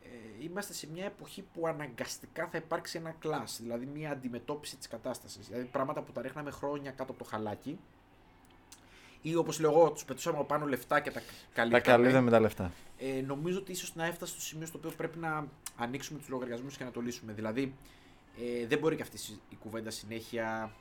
[0.03, 4.89] Ε, είμαστε σε μια εποχή που αναγκαστικά θα υπάρξει ένα κλάσ, δηλαδή μια αντιμετώπιση της
[4.89, 5.47] κατάστασης.
[5.47, 7.79] Δηλαδή πράγματα που τα ρίχναμε χρόνια κάτω από το χαλάκι
[9.23, 11.85] ή όπως λέω εγώ, τους πετούσαμε από πάνω λεφτά και τα Τα καλύπταμε.
[11.85, 12.73] καλύπτουμε με τα λεφτά.
[12.99, 16.77] Ε, νομίζω ότι ίσως να έφτασε στο σημείο στο οποίο πρέπει να ανοίξουμε τους λογαριασμούς
[16.77, 17.33] και να το λύσουμε.
[17.33, 17.75] Δηλαδή,
[18.63, 19.19] ε, δεν μπορεί και αυτή
[19.49, 20.73] η κουβέντα συνέχεια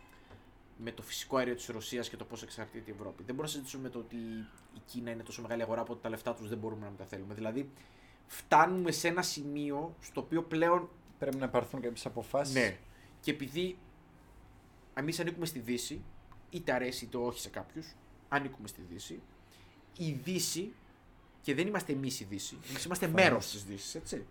[0.83, 3.15] με το φυσικό αέριο της Ρωσίας και το πώς εξαρτείται η Ευρώπη.
[3.23, 4.15] Δεν μπορούμε να συζητήσουμε με το ότι
[4.75, 7.33] η Κίνα είναι τόσο μεγάλη αγορά που τα λεφτά τους δεν μπορούμε να τα θέλουμε.
[7.33, 7.69] Δηλαδή,
[8.27, 10.89] φτάνουμε σε ένα σημείο στο οποίο πλέον.
[11.19, 12.53] Πρέπει να πάρθουν κάποιες αποφάσεις.
[12.55, 12.77] Ναι.
[13.21, 13.77] Και επειδή
[14.93, 16.01] εμείς ανήκουμε στη Δύση,
[16.49, 17.95] είτε αρέσει είτε όχι σε κάποιους,
[18.29, 19.21] ανήκουμε στη Δύση.
[19.97, 20.73] Η Δύση,
[21.41, 23.21] και δεν είμαστε εμείς η Δύση, εμείς είμαστε Φανώς.
[23.23, 24.25] μέρος της Δύσης, έτσι.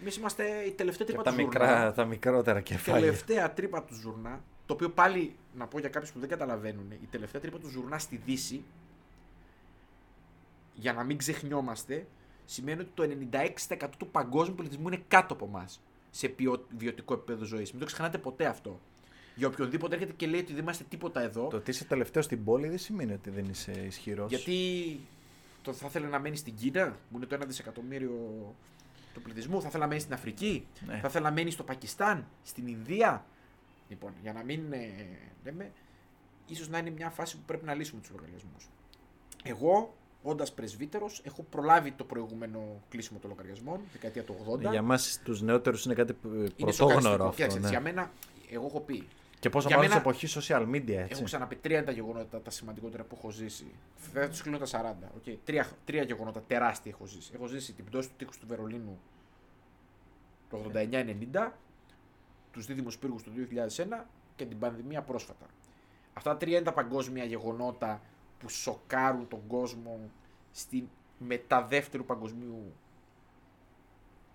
[0.00, 1.92] Εμείς είμαστε η τελευταία Και τρύπα τα, του μικρά, ζουρνά.
[1.92, 3.00] τα μικρότερα κεφάλια.
[3.00, 7.06] Τελευταία τρύπα του ζουρνά, το οποίο πάλι να πω για κάποιους που δεν καταλαβαίνουν, η
[7.10, 8.62] τελευταία τρύπα του ζουρνά στη Δύση,
[10.74, 12.06] για να μην ξεχνιόμαστε,
[12.44, 13.02] σημαίνει ότι το
[13.78, 17.70] 96% του παγκόσμιου πολιτισμού είναι κάτω από εμάς σε ποιο, βιωτικό επίπεδο ζωής.
[17.70, 18.80] Μην το ξεχνάτε ποτέ αυτό.
[19.34, 22.44] Για οποιονδήποτε έρχεται και λέει ότι δεν είμαστε τίποτα εδώ, Το ότι είσαι τελευταίο στην
[22.44, 24.28] πόλη δεν σημαίνει ότι δεν είσαι ισχυρός.
[24.30, 24.98] γιατί
[25.62, 28.54] το θα ήθελε να μένει στην Κίνα, που είναι το 1 δισεκατομμύριο
[29.14, 30.98] του πληθυσμού, θα ήθελε να μένει στην Αφρική, Ναι.
[30.98, 33.24] θα ήθελε να μένει στο Πακιστάν, στην Ινδία.
[33.88, 34.78] Λοιπόν, για να μην ε,
[35.44, 35.72] λέμε,
[36.46, 38.68] ίσως να είναι μια φάση που πρέπει να λύσουμε τους λογαριασμούς.
[39.44, 44.60] Εγώ, όντας πρεσβύτερος, έχω προλάβει το προηγούμενο κλείσιμο των λογαριασμών, δεκαετία του 80.
[44.60, 47.24] Για εμά τους νεότερους είναι κάτι ε, είναι πρωτόγνωρο σοκαριστικό.
[47.24, 47.34] αυτό.
[47.36, 47.68] Κοίταξε, Ναι.
[47.68, 48.10] Για μένα,
[48.50, 49.08] εγώ έχω πει.
[49.40, 51.12] Και πόσο για μάλλον σε μένα- εποχή social media, έτσι.
[51.12, 53.66] Έχω ξαναπεί τρία είναι τα γεγονότα τα σημαντικότερα που έχω ζήσει.
[54.12, 55.08] Δεν θα τους κλείνω τα 40.
[55.18, 55.36] Okay.
[55.44, 57.30] Τρία, τρία γεγονότα τεράστια έχω ζήσει.
[57.34, 58.98] Έχω ζήσει την πτώση του τείχους του Βερολίνου
[60.50, 61.52] το 89-90,
[62.52, 63.32] τους δίδυμου πύργου του
[64.00, 64.04] 2001
[64.36, 65.46] και την πανδημία πρόσφατα.
[66.14, 68.00] Αυτά τα τρία είναι τα παγκόσμια γεγονότα
[68.38, 70.10] που σοκάρουν τον κόσμο
[70.52, 70.88] στην
[71.18, 72.72] μετά δεύτερου παγκοσμίου.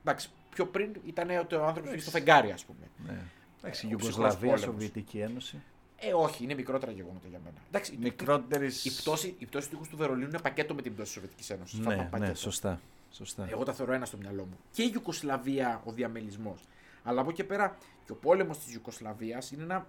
[0.02, 2.88] Εντάξει, πιο πριν ήταν ότι ο άνθρωπος πήγε στο φεγγάρι, ας πούμε.
[3.06, 3.20] Ναι.
[3.62, 4.62] Εντάξει, Ε, η ο ψυχρός Ιουγκοσλαβία, πόλεμος.
[4.62, 5.62] Σοβιετική Ένωση.
[6.00, 7.58] Ε, όχι, είναι μικρότερα γεγονότα για μένα.
[7.68, 8.70] Εντάξει, Μικρότερη.
[8.84, 11.50] η πτώση, η πτώση του οίκου του Βερολίνου είναι πακέτο με την πτώση της Σοβιετικής
[11.50, 11.80] Ένωσης.
[11.80, 12.80] Ναι, ναι, σωστά.
[13.12, 13.48] σωστά.
[13.52, 14.58] Εγώ τα θεωρώ ένα στο μυαλό μου.
[14.72, 16.62] Και η Ιουκοσλαβία ο διαμελισμός.
[17.04, 19.88] Αλλά από εκεί και πέρα και ο πόλεμος της Ιουκοσλαβίας είναι ένα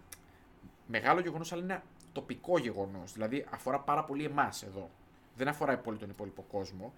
[0.86, 3.12] μεγάλο γεγονός, αλλά είναι ένα τοπικό γεγονός.
[3.12, 4.90] Δηλαδή αφορά πάρα πολύ εμάς εδώ.
[5.36, 6.92] Δεν αφορά πολύ τον υπόλοιπο κόσμο.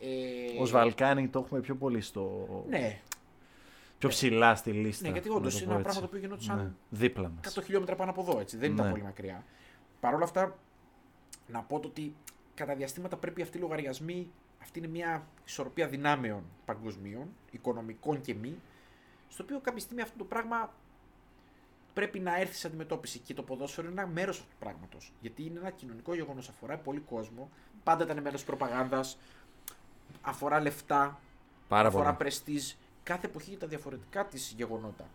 [0.00, 0.62] Ε...
[0.62, 2.46] Ω Βαλκάνι το έχουμε πιο πολύ στο.
[2.68, 3.00] Ναι.
[3.98, 5.06] Πιο ψηλά στη λίστα.
[5.06, 6.70] Ναι, γιατί όντως είναι ένα πράγμα το οποίο γινόταν ναι.
[6.90, 7.58] δίπλα μας.
[7.58, 8.40] 100 χιλιόμετρα πάνω από εδώ.
[8.40, 8.56] Έτσι.
[8.56, 8.90] Δεν ήταν ναι.
[8.90, 9.44] πολύ μακριά.
[10.00, 10.58] Παρ' όλα αυτά,
[11.46, 12.14] να πω το ότι
[12.54, 14.30] κατά διαστήματα πρέπει αυτοί οι λογαριασμοί,
[14.62, 18.58] αυτή είναι μια ισορροπία δυνάμεων παγκοσμίων, οικονομικών και μη,
[19.28, 20.72] στο οποίο κάποια στιγμή αυτό το πράγμα
[21.94, 23.18] πρέπει να έρθει σε αντιμετώπιση.
[23.18, 25.12] Και το ποδόσφαιρο είναι ένα μέρος αυτού του πράγματος.
[25.20, 27.50] Γιατί είναι ένα κοινωνικό γεγονός, αφορά πολύ κόσμο,
[27.84, 29.18] πάντα ήταν μέρος προπαγάνδας,
[30.22, 31.20] αφορά λεφτά,
[31.68, 32.60] Πάρα αφορά πρεστή.
[33.02, 35.08] Κάθε εποχή για τα διαφορετικά της γεγονότα.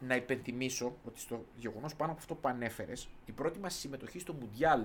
[0.00, 4.32] Να υπενθυμίσω ότι στο γεγονός πάνω από αυτό που ανέφερες, η πρώτη μας συμμετοχή στο
[4.32, 4.84] Μουντιάλ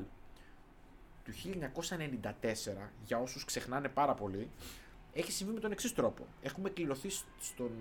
[1.24, 4.49] του 1994, για όσους ξεχνάνε πάρα πολύ,
[5.14, 6.26] έχει συμβεί με τον εξής τρόπο.
[6.41, 7.09] Έχουμε κληρωθεί
[7.39, 7.72] στον...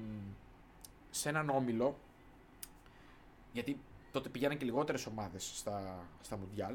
[1.10, 1.96] σε έναν όμιλο,
[3.52, 3.78] γιατί
[4.12, 6.74] τότε πηγαίναν και λιγότερες ομάδες στα, στα Μουντιάλ.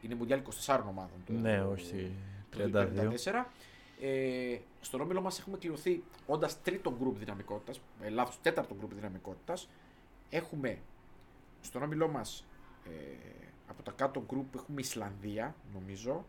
[0.00, 1.18] Είναι Μουντιάλ 24 ομάδων.
[1.26, 2.12] Το, ναι, όχι.
[2.56, 3.44] 32.
[4.00, 9.68] Ε, στον όμιλο μας έχουμε κληρωθεί όντας τρίτο γκρουπ δυναμικότητας, ε, λάθος, τέταρτο γκρουπ δυναμικότητας.
[10.30, 10.78] Έχουμε
[11.60, 12.46] στον όμιλό μας
[12.84, 12.90] ε,
[13.68, 16.24] από τα κάτω γκρουπ έχουμε Ισλανδία, νομίζω.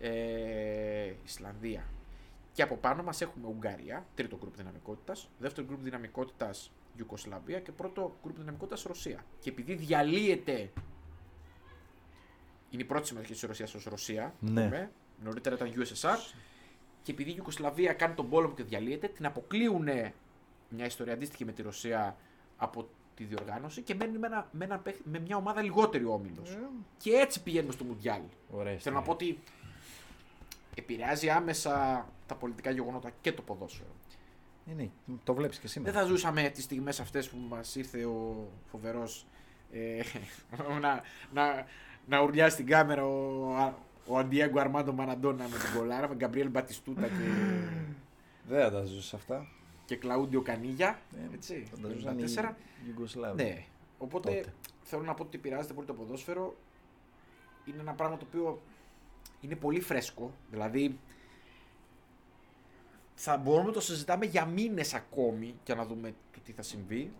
[0.00, 1.84] Ε, Ισλανδία.
[2.60, 8.16] Και από πάνω μας έχουμε Ουγγαρία, τρίτο γκρουπ δυναμικότητας, δεύτερο γκρουπ δυναμικότητας Ιουκοσλαβία και πρώτο
[8.22, 9.24] γκρουπ δυναμικότητας Ρωσία.
[9.40, 10.72] Και επειδή διαλύεται
[12.70, 14.34] είναι η πρώτη συμμετοχή της Ρωσίας ως Ρωσία.
[14.40, 14.90] Ναι.
[15.22, 16.34] Νωρίτερα ήταν USSR.
[17.02, 19.88] Και επειδή η Ιουκοσλαβία κάνει τον πόλεμο και διαλύεται, την αποκλείουν
[20.68, 22.16] μια ιστορία αντίστοιχη με τη Ρωσία
[22.56, 26.50] από τη διοργάνωση και μένει με, ένα, με, ένα, με μια ομάδα λιγότερη όμιλος.
[26.50, 26.68] Ε.
[26.98, 28.22] Και έτσι πηγαίνουμε στο Μουντιάλ.
[28.78, 29.38] Θέλω να πω ότι
[30.74, 33.90] επηρεάζει άμεσα τα πολιτικά γεγονότα και το ποδόσφαιρο.
[34.70, 34.88] Ε, ναι,
[35.24, 35.92] το βλέπεις και σήμερα.
[35.92, 39.26] Δεν θα ζούσαμε τις στιγμές αυτές που μας ήρθε ο φοβερός
[39.72, 40.00] ε,
[40.80, 41.02] να,
[41.32, 41.66] να,
[42.06, 43.74] να ουρλιάσει την κάμερα ο,
[44.06, 47.14] ο Αντιέγκο Αρμάντο Μαναντόνα με την κολάρα, με Γκαμπριέλ Μπατιστούτα και.
[48.48, 49.46] Δεν θα τα ζούσε αυτά
[49.84, 51.00] και Κλαούντιο Κανίγια.
[51.30, 51.88] Ε, έτσι, το
[52.34, 53.34] 2004.
[53.34, 53.64] Ναι.
[53.98, 54.52] Οπότε Τότε.
[54.82, 56.56] θέλω να πω ότι πειράζεται πολύ το ποδόσφαιρο.
[57.64, 58.62] Είναι ένα πράγμα το οποίο
[59.40, 60.34] είναι πολύ φρέσκο.
[60.50, 60.98] Δηλαδή
[63.14, 67.12] θα μπορούμε να το συζητάμε για μήνες ακόμη και να δούμε το τι θα συμβεί.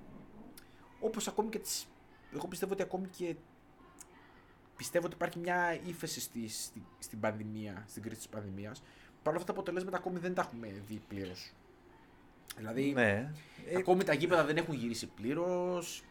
[1.00, 1.86] Όπως ακόμη και τις...
[2.34, 3.36] Εγώ πιστεύω ότι ακόμη και
[4.76, 8.82] πιστεύω ότι υπάρχει μια ύφεση στη, στη, στην πανδημία, στην κρίση της πανδημίας.
[9.22, 11.52] Παρ' όλα αυτά τα αποτελέσματα ακόμη δεν τα έχουμε δει πλήρως.
[12.56, 13.32] Δηλαδή, ναι.
[13.76, 16.02] ακόμη τα γήπεδα δεν έχουν γυρίσει πλήρως.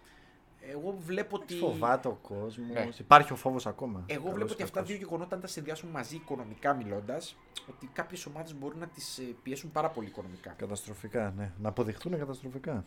[0.62, 1.56] Εγώ βλέπω ότι.
[1.56, 2.68] Φοβάται ο κόσμος.
[2.74, 2.90] Ναι.
[3.00, 4.04] Υπάρχει ο φόβος ακόμα.
[4.06, 7.36] Εγώ βλέπω ότι αυτά τα δύο γεγονότα, αν τα συνδυάσουμε μαζί οικονομικά μιλώντας,
[7.70, 10.50] ότι κάποιες ομάδες μπορούν να τις ε, πιέσουν πάρα πολύ οικονομικά.
[10.50, 11.52] Καταστροφικά, ναι.
[11.62, 12.86] Να αποδειχτούν καταστροφικά.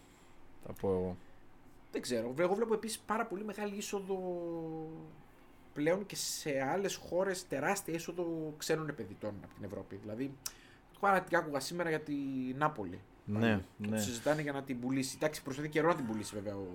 [0.69, 1.17] Από...
[1.93, 2.35] Δεν ξέρω.
[2.39, 4.19] Εγώ βλέπω επίσης πάρα πολύ μεγάλη είσοδο
[5.75, 9.97] πλέον και σε άλλες χώρες τεράστια είσοδο ξένων επενδυτών από την Ευρώπη.
[9.97, 10.35] Δηλαδή,
[11.01, 13.01] το άκουγα σήμερα για την Νάπολη.
[13.25, 13.99] Ναι, ναι.
[13.99, 15.15] συζητάνε για να την πουλήσει.
[15.17, 16.67] Εντάξει, προσπαθεί καιρό να την πουλήσει βέβαια ο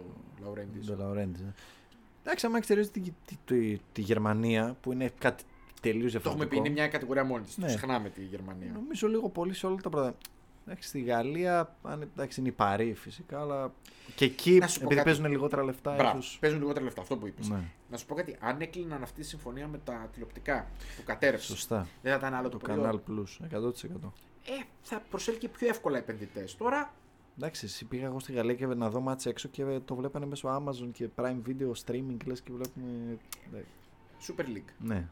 [0.41, 0.89] Λαουρέντης.
[0.89, 1.41] Ο Λαουρέντης.
[1.41, 1.53] Ναι.
[2.23, 5.43] Εντάξει, άμα εξαιρέσει τη, τη, τη, τη, Γερμανία που είναι κάτι
[5.81, 6.23] τελείως διαφορετικό.
[6.23, 7.57] Το έχουμε πει, είναι μια κατηγορία μόνη της.
[7.57, 7.67] Ναι.
[7.67, 8.71] Ξεχνάμε τη Γερμανία.
[8.73, 10.17] Νομίζω λίγο πολύ σε όλα τα πράγματα.
[10.65, 11.75] Εντάξει, στη Γαλλία
[12.13, 13.73] εντάξει, είναι η Παρή φυσικά, αλλά
[14.15, 15.03] και εκεί επειδή κάτι...
[15.03, 15.95] παίζουν λιγότερα λεφτά.
[15.95, 16.37] Μπράβο, ίσως...
[16.39, 17.49] Παίζουν λιγότερα λεφτά, αυτό που είπες.
[17.49, 17.63] Ναι.
[17.89, 20.67] Να σου πω κάτι, αν έκλειναν αυτή τη συμφωνία με τα τηλεοπτικά
[20.97, 21.47] που κατέρευσε.
[21.47, 21.87] Σωστά.
[22.01, 24.11] Δεν θα ήταν άλλο το, το Canal Plus, 100%
[24.47, 26.55] ε, θα προσέλκει πιο εύκολα επενδυτές.
[26.55, 26.93] Τώρα.
[27.37, 30.63] Εντάξει, εσύ πήγα εγώ στη Γαλλία και να δω μάτς έξω και το βλέπανε μέσω
[30.63, 33.17] Amazon και Prime Video streaming λες και βλέπουμε...
[34.27, 34.71] Super League.
[34.79, 35.07] Ναι,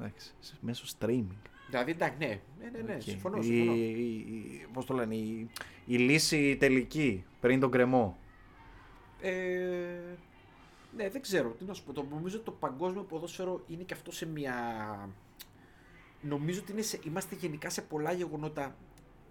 [0.00, 1.36] εντάξει, μέσω streaming.
[1.66, 3.02] Δηλαδή, εντάξει, ναι, ναι, ναι, ναι okay.
[3.02, 3.42] συμφωνώ.
[3.42, 3.74] συμφωνώ.
[3.74, 5.50] Η, η, πώς το λένε, η,
[5.86, 8.18] η λύση τελική πριν τον κρεμό.
[9.20, 9.32] Ε,
[10.96, 11.92] ναι, δεν ξέρω τι να σου πω.
[11.92, 14.54] Το, νομίζω ότι το παγκόσμιο ποδόσφαιρο είναι και αυτό σε μια
[16.28, 18.76] νομίζω ότι σε, είμαστε γενικά σε πολλά γεγονότα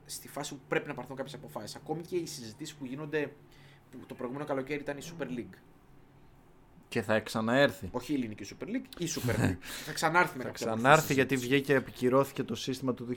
[0.05, 1.75] στη φάση που πρέπει να πάρθουν κάποιες αποφάσεις.
[1.75, 3.31] Ακόμη και οι συζητήσεις που γίνονται.
[3.91, 5.57] Που το προηγούμενο καλοκαίρι ήταν η Super League.
[6.87, 7.89] Και θα ξαναέρθει.
[7.91, 9.57] Όχι η ελληνική Super League, η Super League.
[9.85, 10.49] θα ξανάρθει μετά.
[10.49, 13.15] Θα ξανάρθει γιατί βγήκε και επικυρώθηκε το σύστημα του 2024-2025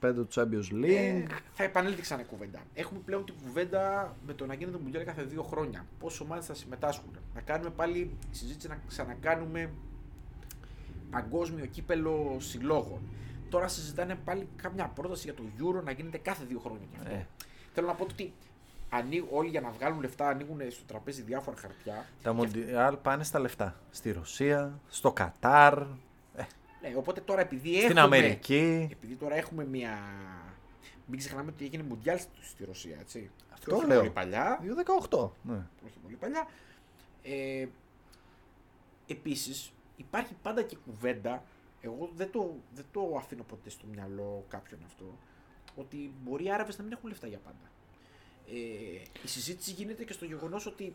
[0.00, 0.84] του Champions League.
[0.84, 2.60] Ε, θα επανέλθει ξανά η κουβέντα.
[2.74, 5.86] Έχουμε πλέον την κουβέντα με το να γίνεται το Μουντιάλ κάθε δύο χρόνια.
[5.98, 7.18] Πόσε ομάδε θα συμμετάσχουν.
[7.34, 9.70] Να κάνουμε πάλι συζήτηση να ξανακάνουμε
[11.16, 13.00] παγκόσμιο κύπελο συλλόγων.
[13.50, 17.14] Τώρα συζητάνε πάλι κάμια πρόταση για το Euro να γίνεται κάθε δύο χρόνια και αυτό.
[17.14, 17.26] Ε.
[17.74, 18.32] Θέλω να πω ότι
[18.90, 22.06] ανοίγουν, όλοι για να βγάλουν λεφτά ανοίγουν στο τραπέζι διάφορα χαρτιά.
[22.22, 23.74] Τα Μοντιάλ πάνε στα λεφτά.
[23.90, 25.78] Στη Ρωσία, στο Κατάρ.
[25.78, 26.42] Ε.
[26.82, 28.88] Ναι, οπότε τώρα επειδή Στην Αμερική.
[28.92, 29.98] Επειδή τώρα έχουμε μια
[31.06, 33.30] μην ξεχνάμε ότι έγινε Μουντιάλ στη, στη Ρωσία, έτσι.
[33.52, 33.98] Αυτό Και όχι λέω.
[33.98, 34.60] πολύ παλιά.
[35.10, 35.30] 2-18.
[35.42, 35.54] Ναι.
[35.86, 36.48] όχι πολύ παλιά.
[37.22, 37.66] Ε,
[39.08, 41.42] Επίσης, υπάρχει πάντα και κουβέντα.
[41.80, 45.18] Εγώ δεν το, δεν το αφήνω ποτέ στο μυαλό κάποιον αυτό.
[45.76, 47.70] Ότι μπορεί οι Άραβες να μην έχουν λεφτά για πάντα.
[48.48, 48.54] Ε,
[49.24, 50.94] η συζήτηση γίνεται και στο γεγονός ότι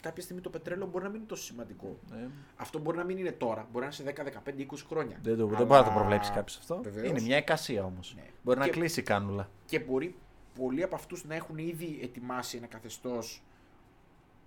[0.00, 1.98] κάποια στιγμή το πετρέλαιο μπορεί να μην είναι τόσο σημαντικό.
[2.12, 2.26] Ε,
[2.56, 5.18] Αυτό μπορεί να μην είναι τώρα, μπορεί να είναι σε 10, 15, 20 χρόνια.
[5.22, 6.80] δεν, το, δεν Αλλά- μπορεί να το προβλέψει κάποιος αυτό.
[6.82, 7.08] Βεβαίως.
[7.08, 8.12] Είναι μια εικασία όμως.
[8.16, 8.26] Ναι.
[8.42, 9.48] Μπορεί να Και- κλείσει η κάνουλα.
[9.66, 10.16] Και μπορεί
[10.58, 13.42] πολλοί από αυτούς να έχουν ήδη ετοιμάσει ένα καθεστώς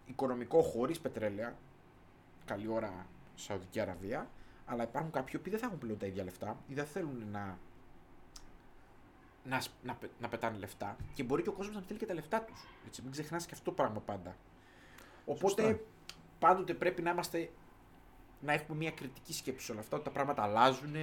[0.05, 1.55] οικονομικό χωρίς πετρέλαια.
[2.45, 3.05] Καλή ώρα
[3.37, 4.29] Σαουδική Αραβία.
[4.65, 7.57] Αλλά υπάρχουν κάποιοι που δεν θα έχουν πλέον τα ίδια λεφτά ή δεν θέλουν να,
[9.43, 10.95] να, σ- να, πε- να πετάνε λεφτά.
[11.13, 12.65] Και μπορεί και ο κόσμος να θέλει και τα λεφτά τους.
[13.03, 14.35] Μην ξεχνάς και αυτό το πράγμα πάντα.
[15.25, 15.79] Οπότε Σωστά.
[16.39, 17.49] πάντοτε πρέπει να είμαστε.
[18.41, 20.95] να έχουμε μια κριτική σκέψη σε όλα αυτά, ότι τα πράγματα αλλάζουν,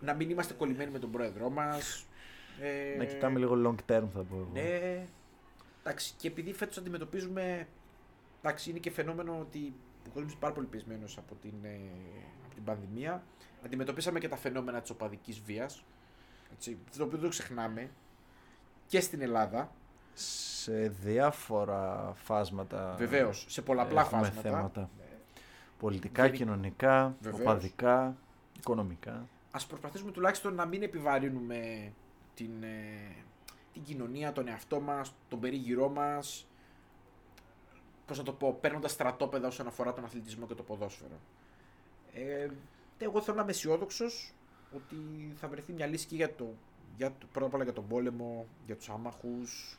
[0.00, 2.06] να μην είμαστε κολλημένοι με τον πρόεδρό μας.
[2.60, 4.48] Ε, Να κοιτάμε λίγο long term θα πω εγώ.
[4.52, 5.06] ναι.
[5.80, 7.68] Εντάξει, και επειδή φέτος αντιμετωπίζουμε.
[8.42, 9.74] Εντάξει, είναι και φαινόμενο ότι
[10.08, 11.78] ο κόσμο είναι πάρα πολύ πεισμένος από, την, ε,
[12.44, 13.22] από την πανδημία.
[13.64, 15.84] Αντιμετωπίσαμε και τα φαινόμενα της οπαδικής βίας.
[16.96, 17.90] Το οποίο δεν το ξεχνάμε.
[18.86, 19.72] Και στην Ελλάδα.
[20.14, 22.94] Σε διάφορα φάσματα.
[22.98, 23.44] Βεβαίως.
[23.48, 24.48] Σε πολλαπλά έχουμε φάσματα.
[24.50, 24.90] θέματα.
[25.78, 27.40] Πολιτικά, Δεν- κοινωνικά, Βεβαίως.
[27.40, 28.16] οπαδικά,
[28.58, 29.28] οικονομικά.
[29.50, 31.92] ας προσπαθήσουμε τουλάχιστον να μην επιβαρύνουμε
[32.34, 33.14] την, ε,
[33.72, 36.46] την κοινωνία, τον εαυτό μας, τον περίγυρό μας,
[38.06, 41.18] πώς να το πω, παίρνοντας στρατόπεδα όσον αφορά τον αθλητισμό και το ποδόσφαιρο.
[42.14, 42.48] Ε,
[42.98, 44.32] εγώ θέλω να είμαι αισιόδοξος
[44.76, 44.96] ότι
[45.40, 46.46] θα βρεθεί μια λύση και για το,
[46.96, 49.78] για το, πρώτα απ' όλα για τον πόλεμο, για τους άμαχους,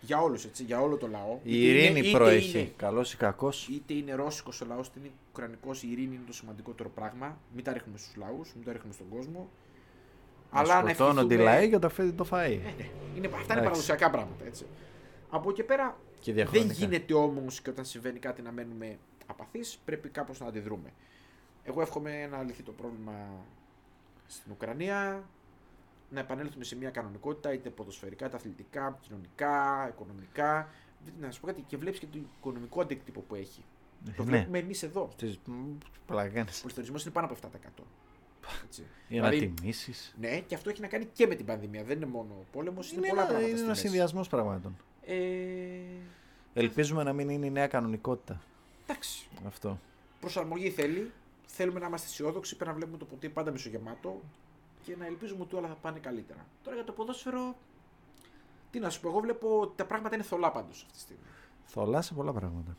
[0.00, 1.38] για όλους έτσι, για όλο το λαό.
[1.42, 2.58] Η Είτε ειρήνη είναι- είτε προέχει.
[2.58, 3.68] είναι- Καλός ή κακός.
[3.68, 7.38] είτε είναι ρώσικος ο λαός, είτε είναι ουκρανικός, η ειρήνη είναι το σημαντικότερο πράγμα.
[7.54, 9.48] Μην τα ρίχνουμε στους λαούς, μην τα ρίχνουμε στον κόσμο.
[10.50, 12.34] Αλλά να σκοτώνονται οι ευχηθούμε- λαοί και το φέδι το φαΐ.
[12.34, 13.54] Ε, ναι, είναι, αυτά είναι Εντάξει.
[13.54, 14.44] παραδοσιακά πράγματα.
[14.44, 14.66] Έτσι.
[15.30, 16.72] Από εκεί πέρα Και δεν διαχρονικά.
[16.72, 20.90] γίνεται όμως και όταν συμβαίνει κάτι να μένουμε απαθείς, πρέπει κάπως να αντιδρούμε.
[21.64, 23.12] Εγώ εύχομαι να λυθεί το πρόβλημα
[24.26, 25.24] στην Ουκρανία,
[26.10, 30.68] να επανέλθουμε σε μια κανονικότητα, είτε ποδοσφαιρικά, είτε αθλητικά, κοινωνικά, οικονομικά.
[31.20, 33.64] Να σου πω κάτι, και βλέπεις και το οικονομικό αντίκτυπο που έχει.
[34.04, 34.24] Το Ναι.
[34.24, 35.08] βλέπουμε εμείς εδώ.
[35.12, 35.52] Στις- μ,
[36.06, 36.58] Πλακάνεις.
[36.58, 37.84] Ο πληθωρισμός είναι πάνω από 7%.
[38.64, 38.84] Έτσι.
[39.08, 40.14] Για να Δηλαδή, τιμήσεις.
[40.20, 41.84] Ναι, και αυτό έχει να κάνει και με την πανδημία.
[41.84, 43.48] Δεν είναι μόνο ο πόλεμος, είναι, Είναι πολλά ένα, πράγματα.
[43.48, 43.88] είναι στη ένας μέση.
[43.88, 44.76] συνδυασμός πραγμάτων.
[45.06, 45.80] Ε,
[46.54, 48.40] Ελπίζουμε να μην είναι η νέα κανονικότητα.
[48.86, 49.28] εντάξει.
[49.46, 49.78] Αυτό.
[50.20, 51.12] Προσαρμογή θέλει.
[51.46, 52.56] Θέλουμε να είμαστε αισιόδοξοι.
[52.56, 54.20] Πρέπει να βλέπουμε το ποτήρι πάντα μισογεμάτο
[54.84, 56.46] και να ελπίζουμε ότι όλα θα πάνε καλύτερα.
[56.62, 57.56] Τώρα για το ποδόσφαιρο.
[58.70, 61.22] Τι να σου πω, εγώ βλέπω ότι τα πράγματα είναι θολά πάντως αυτή τη στιγμή.
[61.66, 62.76] Θολά σε πολλά πράγματα.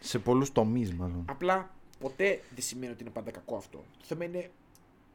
[0.00, 1.24] Σε πολλούς τομείς, μάλλον.
[1.28, 1.70] Απλά
[2.00, 3.78] ποτέ δεν σημαίνει ότι είναι πάντα κακό αυτό.
[3.98, 4.50] Το θέμα είναι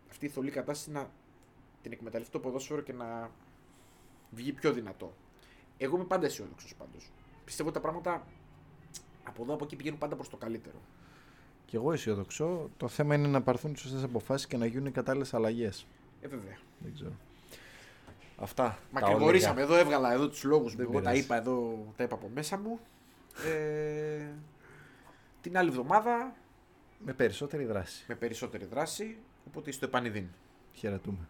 [0.10, 1.10] αυτή η θολή κατάσταση να
[1.82, 3.32] την εκμεταλλευτεί το ποδόσφαιρο και να
[4.32, 5.14] βγει πιο δυνατό.
[5.78, 7.12] Εγώ είμαι πάντα αισιόδοξος πάντως.
[7.46, 8.26] Πιστεύω ότι τα πράγματα
[9.24, 10.78] από εδώ από εκεί πηγαίνουν πάντα προς το καλύτερο.
[11.66, 12.70] Και εγώ αισιοδοξώ.
[12.78, 15.88] Το θέμα είναι να πάρθουν οι σωστές αποφάσεις και να γίνουν οι κατάλληλες αλλαγές.
[16.22, 16.58] Ε, βέβαια.
[16.80, 17.12] Δεν ξέρω.
[18.38, 18.80] Αυτά.
[18.92, 19.62] Μακρηγορήσαμε.
[19.62, 20.78] Εδώ έβγαλα εδώ τους λόγους μου.
[20.78, 21.20] Δεν Εγώ τα πειράζει.
[21.20, 22.80] είπα εδώ, τα είπα από μέσα μου.
[23.46, 24.26] Ε,
[25.42, 26.36] την άλλη εβδομάδα
[27.06, 28.06] Με περισσότερη δράση.
[28.08, 29.18] με περισσότερη δράση.
[29.48, 30.28] Οπότε στο επανειδήν.
[30.74, 31.28] Χαιρετούμε.